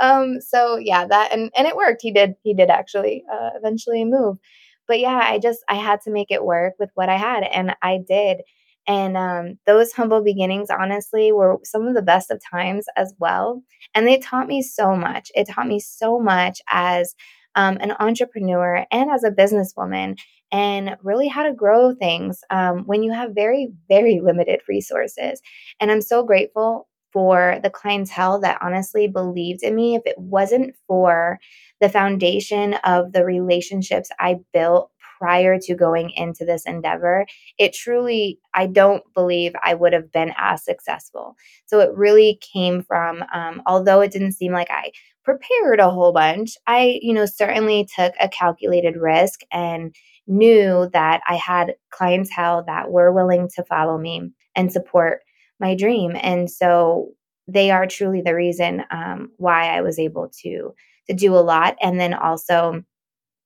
Um, 0.00 0.40
so 0.40 0.78
yeah, 0.78 1.06
that 1.06 1.30
and 1.30 1.50
and 1.54 1.66
it 1.66 1.76
worked. 1.76 2.00
He 2.00 2.10
did 2.10 2.36
he 2.42 2.54
did 2.54 2.70
actually 2.70 3.22
uh, 3.30 3.50
eventually 3.54 4.02
move. 4.06 4.38
But 4.86 4.98
yeah, 4.98 5.20
I 5.22 5.38
just 5.38 5.60
I 5.68 5.74
had 5.74 6.00
to 6.04 6.10
make 6.10 6.30
it 6.30 6.42
work 6.42 6.76
with 6.78 6.88
what 6.94 7.10
I 7.10 7.18
had, 7.18 7.42
and 7.42 7.76
I 7.82 7.98
did. 8.08 8.38
And 8.86 9.18
um, 9.18 9.58
those 9.66 9.92
humble 9.92 10.22
beginnings, 10.24 10.70
honestly, 10.70 11.32
were 11.32 11.58
some 11.64 11.86
of 11.86 11.94
the 11.94 12.00
best 12.00 12.30
of 12.30 12.40
times 12.50 12.86
as 12.96 13.12
well. 13.18 13.62
And 13.94 14.06
they 14.06 14.16
taught 14.16 14.46
me 14.46 14.62
so 14.62 14.96
much. 14.96 15.30
It 15.34 15.48
taught 15.50 15.66
me 15.66 15.80
so 15.80 16.18
much 16.18 16.62
as 16.70 17.14
um, 17.58 17.76
an 17.80 17.92
entrepreneur 17.98 18.86
and 18.92 19.10
as 19.10 19.24
a 19.24 19.32
businesswoman 19.32 20.16
and 20.52 20.96
really 21.02 21.26
how 21.26 21.42
to 21.42 21.52
grow 21.52 21.92
things 21.92 22.40
um, 22.50 22.84
when 22.86 23.02
you 23.02 23.12
have 23.12 23.34
very, 23.34 23.68
very 23.88 24.20
limited 24.22 24.60
resources. 24.68 25.42
And 25.80 25.90
I'm 25.90 26.00
so 26.00 26.22
grateful 26.22 26.88
for 27.12 27.58
the 27.62 27.68
clientele 27.70 28.40
that 28.40 28.58
honestly 28.62 29.08
believed 29.08 29.64
in 29.64 29.74
me. 29.74 29.96
If 29.96 30.02
it 30.06 30.16
wasn't 30.18 30.76
for 30.86 31.40
the 31.80 31.88
foundation 31.88 32.74
of 32.84 33.12
the 33.12 33.24
relationships 33.24 34.08
I 34.20 34.36
built 34.52 34.90
prior 35.18 35.58
to 35.58 35.74
going 35.74 36.10
into 36.10 36.44
this 36.44 36.64
endeavor, 36.64 37.26
it 37.58 37.72
truly, 37.72 38.38
I 38.54 38.68
don't 38.68 39.02
believe 39.14 39.52
I 39.64 39.74
would 39.74 39.92
have 39.92 40.12
been 40.12 40.32
as 40.38 40.64
successful. 40.64 41.34
So 41.66 41.80
it 41.80 41.90
really 41.92 42.38
came 42.52 42.84
from, 42.84 43.24
um, 43.34 43.62
although 43.66 44.00
it 44.00 44.12
didn't 44.12 44.32
seem 44.32 44.52
like 44.52 44.70
I 44.70 44.92
prepared 45.28 45.78
a 45.78 45.90
whole 45.90 46.12
bunch, 46.12 46.56
I, 46.66 46.98
you 47.02 47.12
know, 47.12 47.26
certainly 47.26 47.86
took 47.94 48.14
a 48.18 48.30
calculated 48.30 48.96
risk 48.96 49.40
and 49.52 49.94
knew 50.26 50.88
that 50.94 51.20
I 51.28 51.34
had 51.34 51.74
clientele 51.90 52.64
that 52.66 52.90
were 52.90 53.12
willing 53.12 53.50
to 53.56 53.64
follow 53.64 53.98
me 53.98 54.30
and 54.56 54.72
support 54.72 55.20
my 55.60 55.74
dream. 55.74 56.16
And 56.18 56.50
so 56.50 57.10
they 57.46 57.70
are 57.70 57.86
truly 57.86 58.22
the 58.22 58.34
reason 58.34 58.84
um, 58.90 59.30
why 59.36 59.76
I 59.76 59.82
was 59.82 59.98
able 59.98 60.30
to 60.42 60.74
to 61.08 61.14
do 61.14 61.34
a 61.34 61.40
lot. 61.40 61.76
And 61.82 62.00
then 62.00 62.14
also 62.14 62.82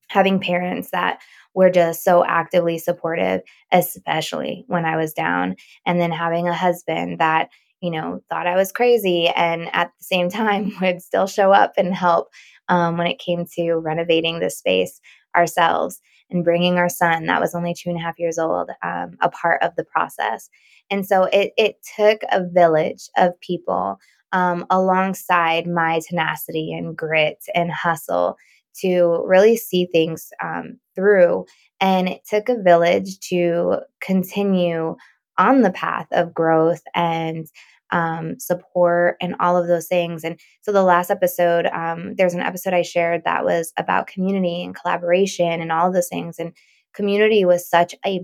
having 0.08 0.38
parents 0.38 0.90
that 0.92 1.20
were 1.54 1.70
just 1.70 2.04
so 2.04 2.24
actively 2.24 2.78
supportive, 2.78 3.40
especially 3.72 4.64
when 4.68 4.84
I 4.84 4.96
was 4.96 5.12
down. 5.14 5.56
And 5.84 6.00
then 6.00 6.12
having 6.12 6.46
a 6.46 6.54
husband 6.54 7.18
that, 7.18 7.48
you 7.82 7.90
know, 7.90 8.22
thought 8.30 8.46
I 8.46 8.56
was 8.56 8.72
crazy 8.72 9.28
and 9.28 9.68
at 9.74 9.90
the 9.98 10.04
same 10.04 10.28
time 10.30 10.72
would 10.80 11.02
still 11.02 11.26
show 11.26 11.52
up 11.52 11.72
and 11.76 11.94
help 11.94 12.28
um, 12.68 12.96
when 12.96 13.08
it 13.08 13.18
came 13.18 13.44
to 13.56 13.74
renovating 13.74 14.38
the 14.40 14.48
space 14.48 15.00
ourselves 15.36 16.00
and 16.30 16.44
bringing 16.44 16.76
our 16.76 16.88
son, 16.88 17.26
that 17.26 17.40
was 17.40 17.54
only 17.54 17.74
two 17.74 17.90
and 17.90 17.98
a 17.98 18.02
half 18.02 18.18
years 18.18 18.38
old, 18.38 18.70
um, 18.82 19.16
a 19.20 19.28
part 19.28 19.62
of 19.62 19.72
the 19.76 19.84
process. 19.84 20.48
And 20.90 21.06
so 21.06 21.24
it, 21.24 21.52
it 21.58 21.76
took 21.96 22.20
a 22.30 22.46
village 22.48 23.08
of 23.18 23.38
people 23.40 23.98
um, 24.32 24.64
alongside 24.70 25.66
my 25.66 26.00
tenacity 26.08 26.72
and 26.72 26.96
grit 26.96 27.38
and 27.54 27.70
hustle 27.70 28.36
to 28.80 29.22
really 29.26 29.56
see 29.56 29.86
things 29.92 30.30
um, 30.42 30.78
through. 30.94 31.44
And 31.80 32.08
it 32.08 32.22
took 32.28 32.48
a 32.48 32.62
village 32.62 33.18
to 33.28 33.80
continue 34.00 34.96
on 35.38 35.62
the 35.62 35.70
path 35.70 36.06
of 36.12 36.34
growth 36.34 36.82
and 36.94 37.46
um, 37.90 38.38
support 38.40 39.16
and 39.20 39.36
all 39.38 39.56
of 39.56 39.66
those 39.66 39.86
things. 39.86 40.24
And 40.24 40.40
so 40.62 40.72
the 40.72 40.82
last 40.82 41.10
episode, 41.10 41.66
um, 41.66 42.14
there's 42.16 42.34
an 42.34 42.40
episode 42.40 42.72
I 42.72 42.82
shared 42.82 43.24
that 43.24 43.44
was 43.44 43.72
about 43.78 44.06
community 44.06 44.64
and 44.64 44.74
collaboration 44.74 45.60
and 45.60 45.70
all 45.70 45.88
of 45.88 45.94
those 45.94 46.08
things. 46.08 46.38
And 46.38 46.52
community 46.94 47.44
was 47.44 47.68
such 47.68 47.94
a 48.06 48.20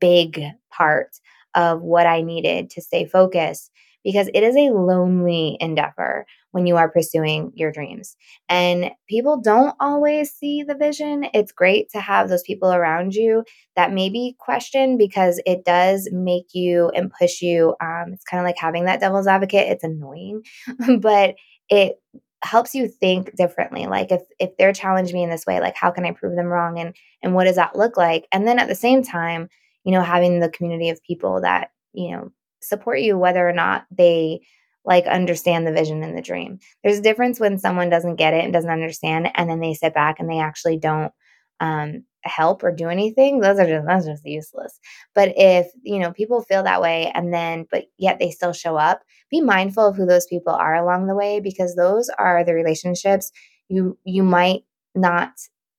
big 0.00 0.42
part 0.70 1.10
of 1.54 1.82
what 1.82 2.06
I 2.06 2.20
needed 2.20 2.70
to 2.70 2.82
stay 2.82 3.06
focused 3.06 3.70
because 4.04 4.28
it 4.34 4.42
is 4.42 4.56
a 4.56 4.70
lonely 4.72 5.56
endeavor 5.60 6.26
when 6.56 6.66
you 6.66 6.78
are 6.78 6.90
pursuing 6.90 7.52
your 7.54 7.70
dreams. 7.70 8.16
And 8.48 8.90
people 9.10 9.42
don't 9.42 9.74
always 9.78 10.30
see 10.30 10.62
the 10.62 10.74
vision. 10.74 11.26
It's 11.34 11.52
great 11.52 11.90
to 11.90 12.00
have 12.00 12.30
those 12.30 12.42
people 12.44 12.72
around 12.72 13.12
you 13.12 13.44
that 13.76 13.92
maybe 13.92 14.34
question 14.38 14.96
because 14.96 15.38
it 15.44 15.66
does 15.66 16.08
make 16.10 16.54
you 16.54 16.90
and 16.96 17.12
push 17.12 17.42
you. 17.42 17.74
Um, 17.82 18.14
it's 18.14 18.24
kind 18.24 18.40
of 18.40 18.46
like 18.46 18.56
having 18.56 18.86
that 18.86 19.00
devil's 19.00 19.26
advocate. 19.26 19.68
It's 19.68 19.84
annoying, 19.84 20.44
but 21.00 21.34
it 21.68 21.96
helps 22.42 22.74
you 22.74 22.88
think 22.88 23.34
differently 23.36 23.86
like 23.86 24.12
if 24.12 24.22
if 24.38 24.50
they're 24.56 24.72
challenging 24.72 25.16
me 25.16 25.24
in 25.24 25.30
this 25.30 25.46
way 25.46 25.58
like 25.58 25.74
how 25.74 25.90
can 25.90 26.04
i 26.04 26.12
prove 26.12 26.36
them 26.36 26.46
wrong 26.46 26.78
and 26.78 26.94
and 27.22 27.34
what 27.34 27.44
does 27.44 27.56
that 27.56 27.74
look 27.74 27.96
like 27.96 28.28
and 28.30 28.46
then 28.46 28.58
at 28.58 28.68
the 28.68 28.74
same 28.74 29.02
time 29.02 29.48
you 29.84 29.90
know 29.90 30.02
having 30.02 30.38
the 30.38 30.50
community 30.50 30.90
of 30.90 31.02
people 31.02 31.40
that 31.40 31.70
you 31.92 32.12
know 32.12 32.30
support 32.60 33.00
you 33.00 33.18
whether 33.18 33.48
or 33.48 33.54
not 33.54 33.86
they 33.90 34.38
like 34.86 35.06
understand 35.06 35.66
the 35.66 35.72
vision 35.72 36.02
and 36.02 36.16
the 36.16 36.22
dream. 36.22 36.58
There's 36.82 36.98
a 36.98 37.02
difference 37.02 37.40
when 37.40 37.58
someone 37.58 37.90
doesn't 37.90 38.16
get 38.16 38.34
it 38.34 38.44
and 38.44 38.52
doesn't 38.52 38.70
understand 38.70 39.28
and 39.34 39.50
then 39.50 39.60
they 39.60 39.74
sit 39.74 39.94
back 39.94 40.20
and 40.20 40.30
they 40.30 40.38
actually 40.38 40.78
don't 40.78 41.12
um, 41.60 42.04
help 42.22 42.62
or 42.62 42.72
do 42.72 42.88
anything. 42.88 43.40
Those 43.40 43.58
are 43.58 43.66
just 43.66 43.86
that's 43.86 44.06
just 44.06 44.24
useless. 44.24 44.78
But 45.14 45.34
if 45.36 45.66
you 45.82 45.98
know 45.98 46.12
people 46.12 46.42
feel 46.42 46.62
that 46.62 46.80
way 46.80 47.10
and 47.14 47.32
then 47.32 47.66
but 47.70 47.84
yet 47.98 48.18
they 48.18 48.30
still 48.30 48.52
show 48.52 48.76
up, 48.76 49.02
be 49.30 49.40
mindful 49.40 49.88
of 49.88 49.96
who 49.96 50.06
those 50.06 50.26
people 50.26 50.52
are 50.52 50.74
along 50.76 51.06
the 51.06 51.16
way 51.16 51.40
because 51.40 51.74
those 51.74 52.08
are 52.18 52.44
the 52.44 52.54
relationships 52.54 53.32
you 53.68 53.98
you 54.04 54.22
might 54.22 54.62
not 54.94 55.32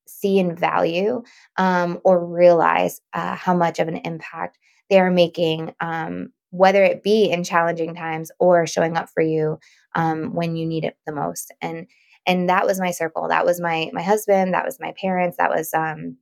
see 0.07 0.39
and 0.39 0.57
value 0.59 1.21
um, 1.57 1.99
or 2.03 2.25
realize 2.25 3.01
uh, 3.13 3.35
how 3.35 3.53
much 3.53 3.79
of 3.79 3.87
an 3.87 3.97
impact 3.97 4.57
they 4.89 4.99
are 4.99 5.11
making 5.11 5.73
um, 5.81 6.29
whether 6.51 6.83
it 6.83 7.03
be 7.03 7.29
in 7.29 7.43
challenging 7.43 7.95
times 7.95 8.31
or 8.39 8.65
showing 8.65 8.97
up 8.97 9.10
for 9.10 9.21
you 9.21 9.60
um, 9.95 10.33
when 10.33 10.55
you 10.55 10.65
need 10.65 10.83
it 10.86 10.97
the 11.05 11.12
most. 11.13 11.53
And 11.62 11.88
and 12.25 12.49
that 12.49 12.65
was 12.65 12.79
my 12.79 12.91
circle. 12.91 13.27
That 13.29 13.45
was 13.45 13.62
my 13.62 13.89
my 13.93 14.01
husband. 14.01 14.53
That 14.53 14.65
was 14.65 14.79
my 14.79 14.93
parents. 14.99 15.38
That 15.38 15.49
was 15.49 15.73
um, 15.73 16.17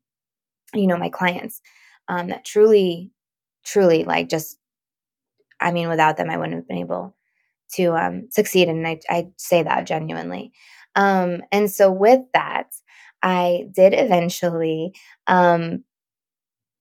you 0.73 0.88
know 0.88 0.97
my 0.97 1.09
clients. 1.09 1.61
Um, 2.07 2.27
that 2.27 2.45
truly, 2.45 3.11
truly 3.65 4.03
like 4.03 4.29
just. 4.29 4.57
I 5.59 5.71
mean, 5.71 5.88
without 5.88 6.17
them, 6.17 6.29
I 6.29 6.38
wouldn't 6.38 6.55
have 6.55 6.67
been 6.67 6.77
able 6.77 7.15
to 7.73 7.93
um, 7.93 8.27
succeed. 8.29 8.67
And 8.67 8.85
I, 8.88 8.99
I 9.09 9.27
say 9.38 9.63
that 9.63 9.88
genuinely. 9.88 10.51
Um, 10.95 11.41
and 11.51 11.71
so 11.71 11.91
with 11.91 12.21
that, 12.33 12.67
I 13.23 13.65
did 13.73 13.93
eventually 13.93 14.93
um, 15.27 15.83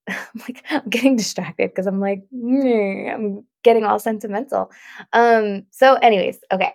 I'm 0.09 0.41
like 0.41 0.65
I'm 0.71 0.89
getting 0.89 1.17
distracted 1.17 1.71
because 1.71 1.87
I'm 1.87 2.01
like 2.01 2.23
I'm 2.33 3.45
getting 3.63 3.85
all 3.85 3.99
sentimental. 3.99 4.71
Um, 5.13 5.65
so, 5.71 5.95
anyways, 5.95 6.39
okay. 6.53 6.75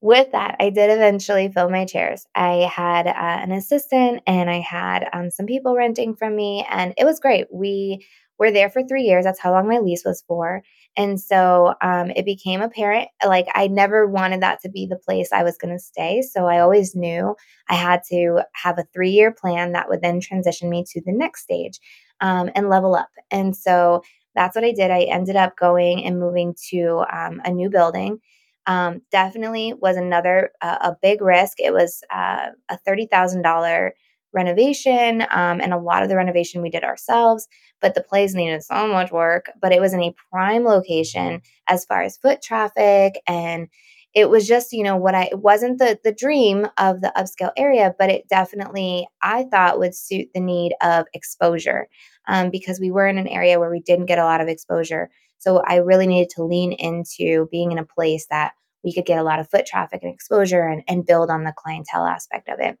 With 0.00 0.32
that, 0.32 0.56
I 0.60 0.68
did 0.68 0.90
eventually 0.90 1.48
fill 1.48 1.70
my 1.70 1.86
chairs. 1.86 2.26
I 2.34 2.70
had 2.70 3.06
uh, 3.06 3.12
an 3.14 3.52
assistant 3.52 4.22
and 4.26 4.50
I 4.50 4.60
had 4.60 5.08
um, 5.14 5.30
some 5.30 5.46
people 5.46 5.74
renting 5.74 6.14
from 6.14 6.36
me, 6.36 6.66
and 6.70 6.92
it 6.98 7.04
was 7.04 7.20
great. 7.20 7.46
We 7.52 8.06
were 8.38 8.50
there 8.50 8.68
for 8.68 8.82
three 8.82 9.04
years. 9.04 9.24
That's 9.24 9.38
how 9.38 9.52
long 9.52 9.68
my 9.68 9.78
lease 9.78 10.02
was 10.04 10.22
for. 10.26 10.62
And 10.96 11.20
so 11.20 11.74
um, 11.80 12.10
it 12.10 12.24
became 12.24 12.60
apparent 12.60 13.08
like 13.26 13.46
I 13.54 13.66
never 13.66 14.06
wanted 14.06 14.42
that 14.42 14.60
to 14.62 14.68
be 14.68 14.86
the 14.86 14.98
place 14.98 15.30
I 15.32 15.42
was 15.42 15.56
going 15.56 15.74
to 15.74 15.82
stay. 15.82 16.22
So 16.22 16.46
I 16.46 16.60
always 16.60 16.94
knew 16.94 17.34
I 17.68 17.74
had 17.74 18.02
to 18.10 18.42
have 18.54 18.78
a 18.78 18.86
three 18.92 19.10
year 19.10 19.32
plan 19.32 19.72
that 19.72 19.88
would 19.88 20.02
then 20.02 20.20
transition 20.20 20.68
me 20.68 20.84
to 20.88 21.00
the 21.04 21.12
next 21.12 21.42
stage 21.42 21.80
um, 22.20 22.50
and 22.54 22.68
level 22.68 22.94
up. 22.94 23.08
And 23.30 23.56
so 23.56 24.02
that's 24.34 24.54
what 24.56 24.64
I 24.64 24.72
did. 24.72 24.90
I 24.90 25.02
ended 25.02 25.36
up 25.36 25.56
going 25.56 26.04
and 26.04 26.18
moving 26.18 26.54
to 26.70 27.04
um, 27.12 27.40
a 27.44 27.50
new 27.50 27.70
building. 27.70 28.20
Um, 28.66 29.02
definitely 29.10 29.74
was 29.74 29.96
another 29.96 30.50
uh, 30.62 30.78
a 30.80 30.96
big 31.02 31.20
risk. 31.20 31.60
It 31.60 31.72
was 31.72 32.02
uh, 32.10 32.48
a 32.68 32.78
thirty 32.78 33.06
thousand 33.06 33.42
dollar 33.42 33.94
renovation, 34.32 35.22
um, 35.30 35.60
and 35.60 35.72
a 35.72 35.78
lot 35.78 36.02
of 36.02 36.08
the 36.08 36.16
renovation 36.16 36.62
we 36.62 36.70
did 36.70 36.82
ourselves. 36.82 37.46
But 37.80 37.94
the 37.94 38.02
place 38.02 38.34
needed 38.34 38.62
so 38.64 38.88
much 38.88 39.12
work. 39.12 39.50
But 39.60 39.72
it 39.72 39.80
was 39.80 39.92
in 39.92 40.02
a 40.02 40.14
prime 40.30 40.64
location 40.64 41.42
as 41.68 41.84
far 41.84 42.02
as 42.02 42.16
foot 42.16 42.40
traffic 42.42 43.20
and 43.26 43.68
it 44.14 44.30
was 44.30 44.46
just 44.46 44.72
you 44.72 44.82
know 44.82 44.96
what 44.96 45.14
i 45.14 45.24
it 45.24 45.40
wasn't 45.40 45.78
the 45.78 45.98
the 46.04 46.12
dream 46.12 46.66
of 46.78 47.00
the 47.00 47.12
upscale 47.16 47.52
area 47.56 47.94
but 47.98 48.10
it 48.10 48.28
definitely 48.28 49.06
i 49.22 49.44
thought 49.50 49.78
would 49.78 49.94
suit 49.94 50.28
the 50.34 50.40
need 50.40 50.72
of 50.82 51.06
exposure 51.14 51.88
um, 52.26 52.50
because 52.50 52.80
we 52.80 52.90
were 52.90 53.06
in 53.06 53.18
an 53.18 53.28
area 53.28 53.58
where 53.58 53.70
we 53.70 53.80
didn't 53.80 54.06
get 54.06 54.18
a 54.18 54.24
lot 54.24 54.40
of 54.40 54.48
exposure. 54.48 55.10
So 55.38 55.62
i 55.66 55.76
really 55.76 56.06
needed 56.06 56.30
to 56.36 56.44
lean 56.44 56.72
into 56.72 57.48
being 57.50 57.72
in 57.72 57.78
a 57.78 57.84
place 57.84 58.26
that 58.30 58.52
we 58.82 58.92
could 58.92 59.06
get 59.06 59.18
a 59.18 59.22
lot 59.22 59.40
of 59.40 59.48
foot 59.48 59.66
traffic 59.66 60.02
and 60.02 60.12
exposure 60.12 60.66
and, 60.66 60.82
and 60.88 61.06
build 61.06 61.30
on 61.30 61.44
the 61.44 61.54
clientele 61.56 62.04
aspect 62.04 62.48
of 62.48 62.60
it. 62.60 62.78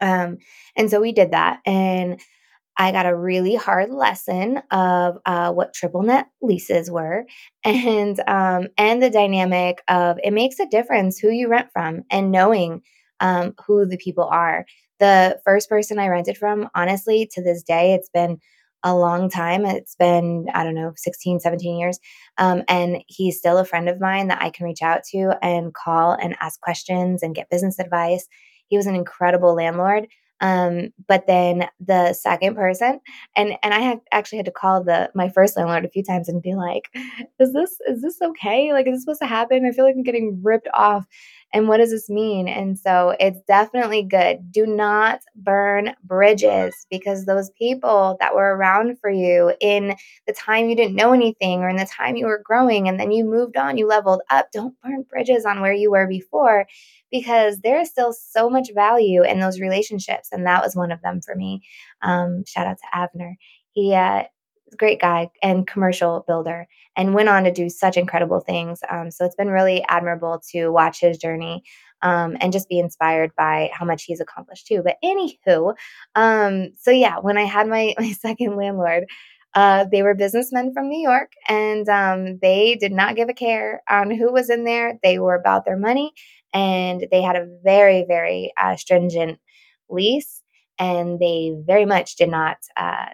Um, 0.00 0.38
and 0.76 0.90
so 0.90 1.00
we 1.00 1.12
did 1.12 1.30
that 1.30 1.60
and 1.64 2.20
I 2.76 2.92
got 2.92 3.06
a 3.06 3.16
really 3.16 3.54
hard 3.54 3.90
lesson 3.90 4.60
of 4.70 5.18
uh, 5.24 5.52
what 5.52 5.74
triple 5.74 6.02
net 6.02 6.26
leases 6.42 6.90
were, 6.90 7.26
and 7.64 8.18
um, 8.26 8.68
and 8.76 9.02
the 9.02 9.10
dynamic 9.10 9.82
of 9.88 10.18
it 10.22 10.32
makes 10.32 10.58
a 10.58 10.66
difference 10.66 11.18
who 11.18 11.30
you 11.30 11.48
rent 11.48 11.68
from 11.72 12.02
and 12.10 12.30
knowing 12.32 12.82
um, 13.20 13.54
who 13.66 13.86
the 13.86 13.96
people 13.96 14.24
are. 14.24 14.66
The 15.00 15.40
first 15.44 15.68
person 15.68 15.98
I 15.98 16.08
rented 16.08 16.36
from, 16.36 16.68
honestly, 16.74 17.28
to 17.32 17.42
this 17.42 17.62
day, 17.62 17.94
it's 17.94 18.10
been 18.10 18.38
a 18.84 18.94
long 18.94 19.30
time. 19.30 19.64
It's 19.64 19.96
been, 19.96 20.46
I 20.54 20.62
don't 20.62 20.74
know, 20.74 20.92
16, 20.94 21.40
17 21.40 21.78
years. 21.78 21.98
Um, 22.36 22.62
and 22.68 23.02
he's 23.08 23.38
still 23.38 23.58
a 23.58 23.64
friend 23.64 23.88
of 23.88 24.00
mine 24.00 24.28
that 24.28 24.42
I 24.42 24.50
can 24.50 24.66
reach 24.66 24.82
out 24.82 25.02
to 25.10 25.36
and 25.42 25.72
call 25.72 26.12
and 26.12 26.36
ask 26.40 26.60
questions 26.60 27.22
and 27.22 27.34
get 27.34 27.48
business 27.48 27.78
advice. 27.78 28.26
He 28.68 28.76
was 28.76 28.86
an 28.86 28.94
incredible 28.94 29.54
landlord. 29.54 30.06
Um, 30.40 30.92
but 31.08 31.26
then 31.26 31.68
the 31.80 32.12
second 32.12 32.56
person, 32.56 33.00
and 33.36 33.56
and 33.62 33.72
I 33.74 33.80
had 33.80 34.00
actually 34.12 34.38
had 34.38 34.46
to 34.46 34.52
call 34.52 34.82
the 34.84 35.10
my 35.14 35.28
first 35.28 35.56
landlord 35.56 35.84
a 35.84 35.88
few 35.88 36.02
times 36.02 36.28
and 36.28 36.42
be 36.42 36.54
like, 36.54 36.90
"Is 37.40 37.52
this 37.52 37.78
is 37.88 38.02
this 38.02 38.20
okay? 38.20 38.72
Like, 38.72 38.86
is 38.86 38.94
this 38.94 39.02
supposed 39.02 39.22
to 39.22 39.26
happen? 39.28 39.64
I 39.66 39.72
feel 39.72 39.84
like 39.84 39.94
I'm 39.96 40.02
getting 40.02 40.40
ripped 40.42 40.68
off." 40.74 41.06
And 41.54 41.68
what 41.68 41.76
does 41.76 41.92
this 41.92 42.10
mean? 42.10 42.48
And 42.48 42.76
so 42.76 43.14
it's 43.20 43.40
definitely 43.42 44.02
good. 44.02 44.50
Do 44.50 44.66
not 44.66 45.20
burn 45.36 45.94
bridges 46.02 46.74
because 46.90 47.24
those 47.24 47.50
people 47.50 48.16
that 48.18 48.34
were 48.34 48.56
around 48.56 48.98
for 48.98 49.08
you 49.08 49.54
in 49.60 49.94
the 50.26 50.32
time 50.32 50.68
you 50.68 50.74
didn't 50.74 50.96
know 50.96 51.12
anything 51.12 51.60
or 51.60 51.68
in 51.68 51.76
the 51.76 51.86
time 51.86 52.16
you 52.16 52.26
were 52.26 52.42
growing 52.44 52.88
and 52.88 52.98
then 52.98 53.12
you 53.12 53.24
moved 53.24 53.56
on, 53.56 53.78
you 53.78 53.86
leveled 53.86 54.22
up, 54.30 54.48
don't 54.52 54.74
burn 54.82 55.04
bridges 55.08 55.46
on 55.46 55.60
where 55.60 55.72
you 55.72 55.92
were 55.92 56.08
before 56.08 56.66
because 57.12 57.60
there 57.60 57.80
is 57.80 57.88
still 57.88 58.12
so 58.12 58.50
much 58.50 58.70
value 58.74 59.22
in 59.22 59.38
those 59.38 59.60
relationships. 59.60 60.30
And 60.32 60.44
that 60.46 60.64
was 60.64 60.74
one 60.74 60.90
of 60.90 61.00
them 61.02 61.20
for 61.20 61.36
me. 61.36 61.62
Um, 62.02 62.44
shout 62.44 62.66
out 62.66 62.78
to 62.78 62.98
Avner. 62.98 63.34
He, 63.70 63.94
uh, 63.94 64.24
great 64.76 65.00
guy 65.00 65.30
and 65.42 65.66
commercial 65.66 66.24
builder 66.26 66.66
and 66.96 67.14
went 67.14 67.28
on 67.28 67.44
to 67.44 67.52
do 67.52 67.68
such 67.68 67.96
incredible 67.96 68.40
things. 68.40 68.80
Um, 68.90 69.10
so 69.10 69.24
it's 69.24 69.34
been 69.36 69.50
really 69.50 69.84
admirable 69.88 70.42
to 70.52 70.68
watch 70.68 71.00
his 71.00 71.18
journey 71.18 71.62
um, 72.02 72.36
and 72.40 72.52
just 72.52 72.68
be 72.68 72.78
inspired 72.78 73.32
by 73.36 73.70
how 73.72 73.84
much 73.86 74.04
he's 74.04 74.20
accomplished 74.20 74.66
too. 74.66 74.82
But 74.84 74.96
anywho, 75.02 75.74
um, 76.14 76.72
so 76.78 76.90
yeah, 76.90 77.18
when 77.18 77.38
I 77.38 77.44
had 77.44 77.68
my 77.68 77.94
my 77.98 78.12
second 78.12 78.56
landlord, 78.56 79.04
uh, 79.54 79.84
they 79.90 80.02
were 80.02 80.14
businessmen 80.14 80.72
from 80.74 80.88
New 80.88 81.00
York, 81.00 81.32
and 81.48 81.88
um, 81.88 82.38
they 82.42 82.74
did 82.74 82.92
not 82.92 83.16
give 83.16 83.28
a 83.28 83.34
care 83.34 83.82
on 83.88 84.10
who 84.10 84.32
was 84.32 84.50
in 84.50 84.64
there. 84.64 84.98
They 85.02 85.18
were 85.18 85.34
about 85.36 85.64
their 85.64 85.78
money, 85.78 86.12
and 86.52 87.06
they 87.10 87.22
had 87.22 87.36
a 87.36 87.46
very 87.62 88.04
very 88.06 88.52
uh, 88.60 88.76
stringent 88.76 89.38
lease 89.88 90.42
and 90.78 91.20
they 91.20 91.54
very 91.64 91.84
much 91.84 92.16
did 92.16 92.28
not 92.28 92.56
uh, 92.76 93.06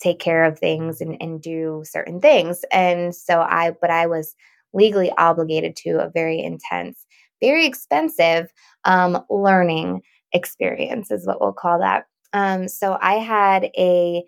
take 0.00 0.18
care 0.18 0.44
of 0.44 0.58
things 0.58 1.00
and, 1.00 1.16
and 1.20 1.42
do 1.42 1.82
certain 1.84 2.20
things. 2.20 2.64
And 2.72 3.14
so 3.14 3.40
I, 3.40 3.72
but 3.80 3.90
I 3.90 4.06
was 4.06 4.34
legally 4.72 5.12
obligated 5.18 5.76
to 5.76 5.98
a 5.98 6.10
very 6.10 6.40
intense, 6.40 7.06
very 7.40 7.66
expensive 7.66 8.52
um, 8.84 9.22
learning 9.28 10.02
experience, 10.32 11.10
is 11.10 11.26
what 11.26 11.40
we'll 11.40 11.52
call 11.52 11.78
that. 11.80 12.06
Um, 12.32 12.68
so 12.68 12.96
I 13.00 13.14
had 13.14 13.64
a, 13.76 14.22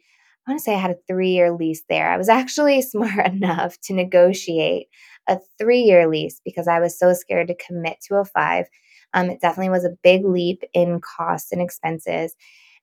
I 0.46 0.50
want 0.50 0.58
to 0.58 0.64
say 0.64 0.74
I 0.74 0.78
had 0.78 0.90
a 0.90 0.98
three 1.08 1.30
year 1.30 1.52
lease 1.52 1.84
there. 1.88 2.10
I 2.10 2.16
was 2.16 2.28
actually 2.30 2.82
smart 2.82 3.26
enough 3.32 3.80
to 3.82 3.94
negotiate 3.94 4.88
a 5.28 5.38
three 5.58 5.82
year 5.82 6.08
lease 6.08 6.40
because 6.44 6.68
I 6.68 6.80
was 6.80 6.98
so 6.98 7.14
scared 7.14 7.48
to 7.48 7.54
commit 7.54 7.98
to 8.08 8.16
a 8.16 8.24
five. 8.24 8.66
Um, 9.14 9.30
it 9.30 9.40
definitely 9.40 9.70
was 9.70 9.84
a 9.84 9.96
big 10.02 10.24
leap 10.24 10.62
in 10.72 11.00
costs 11.00 11.52
and 11.52 11.60
expenses. 11.60 12.34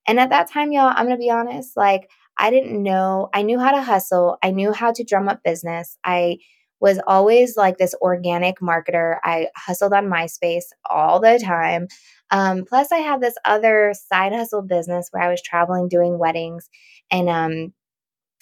And 0.08 0.20
at 0.20 0.30
that 0.30 0.50
time, 0.50 0.72
y'all, 0.72 0.94
I'm 0.96 1.06
going 1.06 1.18
to 1.18 1.22
be 1.22 1.30
honest, 1.30 1.76
like 1.76 2.10
I 2.40 2.50
didn't 2.50 2.82
know, 2.82 3.30
I 3.34 3.42
knew 3.42 3.60
how 3.60 3.72
to 3.72 3.82
hustle, 3.82 4.38
I 4.42 4.52
knew 4.52 4.72
how 4.72 4.92
to 4.94 5.04
drum 5.04 5.28
up 5.28 5.44
business. 5.44 5.98
I 6.04 6.38
was 6.80 7.00
always 7.06 7.58
like 7.58 7.78
this 7.78 7.94
organic 8.02 8.60
marketer. 8.60 9.18
I 9.24 9.48
hustled 9.56 9.94
on 9.94 10.10
MySpace 10.10 10.66
all 10.90 11.20
the 11.20 11.38
time. 11.44 11.88
Um, 12.32 12.64
plus, 12.66 12.92
I 12.92 13.00
had 13.00 13.22
this 13.22 13.36
other 13.44 13.94
side 13.94 14.34
hustle 14.34 14.62
business 14.62 15.10
where 15.12 15.24
I 15.24 15.30
was 15.30 15.42
traveling 15.42 15.90
doing 15.90 16.18
weddings, 16.18 16.70
and 17.12 17.28
um, 17.28 17.74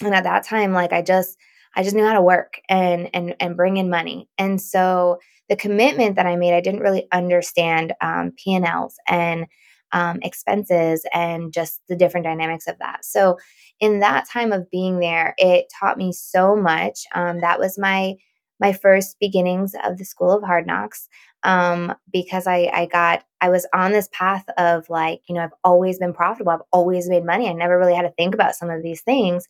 and 0.04 0.14
at 0.14 0.26
that 0.26 0.44
time, 0.44 0.74
like 0.74 0.94
I 0.94 1.02
just 1.02 1.38
I 1.76 1.84
just 1.84 1.96
knew 1.96 2.06
how 2.06 2.14
to 2.14 2.22
work 2.22 2.62
and 2.70 3.10
and 3.14 3.36
and 3.40 3.58
bring 3.58 3.78
in 3.78 3.90
money. 3.90 4.30
And 4.38 4.62
so 4.62 5.20
the 5.50 5.56
commitment 5.56 6.18
that 6.18 6.26
I 6.26 6.36
made, 6.36 6.54
I 6.54 6.62
didn't 6.62 6.82
really 6.82 7.08
understand 7.12 7.94
um, 8.02 8.34
P 8.38 8.54
and 8.54 8.66
Ls 8.66 8.96
and 9.08 9.48
um, 9.92 10.20
expenses 10.22 11.06
and 11.14 11.54
just 11.54 11.82
the 11.88 11.96
different 11.96 12.26
dynamics 12.26 12.68
of 12.68 12.78
that. 12.80 13.06
So 13.06 13.38
in 13.80 14.00
that 14.00 14.28
time 14.30 14.52
of 14.52 14.70
being 14.70 15.00
there, 15.00 15.34
it 15.38 15.68
taught 15.80 15.98
me 15.98 16.12
so 16.12 16.56
much. 16.56 17.02
Um, 17.14 17.42
that 17.42 17.60
was 17.60 17.78
my 17.78 18.16
my 18.60 18.74
first 18.74 19.18
beginnings 19.20 19.76
of 19.86 20.00
the 20.00 20.06
School 20.06 20.32
of 20.32 20.44
Hard 20.44 20.66
Knocks 20.66 21.08
um, 21.44 21.94
because 22.12 22.48
I 22.48 22.70
I 22.74 22.86
got 22.88 23.24
I 23.40 23.50
was 23.50 23.68
on 23.74 23.92
this 23.92 24.10
path 24.12 24.46
of 24.58 24.90
like 24.90 25.22
you 25.30 25.36
know 25.36 25.42
I've 25.42 25.54
always 25.64 26.00
been 26.00 26.14
profitable. 26.14 26.52
I've 26.52 26.62
always 26.72 27.08
made 27.10 27.26
money. 27.26 27.48
I 27.48 27.54
never 27.54 27.78
really 27.78 27.96
had 27.96 28.04
to 28.04 28.14
think 28.18 28.34
about 28.34 28.56
some 28.56 28.70
of 28.70 28.84
these 28.84 29.02
things. 29.02 29.48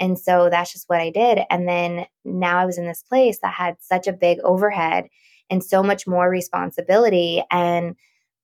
And 0.00 0.18
so 0.18 0.48
that's 0.50 0.72
just 0.72 0.88
what 0.88 1.00
I 1.00 1.10
did. 1.10 1.40
And 1.50 1.68
then 1.68 2.06
now 2.24 2.58
I 2.58 2.64
was 2.64 2.78
in 2.78 2.86
this 2.86 3.02
place 3.02 3.38
that 3.42 3.54
had 3.54 3.76
such 3.80 4.08
a 4.08 4.12
big 4.12 4.38
overhead 4.40 5.06
and 5.50 5.62
so 5.62 5.82
much 5.82 6.06
more 6.06 6.28
responsibility 6.28 7.44
and 7.50 7.94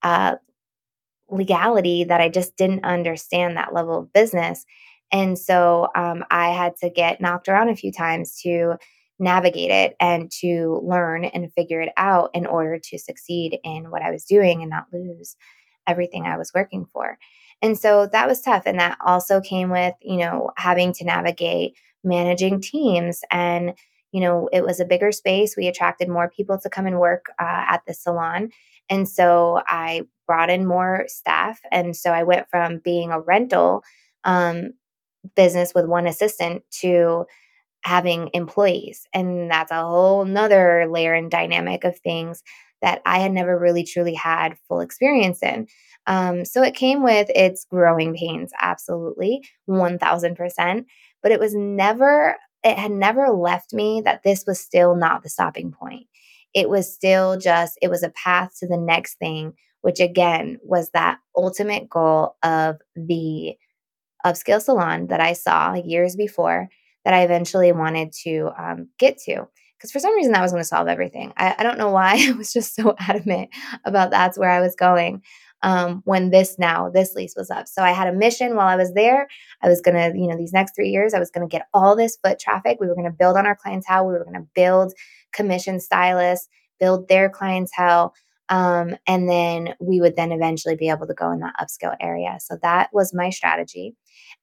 uh, 0.03 0.36
legality 1.31 2.05
that 2.05 2.20
I 2.20 2.28
just 2.28 2.57
didn't 2.57 2.85
understand 2.85 3.57
that 3.57 3.74
level 3.74 3.99
of 3.99 4.12
business. 4.12 4.64
And 5.12 5.39
so 5.39 5.89
um, 5.97 6.24
I 6.31 6.51
had 6.51 6.76
to 6.83 6.91
get 6.91 7.20
knocked 7.20 7.49
around 7.49 7.68
a 7.68 7.76
few 7.76 7.93
times 7.93 8.41
to 8.43 8.76
navigate 9.18 9.70
it 9.70 9.97
and 10.01 10.31
to 10.41 10.81
learn 10.85 11.24
and 11.24 11.53
figure 11.53 11.81
it 11.81 11.93
out 11.97 12.31
in 12.33 12.47
order 12.47 12.78
to 12.78 12.99
succeed 12.99 13.59
in 13.64 13.91
what 13.91 14.03
I 14.03 14.11
was 14.11 14.24
doing 14.24 14.62
and 14.62 14.70
not 14.70 14.87
lose 14.93 15.37
everything 15.87 16.24
I 16.24 16.39
was 16.39 16.53
working 16.55 16.87
for. 16.93 17.18
And 17.61 17.78
so 17.78 18.09
that 18.12 18.28
was 18.28 18.41
tough. 18.41 18.62
And 18.66 18.81
that 18.81 18.97
also 19.05 19.41
came 19.41 19.70
with, 19.70 19.95
you 20.01 20.16
know, 20.16 20.51
having 20.57 20.93
to 20.95 21.05
navigate 21.05 21.74
managing 22.03 22.61
teams. 22.61 23.20
And, 23.31 23.74
you 24.13 24.21
know, 24.21 24.49
it 24.53 24.65
was 24.65 24.81
a 24.81 24.85
bigger 24.85 25.13
space. 25.13 25.57
We 25.57 25.69
attracted 25.69 26.09
more 26.09 26.31
people 26.31 26.59
to 26.59 26.71
come 26.71 26.87
and 26.87 26.99
work 26.99 27.27
uh, 27.39 27.65
at 27.69 27.83
the 27.87 27.95
salon. 27.95 28.51
And 28.89 29.09
so 29.09 29.63
I 29.67 30.03
brought 30.27 30.51
in 30.51 30.67
more 30.67 31.05
staff. 31.07 31.61
And 31.71 31.97
so 31.97 32.11
I 32.11 32.25
went 32.25 32.49
from 32.51 32.79
being 32.79 33.11
a 33.13 33.21
rental 33.21 33.83
um, 34.25 34.73
business 35.37 35.73
with 35.75 35.87
one 35.87 36.07
assistant 36.07 36.63
to 36.81 37.27
having 37.83 38.31
employees. 38.35 39.07
And 39.15 39.51
that's 39.51 39.71
a 39.71 39.83
whole 39.83 40.25
nother 40.25 40.87
layer 40.91 41.15
and 41.15 41.31
dynamic 41.31 41.85
of 41.85 41.99
things 41.99 42.43
that 42.83 43.03
I 43.05 43.19
had 43.19 43.33
never 43.33 43.59
really 43.59 43.85
truly 43.85 44.15
had 44.15 44.57
full 44.67 44.81
experience 44.81 45.43
in. 45.43 45.67
Um, 46.07 46.45
so 46.45 46.63
it 46.63 46.75
came 46.75 47.03
with 47.03 47.29
its 47.35 47.65
growing 47.65 48.15
pains, 48.15 48.53
absolutely, 48.61 49.43
1000%. 49.69 50.85
But 51.23 51.33
it 51.33 51.41
was 51.41 51.55
never, 51.55 52.37
it 52.63 52.79
had 52.79 52.91
never 52.91 53.29
left 53.31 53.73
me 53.73 54.03
that 54.05 54.23
this 54.23 54.45
was 54.47 54.61
still 54.61 54.95
not 54.95 55.23
the 55.23 55.29
stopping 55.29 55.73
point. 55.73 56.07
It 56.55 56.69
was 56.69 56.93
still 56.93 57.39
just, 57.39 57.79
it 57.81 57.89
was 57.89 58.03
a 58.03 58.11
path 58.11 58.51
to 58.59 58.67
the 58.67 58.77
next 58.77 59.19
thing, 59.19 59.55
which 59.83 60.01
again 60.01 60.59
was 60.63 60.91
that 60.91 61.19
ultimate 61.37 61.89
goal 61.89 62.37
of 62.43 62.77
the 62.95 63.55
upscale 64.25 64.61
salon 64.61 65.07
that 65.07 65.21
I 65.21 65.33
saw 65.33 65.75
years 65.75 66.17
before 66.17 66.69
that 67.05 67.15
I 67.15 67.23
eventually 67.23 67.73
wanted 67.73 68.13
to 68.25 68.51
um, 68.59 68.89
get 68.99 69.19
to 69.23 69.49
because 69.77 69.93
for 69.93 69.99
some 69.99 70.15
reason 70.15 70.33
that 70.33 70.43
was 70.43 70.53
going 70.53 70.63
to 70.63 70.69
solve 70.69 70.89
everything. 70.89 71.33
I, 71.39 71.55
I, 71.59 71.63
don't 71.63 71.79
know 71.79 71.91
why 71.91 72.17
I 72.29 72.33
was 72.33 72.53
just 72.53 72.75
so 72.75 72.95
adamant 72.99 73.49
about 73.85 74.11
that's 74.11 74.39
where 74.39 74.51
I 74.51 74.61
was 74.61 74.77
going 74.77 75.23
um, 75.63 76.03
when 76.05 76.31
this 76.31 76.59
now 76.59 76.91
this 76.91 77.15
lease 77.15 77.35
was 77.37 77.51
up. 77.51 77.69
So 77.69 77.83
I 77.83 77.93
had 77.93 78.09
a 78.09 78.13
mission 78.13 78.57
while 78.57 78.69
I 78.69 78.77
was 78.77 78.95
there. 78.95 79.29
I 79.63 79.69
was 79.69 79.81
to, 79.81 80.13
you 80.15 80.27
know, 80.27 80.37
these 80.37 80.53
next 80.53 80.75
three 80.75 80.89
years, 80.89 81.15
I 81.15 81.19
was 81.19 81.31
to 81.31 81.47
get 81.47 81.67
all 81.75 81.97
this 81.97 82.19
foot 82.25 82.39
traffic. 82.39 82.79
We 82.81 82.89
were 82.89 82.95
to 82.95 83.11
build 83.11 83.37
on 83.37 83.47
our 83.47 83.57
clientele. 83.57 84.07
We 84.07 84.15
were 84.15 84.25
to 84.25 84.47
build 84.55 84.95
commission 85.33 85.81
stylists, 85.81 86.49
build 86.79 87.09
their 87.09 87.29
clientele. 87.29 88.15
Um, 88.49 88.97
and 89.07 89.29
then 89.29 89.75
we 89.81 90.01
would 90.01 90.17
then 90.17 90.33
eventually 90.33 90.75
be 90.75 90.89
able 90.89 91.07
to 91.07 91.15
go 91.15 91.31
in 91.31 91.39
that 91.39 91.55
upscale 91.61 91.97
area. 92.01 92.39
So 92.41 92.59
that 92.63 92.91
was 92.93 93.15
my 93.15 93.31
strategy, 93.31 93.95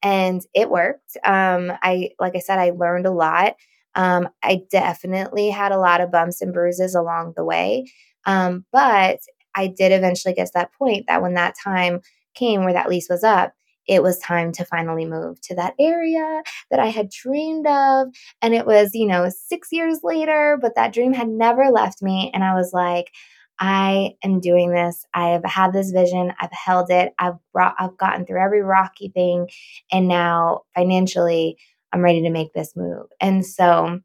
and 0.02 0.42
it 0.54 0.70
worked. 0.70 1.18
Um, 1.26 1.74
I, 1.82 2.12
like 2.18 2.34
I 2.36 2.40
said, 2.40 2.58
I 2.58 2.70
learned 2.70 3.06
a 3.06 3.12
lot. 3.12 3.56
Um, 3.96 4.30
I 4.42 4.62
definitely 4.72 5.50
had 5.50 5.74
a 5.74 5.80
lot 5.80 6.00
of 6.00 6.12
bumps 6.12 6.42
and 6.42 6.54
bruises 6.54 6.96
along 6.96 7.34
the 7.36 7.44
way. 7.44 7.92
Um, 8.26 8.66
but 8.72 9.20
I 9.58 9.68
did 9.68 9.92
eventually 9.92 10.34
get 10.34 10.46
to 10.46 10.52
that 10.56 10.72
point 10.74 11.06
that 11.08 11.22
when 11.22 11.34
that 11.34 11.56
time 11.62 12.02
came 12.36 12.64
where 12.64 12.74
that 12.74 12.90
lease 12.90 13.10
was 13.10 13.24
up, 13.24 13.54
it 13.88 14.04
was 14.04 14.20
time 14.20 14.52
to 14.54 14.66
finally 14.66 15.06
move 15.06 15.42
to 15.42 15.56
that 15.56 15.74
area 15.80 16.44
that 16.70 16.80
I 16.80 16.88
had 16.88 17.10
dreamed 17.10 17.66
of. 17.66 18.08
And 18.42 18.54
it 18.54 18.66
was, 18.66 18.92
you 18.94 19.08
know, 19.08 19.30
six 19.30 19.70
years 19.72 20.00
later, 20.04 20.58
but 20.62 20.76
that 20.76 20.94
dream 20.94 21.14
had 21.14 21.30
never 21.30 21.70
left 21.72 22.02
me. 22.02 22.30
And 22.34 22.44
I 22.44 22.54
was 22.54 22.72
like, 22.74 23.12
I 23.60 24.12
am 24.24 24.40
doing 24.40 24.72
this. 24.72 25.06
I 25.14 25.30
have 25.30 25.44
had 25.46 25.74
this 25.74 25.92
vision. 25.92 26.34
I've 26.40 26.52
held 26.52 26.92
it. 26.92 27.14
I've 27.18 27.38
brought, 27.54 27.76
I've 27.80 27.98
gotten 27.98 28.26
through 28.26 28.44
every 28.44 28.62
rocky 28.62 29.10
thing. 29.10 29.50
And 29.92 30.08
now 30.08 30.62
financially, 30.76 31.58
I'm 31.92 32.02
ready 32.02 32.22
to 32.22 32.30
make 32.30 32.54
this 32.54 32.76
move. 32.76 33.08
And 33.20 33.46
so 33.46 34.02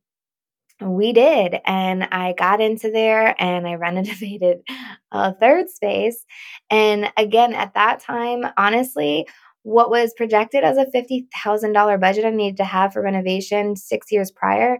we 0.90 1.12
did. 1.12 1.58
And 1.64 2.04
I 2.04 2.34
got 2.36 2.60
into 2.60 2.90
there 2.90 3.34
and 3.38 3.66
I 3.66 3.74
renovated 3.76 4.58
a 5.10 5.34
third 5.34 5.70
space. 5.70 6.24
And 6.70 7.10
again, 7.16 7.54
at 7.54 7.74
that 7.74 8.00
time, 8.00 8.44
honestly, 8.56 9.26
what 9.62 9.90
was 9.90 10.14
projected 10.16 10.64
as 10.64 10.76
a 10.76 10.86
$50,000 10.86 12.00
budget 12.00 12.24
I 12.24 12.30
needed 12.30 12.56
to 12.56 12.64
have 12.64 12.92
for 12.92 13.02
renovation 13.02 13.76
six 13.76 14.10
years 14.10 14.30
prior, 14.30 14.78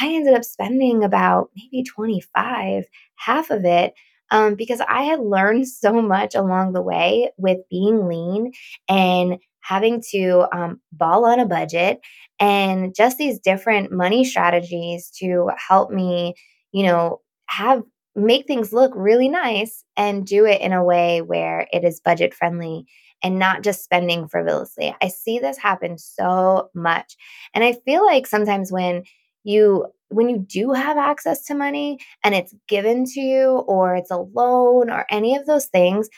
I 0.00 0.08
ended 0.08 0.34
up 0.34 0.44
spending 0.44 1.04
about 1.04 1.50
maybe 1.54 1.84
25, 1.84 2.84
half 3.16 3.50
of 3.50 3.64
it, 3.64 3.94
um, 4.30 4.54
because 4.54 4.80
I 4.80 5.02
had 5.02 5.20
learned 5.20 5.68
so 5.68 6.00
much 6.00 6.34
along 6.34 6.72
the 6.72 6.82
way 6.82 7.30
with 7.36 7.58
being 7.70 8.08
lean 8.08 8.52
and 8.88 9.38
having 9.60 10.02
to 10.10 10.46
um, 10.52 10.80
ball 10.92 11.24
on 11.24 11.40
a 11.40 11.46
budget 11.46 12.00
and 12.40 12.94
just 12.94 13.18
these 13.18 13.38
different 13.38 13.92
money 13.92 14.24
strategies 14.24 15.10
to 15.20 15.50
help 15.68 15.90
me, 15.90 16.34
you 16.72 16.84
know, 16.84 17.20
have 17.46 17.82
make 18.16 18.46
things 18.46 18.72
look 18.72 18.92
really 18.94 19.28
nice 19.28 19.84
and 19.96 20.26
do 20.26 20.46
it 20.46 20.60
in 20.60 20.72
a 20.72 20.84
way 20.84 21.20
where 21.20 21.66
it 21.72 21.84
is 21.84 22.00
budget 22.00 22.32
friendly 22.32 22.86
and 23.22 23.38
not 23.38 23.62
just 23.62 23.82
spending 23.82 24.28
frivolously. 24.28 24.94
I 25.02 25.08
see 25.08 25.38
this 25.38 25.58
happen 25.58 25.98
so 25.98 26.70
much. 26.74 27.16
And 27.54 27.64
I 27.64 27.72
feel 27.84 28.04
like 28.04 28.26
sometimes 28.26 28.70
when 28.70 29.02
you 29.42 29.86
when 30.10 30.28
you 30.28 30.38
do 30.38 30.72
have 30.72 30.96
access 30.96 31.44
to 31.46 31.54
money 31.54 31.98
and 32.22 32.34
it's 32.34 32.54
given 32.68 33.04
to 33.04 33.20
you 33.20 33.64
or 33.66 33.96
it's 33.96 34.10
a 34.12 34.18
loan 34.18 34.90
or 34.90 35.06
any 35.10 35.34
of 35.34 35.46
those 35.46 35.66
things, 35.66 36.08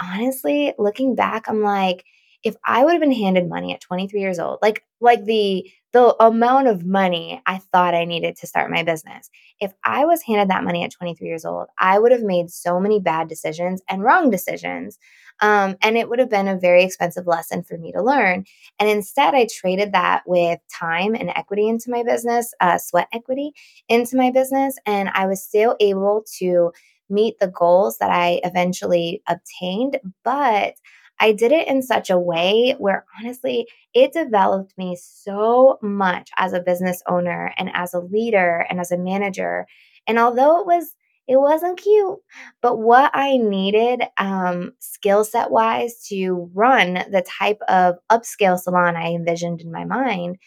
honestly, 0.00 0.74
looking 0.78 1.14
back, 1.14 1.48
I'm 1.48 1.62
like, 1.62 2.04
if 2.42 2.56
I 2.64 2.84
would 2.84 2.92
have 2.92 3.00
been 3.00 3.12
handed 3.12 3.48
money 3.48 3.72
at 3.74 3.80
23 3.80 4.20
years 4.20 4.38
old, 4.38 4.58
like 4.62 4.84
like 5.00 5.24
the 5.24 5.70
the 5.92 6.16
amount 6.24 6.68
of 6.68 6.86
money 6.86 7.42
I 7.46 7.58
thought 7.58 7.94
I 7.94 8.04
needed 8.04 8.36
to 8.36 8.46
start 8.46 8.70
my 8.70 8.82
business. 8.82 9.28
If 9.60 9.72
I 9.84 10.06
was 10.06 10.22
handed 10.22 10.48
that 10.48 10.64
money 10.64 10.84
at 10.84 10.90
23 10.90 11.28
years 11.28 11.44
old, 11.44 11.66
I 11.78 11.98
would 11.98 12.12
have 12.12 12.22
made 12.22 12.50
so 12.50 12.80
many 12.80 12.98
bad 12.98 13.28
decisions 13.28 13.82
and 13.88 14.02
wrong 14.02 14.30
decisions. 14.30 14.98
Um, 15.40 15.76
and 15.82 15.96
it 15.96 16.08
would 16.08 16.18
have 16.18 16.30
been 16.30 16.48
a 16.48 16.58
very 16.58 16.84
expensive 16.84 17.26
lesson 17.26 17.62
for 17.62 17.76
me 17.76 17.92
to 17.92 18.02
learn. 18.02 18.44
And 18.78 18.88
instead, 18.88 19.34
I 19.34 19.46
traded 19.46 19.92
that 19.92 20.22
with 20.26 20.60
time 20.72 21.14
and 21.14 21.30
equity 21.30 21.68
into 21.68 21.90
my 21.90 22.02
business, 22.02 22.54
uh, 22.60 22.78
sweat 22.78 23.08
equity 23.12 23.52
into 23.88 24.16
my 24.16 24.30
business. 24.30 24.76
And 24.86 25.10
I 25.10 25.26
was 25.26 25.44
still 25.44 25.76
able 25.80 26.24
to 26.38 26.72
meet 27.10 27.38
the 27.38 27.48
goals 27.48 27.98
that 27.98 28.10
I 28.10 28.40
eventually 28.44 29.22
obtained. 29.28 29.98
But 30.24 30.74
I 31.22 31.32
did 31.32 31.52
it 31.52 31.68
in 31.68 31.82
such 31.82 32.10
a 32.10 32.18
way 32.18 32.74
where 32.78 33.06
honestly, 33.18 33.68
it 33.94 34.12
developed 34.12 34.74
me 34.76 34.96
so 35.00 35.78
much 35.80 36.30
as 36.36 36.52
a 36.52 36.60
business 36.60 37.02
owner 37.08 37.54
and 37.56 37.70
as 37.74 37.94
a 37.94 38.00
leader 38.00 38.66
and 38.68 38.80
as 38.80 38.90
a 38.90 38.98
manager. 38.98 39.66
And 40.08 40.18
although 40.18 40.60
it 40.60 40.66
was 40.66 40.94
it 41.28 41.36
wasn't 41.40 41.80
cute, 41.80 42.18
but 42.60 42.78
what 42.78 43.12
I 43.14 43.36
needed 43.36 44.02
um, 44.18 44.72
skill 44.80 45.24
set 45.24 45.52
wise 45.52 46.04
to 46.08 46.50
run 46.52 46.94
the 46.94 47.24
type 47.40 47.60
of 47.68 47.94
upscale 48.10 48.58
salon 48.58 48.96
I 48.96 49.12
envisioned 49.14 49.60
in 49.60 49.70
my 49.70 49.84
mind, 49.84 50.38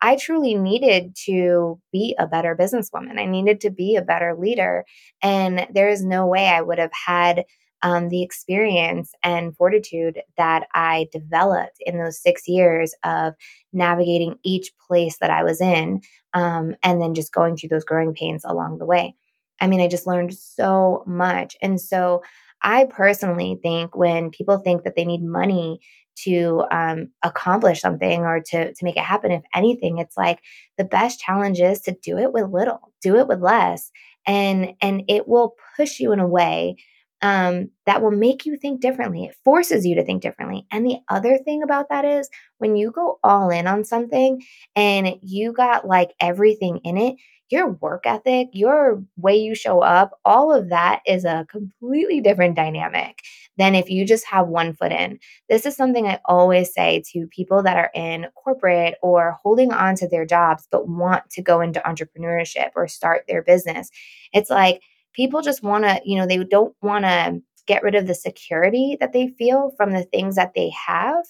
I 0.00 0.16
truly 0.16 0.54
needed 0.54 1.16
to 1.26 1.80
be 1.92 2.16
a 2.18 2.26
better 2.26 2.56
businesswoman. 2.56 3.20
I 3.20 3.26
needed 3.26 3.60
to 3.62 3.70
be 3.70 3.96
a 3.96 4.02
better 4.02 4.34
leader. 4.38 4.84
And 5.22 5.66
there 5.72 5.88
is 5.88 6.04
no 6.04 6.26
way 6.26 6.48
I 6.48 6.62
would 6.62 6.78
have 6.78 6.92
had 6.92 7.44
um, 7.82 8.08
the 8.08 8.22
experience 8.22 9.12
and 9.22 9.56
fortitude 9.56 10.20
that 10.36 10.66
I 10.74 11.08
developed 11.12 11.78
in 11.80 11.98
those 11.98 12.20
six 12.20 12.46
years 12.46 12.94
of 13.04 13.34
navigating 13.72 14.36
each 14.44 14.70
place 14.86 15.18
that 15.20 15.30
I 15.30 15.42
was 15.42 15.60
in 15.60 16.00
um, 16.34 16.74
and 16.82 17.00
then 17.00 17.14
just 17.14 17.32
going 17.32 17.56
through 17.56 17.70
those 17.70 17.84
growing 17.84 18.14
pains 18.14 18.44
along 18.44 18.78
the 18.78 18.86
way. 18.86 19.14
I 19.60 19.66
mean, 19.66 19.80
I 19.80 19.88
just 19.88 20.06
learned 20.06 20.34
so 20.34 21.04
much. 21.06 21.56
And 21.62 21.80
so 21.80 22.22
I 22.62 22.84
personally 22.84 23.58
think 23.62 23.96
when 23.96 24.30
people 24.30 24.58
think 24.58 24.84
that 24.84 24.94
they 24.96 25.04
need 25.04 25.22
money 25.22 25.80
to 26.14 26.64
um, 26.70 27.08
accomplish 27.22 27.80
something 27.80 28.20
or 28.20 28.40
to 28.40 28.72
to 28.74 28.84
make 28.84 28.96
it 28.96 29.02
happen 29.02 29.32
if 29.32 29.42
anything 29.54 29.96
it's 29.98 30.16
like 30.16 30.40
the 30.76 30.84
best 30.84 31.18
challenge 31.20 31.58
is 31.58 31.80
to 31.80 31.96
do 32.02 32.18
it 32.18 32.34
with 32.34 32.50
little 32.50 32.92
do 33.00 33.16
it 33.16 33.26
with 33.26 33.40
less 33.40 33.90
and 34.26 34.74
and 34.82 35.02
it 35.08 35.26
will 35.26 35.54
push 35.74 35.98
you 36.00 36.12
in 36.12 36.20
a 36.20 36.26
way 36.26 36.76
um, 37.22 37.70
that 37.86 38.02
will 38.02 38.10
make 38.10 38.44
you 38.46 38.56
think 38.56 38.80
differently 38.80 39.24
it 39.24 39.36
forces 39.44 39.86
you 39.86 39.94
to 39.94 40.04
think 40.04 40.22
differently 40.22 40.66
and 40.70 40.84
the 40.84 40.98
other 41.08 41.38
thing 41.38 41.62
about 41.62 41.88
that 41.88 42.04
is 42.04 42.28
when 42.58 42.76
you 42.76 42.90
go 42.90 43.18
all 43.22 43.50
in 43.50 43.66
on 43.66 43.84
something 43.84 44.42
and 44.76 45.16
you 45.22 45.52
got 45.52 45.86
like 45.86 46.10
everything 46.20 46.78
in 46.84 46.96
it 46.96 47.16
your 47.52 47.68
work 47.68 48.06
ethic, 48.06 48.48
your 48.52 49.04
way 49.18 49.36
you 49.36 49.54
show 49.54 49.80
up, 49.80 50.18
all 50.24 50.52
of 50.52 50.70
that 50.70 51.02
is 51.06 51.26
a 51.26 51.46
completely 51.50 52.20
different 52.22 52.56
dynamic 52.56 53.20
than 53.58 53.74
if 53.74 53.90
you 53.90 54.06
just 54.06 54.24
have 54.24 54.48
one 54.48 54.72
foot 54.72 54.90
in. 54.90 55.18
This 55.50 55.66
is 55.66 55.76
something 55.76 56.06
I 56.06 56.18
always 56.24 56.72
say 56.72 57.02
to 57.12 57.26
people 57.26 57.62
that 57.62 57.76
are 57.76 57.90
in 57.94 58.28
corporate 58.34 58.94
or 59.02 59.36
holding 59.42 59.70
on 59.70 59.94
to 59.96 60.08
their 60.08 60.24
jobs 60.24 60.66
but 60.72 60.88
want 60.88 61.28
to 61.30 61.42
go 61.42 61.60
into 61.60 61.80
entrepreneurship 61.80 62.70
or 62.74 62.88
start 62.88 63.24
their 63.28 63.42
business. 63.42 63.90
It's 64.32 64.48
like 64.48 64.80
people 65.14 65.42
just 65.42 65.62
want 65.62 65.84
to, 65.84 66.00
you 66.04 66.18
know, 66.18 66.26
they 66.26 66.38
don't 66.44 66.74
want 66.82 67.04
to 67.04 67.40
get 67.66 67.82
rid 67.82 67.94
of 67.94 68.06
the 68.06 68.14
security 68.14 68.96
that 69.00 69.12
they 69.12 69.28
feel 69.28 69.72
from 69.76 69.92
the 69.92 70.02
things 70.04 70.36
that 70.36 70.52
they 70.54 70.70
have, 70.70 71.24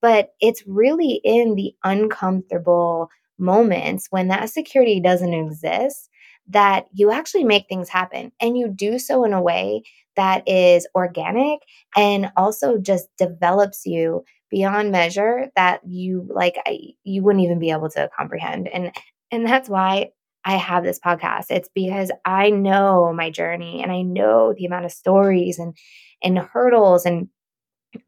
but 0.00 0.30
it's 0.40 0.62
really 0.66 1.20
in 1.24 1.54
the 1.54 1.74
uncomfortable 1.84 3.08
moments 3.38 4.06
when 4.10 4.28
that 4.28 4.50
security 4.50 5.00
doesn't 5.00 5.34
exist 5.34 6.08
that 6.48 6.86
you 6.92 7.10
actually 7.10 7.44
make 7.44 7.66
things 7.68 7.88
happen 7.88 8.32
and 8.40 8.56
you 8.56 8.68
do 8.68 8.98
so 8.98 9.24
in 9.24 9.32
a 9.32 9.42
way 9.42 9.82
that 10.14 10.46
is 10.48 10.86
organic 10.94 11.60
and 11.96 12.30
also 12.36 12.78
just 12.78 13.08
develops 13.18 13.84
you 13.84 14.24
beyond 14.50 14.90
measure 14.92 15.48
that 15.56 15.80
you 15.86 16.26
like 16.32 16.54
I, 16.66 16.78
you 17.04 17.22
wouldn't 17.22 17.44
even 17.44 17.58
be 17.58 17.70
able 17.70 17.90
to 17.90 18.08
comprehend 18.16 18.68
and 18.68 18.92
and 19.32 19.44
that's 19.44 19.68
why 19.68 20.10
I 20.46 20.56
have 20.56 20.84
this 20.84 21.00
podcast 21.00 21.46
it's 21.50 21.70
because 21.74 22.12
I 22.24 22.50
know 22.50 23.12
my 23.12 23.30
journey 23.30 23.82
and 23.82 23.92
I 23.92 24.02
know 24.02 24.54
the 24.56 24.66
amount 24.66 24.86
of 24.86 24.92
stories 24.92 25.58
and 25.58 25.76
and 26.22 26.38
hurdles 26.38 27.06
and 27.06 27.28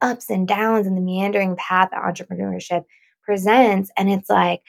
ups 0.01 0.31
and 0.31 0.49
downs 0.49 0.87
and 0.87 0.97
the 0.97 1.03
meandering 1.03 1.57
path 1.57 1.91
that 1.93 2.03
entrepreneurship 2.03 2.85
presents 3.25 3.91
and 3.97 4.11
it's 4.11 4.31
like 4.31 4.63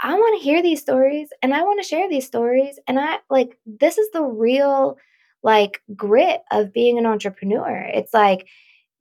I 0.00 0.14
want 0.14 0.38
to 0.38 0.44
hear 0.44 0.62
these 0.62 0.80
stories 0.80 1.28
and 1.42 1.52
I 1.52 1.62
want 1.62 1.82
to 1.82 1.88
share 1.88 2.08
these 2.08 2.26
stories. 2.26 2.78
And 2.86 3.00
I 3.00 3.18
like, 3.30 3.58
this 3.66 3.98
is 3.98 4.10
the 4.12 4.22
real 4.22 4.96
like 5.42 5.80
grit 5.96 6.40
of 6.52 6.72
being 6.72 6.98
an 6.98 7.06
entrepreneur. 7.06 7.90
It's 7.92 8.14
like 8.14 8.46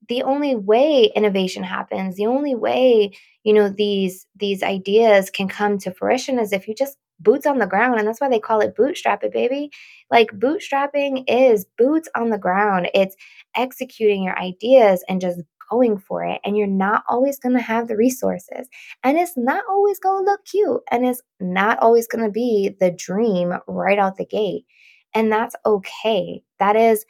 the 0.10 0.24
only 0.24 0.56
way 0.56 1.12
innovation 1.16 1.64
happens, 1.64 2.16
the 2.16 2.28
only 2.28 2.56
way, 2.56 3.12
you 3.44 3.54
know, 3.54 3.70
these 3.70 4.26
these 4.36 4.64
ideas 4.64 5.30
can 5.30 5.48
come 5.48 5.78
to 5.80 5.94
fruition 5.94 6.40
is 6.40 6.54
if 6.54 6.68
you 6.68 6.76
just 6.76 6.98
boots 7.20 7.46
on 7.46 7.58
the 7.58 7.68
ground 7.68 8.00
and 8.00 8.08
that's 8.08 8.22
why 8.22 8.30
they 8.30 8.40
call 8.40 8.62
it 8.62 8.76
bootstrap 8.76 9.24
it 9.24 9.34
baby. 9.34 9.72
Like 10.12 10.32
bootstrapping 10.32 11.24
is 11.28 11.66
boots 11.78 12.10
on 12.16 12.30
the 12.30 12.38
ground. 12.38 12.90
It's 12.94 13.16
executing 13.56 14.24
your 14.24 14.38
ideas 14.38 15.04
and 15.10 15.22
just 15.22 15.42
going 15.70 15.98
for 15.98 16.24
it 16.24 16.40
and 16.46 16.58
you're 16.58 16.68
not 16.68 17.04
always 17.10 17.40
going 17.40 17.56
to 17.56 17.62
have 17.62 17.88
the 17.88 17.98
resources. 17.98 18.68
And 19.04 19.18
it's 19.18 19.36
not 19.36 19.64
always 19.70 20.00
going 20.00 20.24
to 20.24 20.32
look 20.32 20.46
cute 20.46 20.82
and 20.92 21.06
it's 21.06 21.22
not 21.40 21.80
always 21.80 22.08
going 22.08 22.24
to 22.24 22.32
be 22.32 22.76
the 22.80 22.92
dream 22.92 23.54
right 23.68 24.00
out 24.00 24.18
the 24.18 24.26
gate. 24.26 24.66
And 25.14 25.32
that's 25.32 25.56
okay. 25.66 26.44
That 26.60 26.76
is 26.76 27.06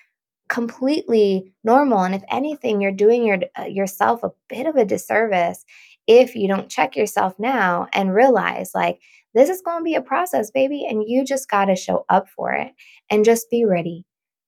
completely 0.50 1.54
normal. 1.64 2.04
And 2.04 2.16
if 2.16 2.24
anything 2.32 2.80
you're 2.80 2.92
doing 2.92 3.26
your, 3.26 3.40
uh, 3.60 3.66
yourself 3.66 4.24
a 4.24 4.32
bit 4.48 4.66
of 4.66 4.76
a 4.76 4.86
disservice 4.86 5.66
if 6.08 6.36
you 6.36 6.48
don't 6.48 6.70
check 6.70 6.96
yourself 6.96 7.38
now 7.38 7.88
and 7.94 8.16
realize 8.16 8.72
like 8.74 9.00
this 9.38 9.50
is 9.50 9.62
going 9.62 9.80
to 9.80 9.84
be 9.84 9.96
a 9.96 10.02
process 10.02 10.52
baby 10.52 10.86
and 10.90 11.04
you 11.08 11.24
just 11.24 11.50
got 11.50 11.66
to 11.66 11.76
show 11.76 12.06
up 12.10 12.28
for 12.36 12.54
it 12.54 12.74
and 13.10 13.24
just 13.24 13.50
be 13.50 13.66
ready 13.66 14.04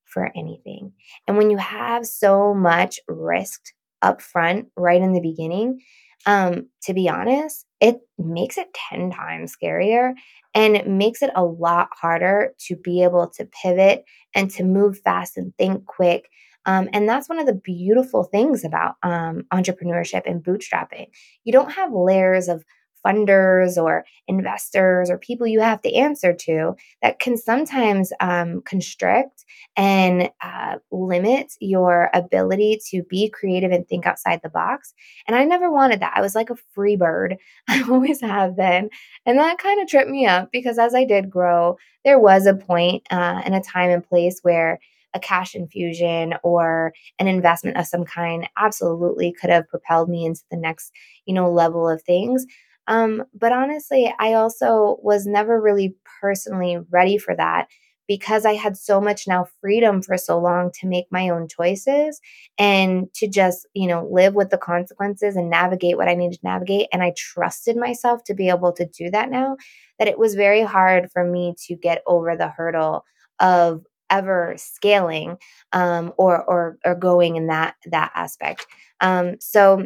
for 0.06 0.32
anything 0.36 0.92
and 1.28 1.38
when 1.38 1.50
you 1.50 1.58
have 1.58 2.06
so 2.06 2.54
much 2.54 3.00
risked 3.08 3.74
up 4.02 4.22
front 4.22 4.68
right 4.76 5.02
in 5.02 5.14
the 5.14 5.22
beginning, 5.22 5.82
um, 6.26 6.68
to 6.84 6.94
be 6.94 7.10
honest, 7.10 7.66
it 7.80 8.00
makes 8.18 8.58
it 8.58 8.68
10 8.90 9.12
times 9.12 9.56
scarier 9.56 10.14
and 10.54 10.76
it 10.76 10.88
makes 10.88 11.22
it 11.22 11.32
a 11.36 11.44
lot 11.44 11.90
harder 11.94 12.54
to 12.68 12.76
be 12.76 13.04
able 13.04 13.30
to 13.30 13.46
pivot 13.46 14.04
and 14.36 14.52
to 14.52 14.64
move 14.64 15.00
fast 15.00 15.38
and 15.38 15.54
think 15.58 15.86
quick. 15.86 16.30
Um, 16.66 16.90
and 16.92 17.08
that's 17.08 17.30
one 17.30 17.40
of 17.40 17.46
the 17.46 17.56
beautiful 17.56 18.26
things 18.26 18.66
about 18.66 18.96
um, 19.02 19.44
entrepreneurship 19.54 20.24
and 20.26 20.44
bootstrapping. 20.44 21.08
You 21.46 21.54
don't 21.54 21.72
have 21.72 21.94
layers 21.94 22.48
of 22.48 22.64
funders 23.06 23.78
or 23.78 24.06
investors 24.28 25.10
or 25.10 25.18
people 25.18 25.47
you 25.47 25.60
have 25.60 25.82
to 25.82 25.93
answer 25.93 26.34
to 26.34 26.76
that 27.02 27.20
can 27.20 27.38
sometimes 27.38 28.12
um, 28.20 28.62
constrict 28.66 29.45
and 29.76 30.30
uh, 30.41 30.78
limit 30.91 31.54
your 31.60 32.10
ability 32.14 32.80
to 32.89 33.04
be 33.04 33.30
creative 33.30 33.72
and 33.72 33.88
think 33.88 34.06
outside 34.06 34.41
the 34.43 34.50
box. 34.50 34.93
And 35.28 35.36
I 35.36 35.45
never 35.45 35.72
wanted 35.72 36.02
that. 36.02 36.14
I 36.16 36.22
was 36.22 36.36
like 36.36 36.50
a 36.50 36.58
free 36.74 36.95
bird. 36.95 37.38
I 37.68 37.84
always 37.89 38.22
have 38.22 38.56
been. 38.56 38.89
And 39.26 39.39
that 39.39 39.58
kind 39.58 39.82
of 39.82 39.88
tripped 39.88 40.10
me 40.10 40.26
up 40.26 40.52
because 40.52 40.78
as 40.78 40.93
I 40.93 41.06
did 41.06 41.30
grow, 41.30 41.78
there 42.06 42.20
was 42.20 42.45
a 42.45 42.54
point 42.56 43.04
uh, 43.12 43.41
and 43.43 43.56
a 43.56 43.62
time 43.62 43.89
and 43.89 44.08
place 44.08 44.39
where 44.41 44.80
a 45.14 45.20
cash 45.20 45.56
infusion 45.56 46.36
or 46.43 46.93
an 47.18 47.28
investment 47.28 47.78
of 47.78 47.88
some 47.88 48.06
kind 48.06 48.47
absolutely 48.58 49.34
could 49.34 49.50
have 49.50 49.68
propelled 49.68 50.10
me 50.10 50.26
into 50.26 50.41
the 50.52 50.58
next 50.58 50.91
you 51.26 51.34
know 51.34 51.52
level 51.52 51.89
of 51.89 52.02
things 52.04 52.45
um, 52.90 53.24
but 53.34 53.54
honestly, 53.54 54.14
I 54.20 54.34
also 54.34 54.98
was 55.02 55.28
never 55.28 55.62
really 55.62 55.96
personally 56.22 56.80
ready 56.92 57.18
for 57.18 57.36
that 57.38 57.68
because 58.08 58.46
I 58.46 58.56
had 58.56 58.76
so 58.76 59.00
much 59.00 59.28
now 59.28 59.46
freedom 59.62 60.02
for 60.02 60.18
so 60.18 60.40
long 60.40 60.72
to 60.82 60.88
make 60.88 61.06
my 61.12 61.30
own 61.30 61.48
choices 61.48 62.20
and 62.58 63.08
to 63.14 63.28
just, 63.28 63.68
you 63.76 63.88
know, 63.88 64.08
live 64.12 64.34
with 64.34 64.50
the 64.50 64.58
consequences 64.58 65.36
and 65.36 65.50
navigate 65.50 65.98
what 65.98 66.10
I 66.10 66.16
needed 66.16 66.40
to 66.40 66.48
navigate. 66.48 66.88
And 66.92 67.04
I 67.04 67.14
trusted 67.16 67.78
myself 67.78 68.24
to 68.26 68.34
be 68.34 68.50
able 68.50 68.74
to 68.74 68.86
do 68.88 69.12
that 69.12 69.30
now, 69.30 69.58
that 70.00 70.08
it 70.08 70.18
was 70.18 70.36
very 70.36 70.64
hard 70.64 71.12
for 71.12 71.24
me 71.24 71.54
to 71.68 71.76
get 71.76 72.02
over 72.08 72.36
the 72.36 72.50
hurdle 72.50 73.06
of 73.40 73.86
ever 74.10 74.56
scaling 74.58 75.38
um, 75.72 76.12
or 76.18 76.44
or 76.44 76.78
or 76.84 76.96
going 76.96 77.36
in 77.36 77.48
that 77.48 77.76
that 77.86 78.12
aspect. 78.16 78.66
Um, 79.02 79.36
so 79.40 79.86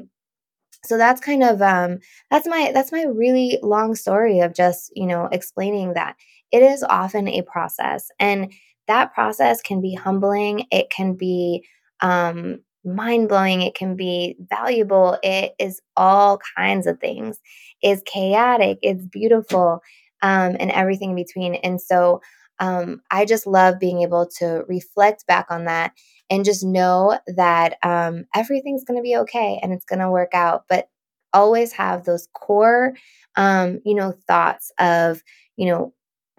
so 0.85 0.97
that's 0.97 1.21
kind 1.21 1.43
of 1.43 1.61
um, 1.61 1.99
that's 2.29 2.47
my 2.47 2.71
that's 2.73 2.91
my 2.91 3.03
really 3.03 3.57
long 3.63 3.95
story 3.95 4.39
of 4.41 4.53
just 4.53 4.91
you 4.95 5.05
know 5.07 5.27
explaining 5.31 5.93
that. 5.93 6.15
It 6.51 6.61
is 6.61 6.83
often 6.83 7.27
a 7.27 7.41
process 7.43 8.09
and 8.19 8.51
that 8.87 9.13
process 9.13 9.61
can 9.61 9.81
be 9.81 9.93
humbling 9.95 10.65
it 10.71 10.89
can 10.89 11.13
be 11.15 11.65
um, 12.01 12.59
mind-blowing 12.85 13.61
it 13.61 13.75
can 13.75 13.95
be 13.95 14.35
valuable 14.49 15.17
it 15.23 15.53
is 15.59 15.79
all 15.97 16.39
kinds 16.57 16.85
of 16.87 16.99
things. 16.99 17.39
It's 17.81 18.01
chaotic 18.05 18.77
it's 18.81 19.05
beautiful 19.05 19.79
um, 20.21 20.55
and 20.59 20.71
everything 20.71 21.11
in 21.11 21.15
between 21.15 21.55
and 21.55 21.81
so 21.81 22.21
um, 22.59 23.01
i 23.11 23.25
just 23.25 23.47
love 23.47 23.79
being 23.79 24.01
able 24.01 24.27
to 24.27 24.63
reflect 24.67 25.25
back 25.27 25.47
on 25.49 25.65
that 25.65 25.91
and 26.29 26.45
just 26.45 26.63
know 26.63 27.19
that 27.27 27.77
um, 27.83 28.25
everything's 28.35 28.83
going 28.83 28.97
to 28.97 29.03
be 29.03 29.15
okay 29.17 29.59
and 29.61 29.71
it's 29.73 29.85
going 29.85 29.99
to 29.99 30.09
work 30.09 30.33
out. 30.33 30.63
But 30.67 30.87
always 31.33 31.73
have 31.73 32.05
those 32.05 32.27
core, 32.33 32.93
um, 33.35 33.79
you 33.85 33.95
know, 33.95 34.13
thoughts 34.27 34.71
of, 34.79 35.21
you 35.57 35.67
know, 35.67 35.93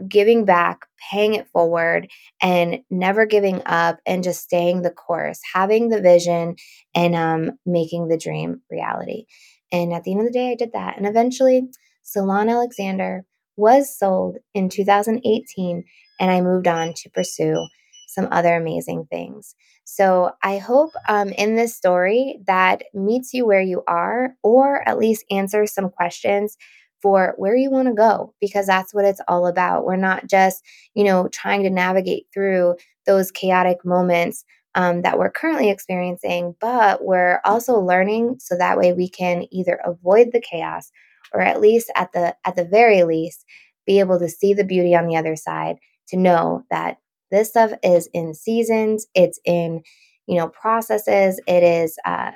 giving 0.08 0.44
back, 0.44 0.80
paying 1.10 1.34
it 1.34 1.48
forward, 1.48 2.08
and 2.42 2.80
never 2.90 3.26
giving 3.26 3.62
up 3.66 3.98
and 4.06 4.24
just 4.24 4.42
staying 4.42 4.82
the 4.82 4.90
course, 4.90 5.40
having 5.52 5.88
the 5.88 6.00
vision 6.00 6.56
and 6.94 7.14
um, 7.14 7.52
making 7.64 8.08
the 8.08 8.18
dream 8.18 8.60
reality. 8.70 9.26
And 9.70 9.92
at 9.92 10.02
the 10.04 10.12
end 10.12 10.20
of 10.20 10.26
the 10.26 10.32
day, 10.32 10.50
I 10.50 10.56
did 10.56 10.72
that. 10.72 10.96
And 10.96 11.06
eventually, 11.06 11.68
Salon 12.02 12.48
Alexander 12.48 13.24
was 13.56 13.96
sold 13.96 14.38
in 14.54 14.68
2018, 14.68 15.84
and 16.20 16.30
I 16.30 16.40
moved 16.40 16.68
on 16.68 16.94
to 16.94 17.10
pursue 17.10 17.66
some 18.08 18.28
other 18.30 18.54
amazing 18.54 19.06
things. 19.10 19.54
So 19.84 20.32
I 20.42 20.58
hope 20.58 20.92
um, 21.08 21.30
in 21.30 21.56
this 21.56 21.76
story 21.76 22.40
that 22.46 22.84
meets 22.94 23.34
you 23.34 23.46
where 23.46 23.60
you 23.60 23.82
are, 23.86 24.34
or 24.42 24.88
at 24.88 24.98
least 24.98 25.24
answers 25.30 25.72
some 25.72 25.90
questions 25.90 26.56
for 27.02 27.34
where 27.36 27.56
you 27.56 27.70
want 27.70 27.88
to 27.88 27.94
go, 27.94 28.32
because 28.40 28.66
that's 28.66 28.94
what 28.94 29.04
it's 29.04 29.20
all 29.28 29.46
about. 29.46 29.84
We're 29.84 29.96
not 29.96 30.26
just, 30.26 30.64
you 30.94 31.04
know, 31.04 31.28
trying 31.28 31.62
to 31.64 31.70
navigate 31.70 32.26
through 32.32 32.76
those 33.04 33.30
chaotic 33.30 33.84
moments 33.84 34.44
um, 34.74 35.02
that 35.02 35.18
we're 35.18 35.30
currently 35.30 35.70
experiencing, 35.70 36.54
but 36.60 37.04
we're 37.04 37.40
also 37.44 37.78
learning 37.78 38.36
so 38.38 38.56
that 38.56 38.78
way 38.78 38.92
we 38.92 39.08
can 39.08 39.46
either 39.50 39.78
avoid 39.84 40.32
the 40.32 40.40
chaos 40.40 40.90
or 41.32 41.40
at 41.40 41.60
least 41.60 41.92
at 41.94 42.12
the 42.12 42.34
at 42.44 42.56
the 42.56 42.64
very 42.64 43.04
least 43.04 43.44
be 43.86 44.00
able 44.00 44.18
to 44.18 44.28
see 44.28 44.54
the 44.54 44.64
beauty 44.64 44.94
on 44.96 45.06
the 45.06 45.16
other 45.16 45.36
side 45.36 45.76
to 46.08 46.16
know 46.16 46.64
that 46.70 46.98
this 47.30 47.48
stuff 47.50 47.72
is 47.82 48.08
in 48.12 48.34
seasons, 48.34 49.06
it's 49.14 49.40
in, 49.44 49.82
you 50.26 50.36
know, 50.36 50.48
processes, 50.48 51.40
it 51.46 51.62
is 51.62 51.96
uh 52.04 52.32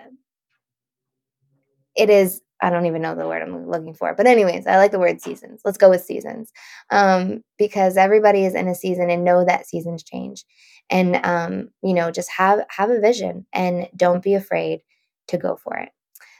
it 1.96 2.10
is 2.10 2.40
I 2.60 2.70
don't 2.70 2.86
even 2.86 3.02
know 3.02 3.14
the 3.14 3.26
word 3.26 3.42
I'm 3.42 3.70
looking 3.70 3.94
for. 3.94 4.14
But 4.14 4.26
anyways, 4.26 4.66
I 4.66 4.78
like 4.78 4.90
the 4.90 4.98
word 4.98 5.20
seasons. 5.20 5.60
Let's 5.64 5.78
go 5.78 5.90
with 5.90 6.02
seasons. 6.02 6.52
Um, 6.90 7.44
because 7.56 7.96
everybody 7.96 8.44
is 8.44 8.54
in 8.54 8.66
a 8.66 8.74
season 8.74 9.10
and 9.10 9.24
know 9.24 9.44
that 9.44 9.66
seasons 9.68 10.02
change. 10.02 10.44
And 10.90 11.16
um, 11.24 11.70
you 11.82 11.94
know, 11.94 12.10
just 12.10 12.30
have 12.32 12.60
have 12.70 12.90
a 12.90 13.00
vision 13.00 13.46
and 13.52 13.88
don't 13.96 14.22
be 14.22 14.34
afraid 14.34 14.80
to 15.28 15.38
go 15.38 15.56
for 15.56 15.76
it. 15.76 15.90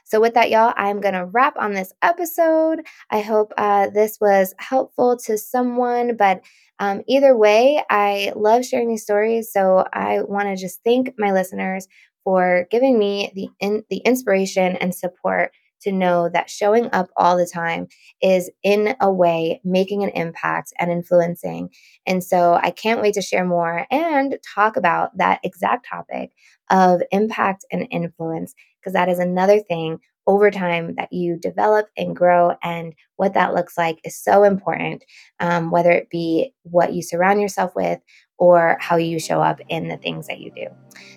So, 0.09 0.19
with 0.19 0.33
that, 0.33 0.49
y'all, 0.49 0.73
I'm 0.75 1.01
going 1.01 1.13
to 1.13 1.25
wrap 1.25 1.55
on 1.59 1.73
this 1.73 1.93
episode. 2.01 2.81
I 3.11 3.21
hope 3.21 3.53
uh, 3.57 3.89
this 3.91 4.17
was 4.19 4.55
helpful 4.57 5.17
to 5.25 5.37
someone, 5.37 6.17
but 6.17 6.41
um, 6.79 7.03
either 7.07 7.37
way, 7.37 7.83
I 7.91 8.33
love 8.35 8.65
sharing 8.65 8.89
these 8.89 9.03
stories. 9.03 9.51
So, 9.53 9.85
I 9.93 10.21
want 10.23 10.47
to 10.47 10.55
just 10.55 10.79
thank 10.83 11.13
my 11.19 11.31
listeners 11.31 11.87
for 12.23 12.65
giving 12.71 12.97
me 12.97 13.31
the, 13.35 13.49
in, 13.59 13.83
the 13.91 13.97
inspiration 13.97 14.75
and 14.77 14.95
support 14.95 15.51
to 15.81 15.91
know 15.91 16.27
that 16.27 16.49
showing 16.49 16.89
up 16.91 17.09
all 17.15 17.37
the 17.37 17.45
time 17.45 17.87
is 18.21 18.49
in 18.63 18.95
a 18.99 19.11
way 19.11 19.61
making 19.63 20.03
an 20.03 20.09
impact 20.09 20.73
and 20.79 20.91
influencing. 20.91 21.69
And 22.05 22.23
so 22.23 22.59
I 22.61 22.71
can't 22.71 23.01
wait 23.01 23.13
to 23.13 23.21
share 23.21 23.45
more 23.45 23.85
and 23.89 24.37
talk 24.55 24.75
about 24.75 25.17
that 25.17 25.39
exact 25.43 25.87
topic 25.89 26.31
of 26.69 27.01
impact 27.11 27.65
and 27.71 27.87
influence 27.91 28.53
because 28.79 28.93
that 28.93 29.09
is 29.09 29.19
another 29.19 29.59
thing 29.59 29.99
over 30.27 30.51
time 30.51 30.93
that 30.95 31.11
you 31.11 31.37
develop 31.37 31.87
and 31.97 32.15
grow. 32.15 32.55
And 32.61 32.93
what 33.15 33.33
that 33.33 33.55
looks 33.55 33.77
like 33.77 33.99
is 34.03 34.15
so 34.15 34.43
important, 34.43 35.03
um, 35.39 35.71
whether 35.71 35.91
it 35.91 36.09
be 36.11 36.53
what 36.63 36.93
you 36.93 37.01
surround 37.01 37.41
yourself 37.41 37.75
with 37.75 37.99
or 38.37 38.77
how 38.79 38.95
you 38.95 39.19
show 39.19 39.41
up 39.41 39.59
in 39.69 39.87
the 39.87 39.97
things 39.97 40.27
that 40.27 40.39
you 40.39 40.51
do. 40.51 40.67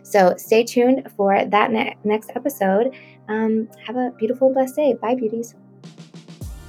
So 0.02 0.34
stay 0.38 0.64
tuned 0.64 1.10
for 1.14 1.44
that 1.44 1.70
ne- 1.70 1.96
next 2.04 2.30
episode. 2.34 2.94
Um, 3.28 3.68
have 3.86 3.96
a 3.96 4.12
beautiful, 4.18 4.52
blessed 4.52 4.76
day. 4.76 4.94
Bye, 4.94 5.14
beauties. 5.14 5.54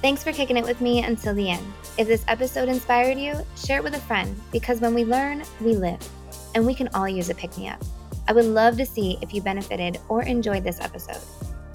Thanks 0.02 0.22
for 0.22 0.32
kicking 0.32 0.58
it 0.58 0.64
with 0.64 0.82
me 0.82 1.02
until 1.02 1.34
the 1.34 1.48
end. 1.48 1.64
If 1.96 2.08
this 2.08 2.24
episode 2.28 2.68
inspired 2.68 3.18
you, 3.18 3.40
share 3.56 3.78
it 3.78 3.84
with 3.84 3.94
a 3.94 4.00
friend 4.00 4.38
because 4.52 4.82
when 4.82 4.92
we 4.92 5.04
learn, 5.04 5.44
we 5.62 5.76
live, 5.76 6.06
and 6.54 6.66
we 6.66 6.74
can 6.74 6.88
all 6.88 7.08
use 7.08 7.30
a 7.30 7.34
pick 7.34 7.56
me 7.56 7.68
up. 7.68 7.82
I 8.26 8.32
would 8.32 8.46
love 8.46 8.76
to 8.78 8.86
see 8.86 9.18
if 9.20 9.34
you 9.34 9.42
benefited 9.42 9.98
or 10.08 10.22
enjoyed 10.22 10.64
this 10.64 10.80
episode. 10.80 11.20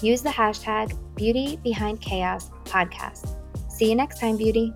Use 0.02 0.22
the 0.22 0.30
hashtag 0.30 0.97
Beauty 1.16 1.58
Behind 1.64 2.02
Chaos 2.02 2.50
podcast. 2.64 3.36
See 3.70 3.89
you 3.89 3.95
next 3.95 4.20
time, 4.20 4.38
beauty. 4.38 4.74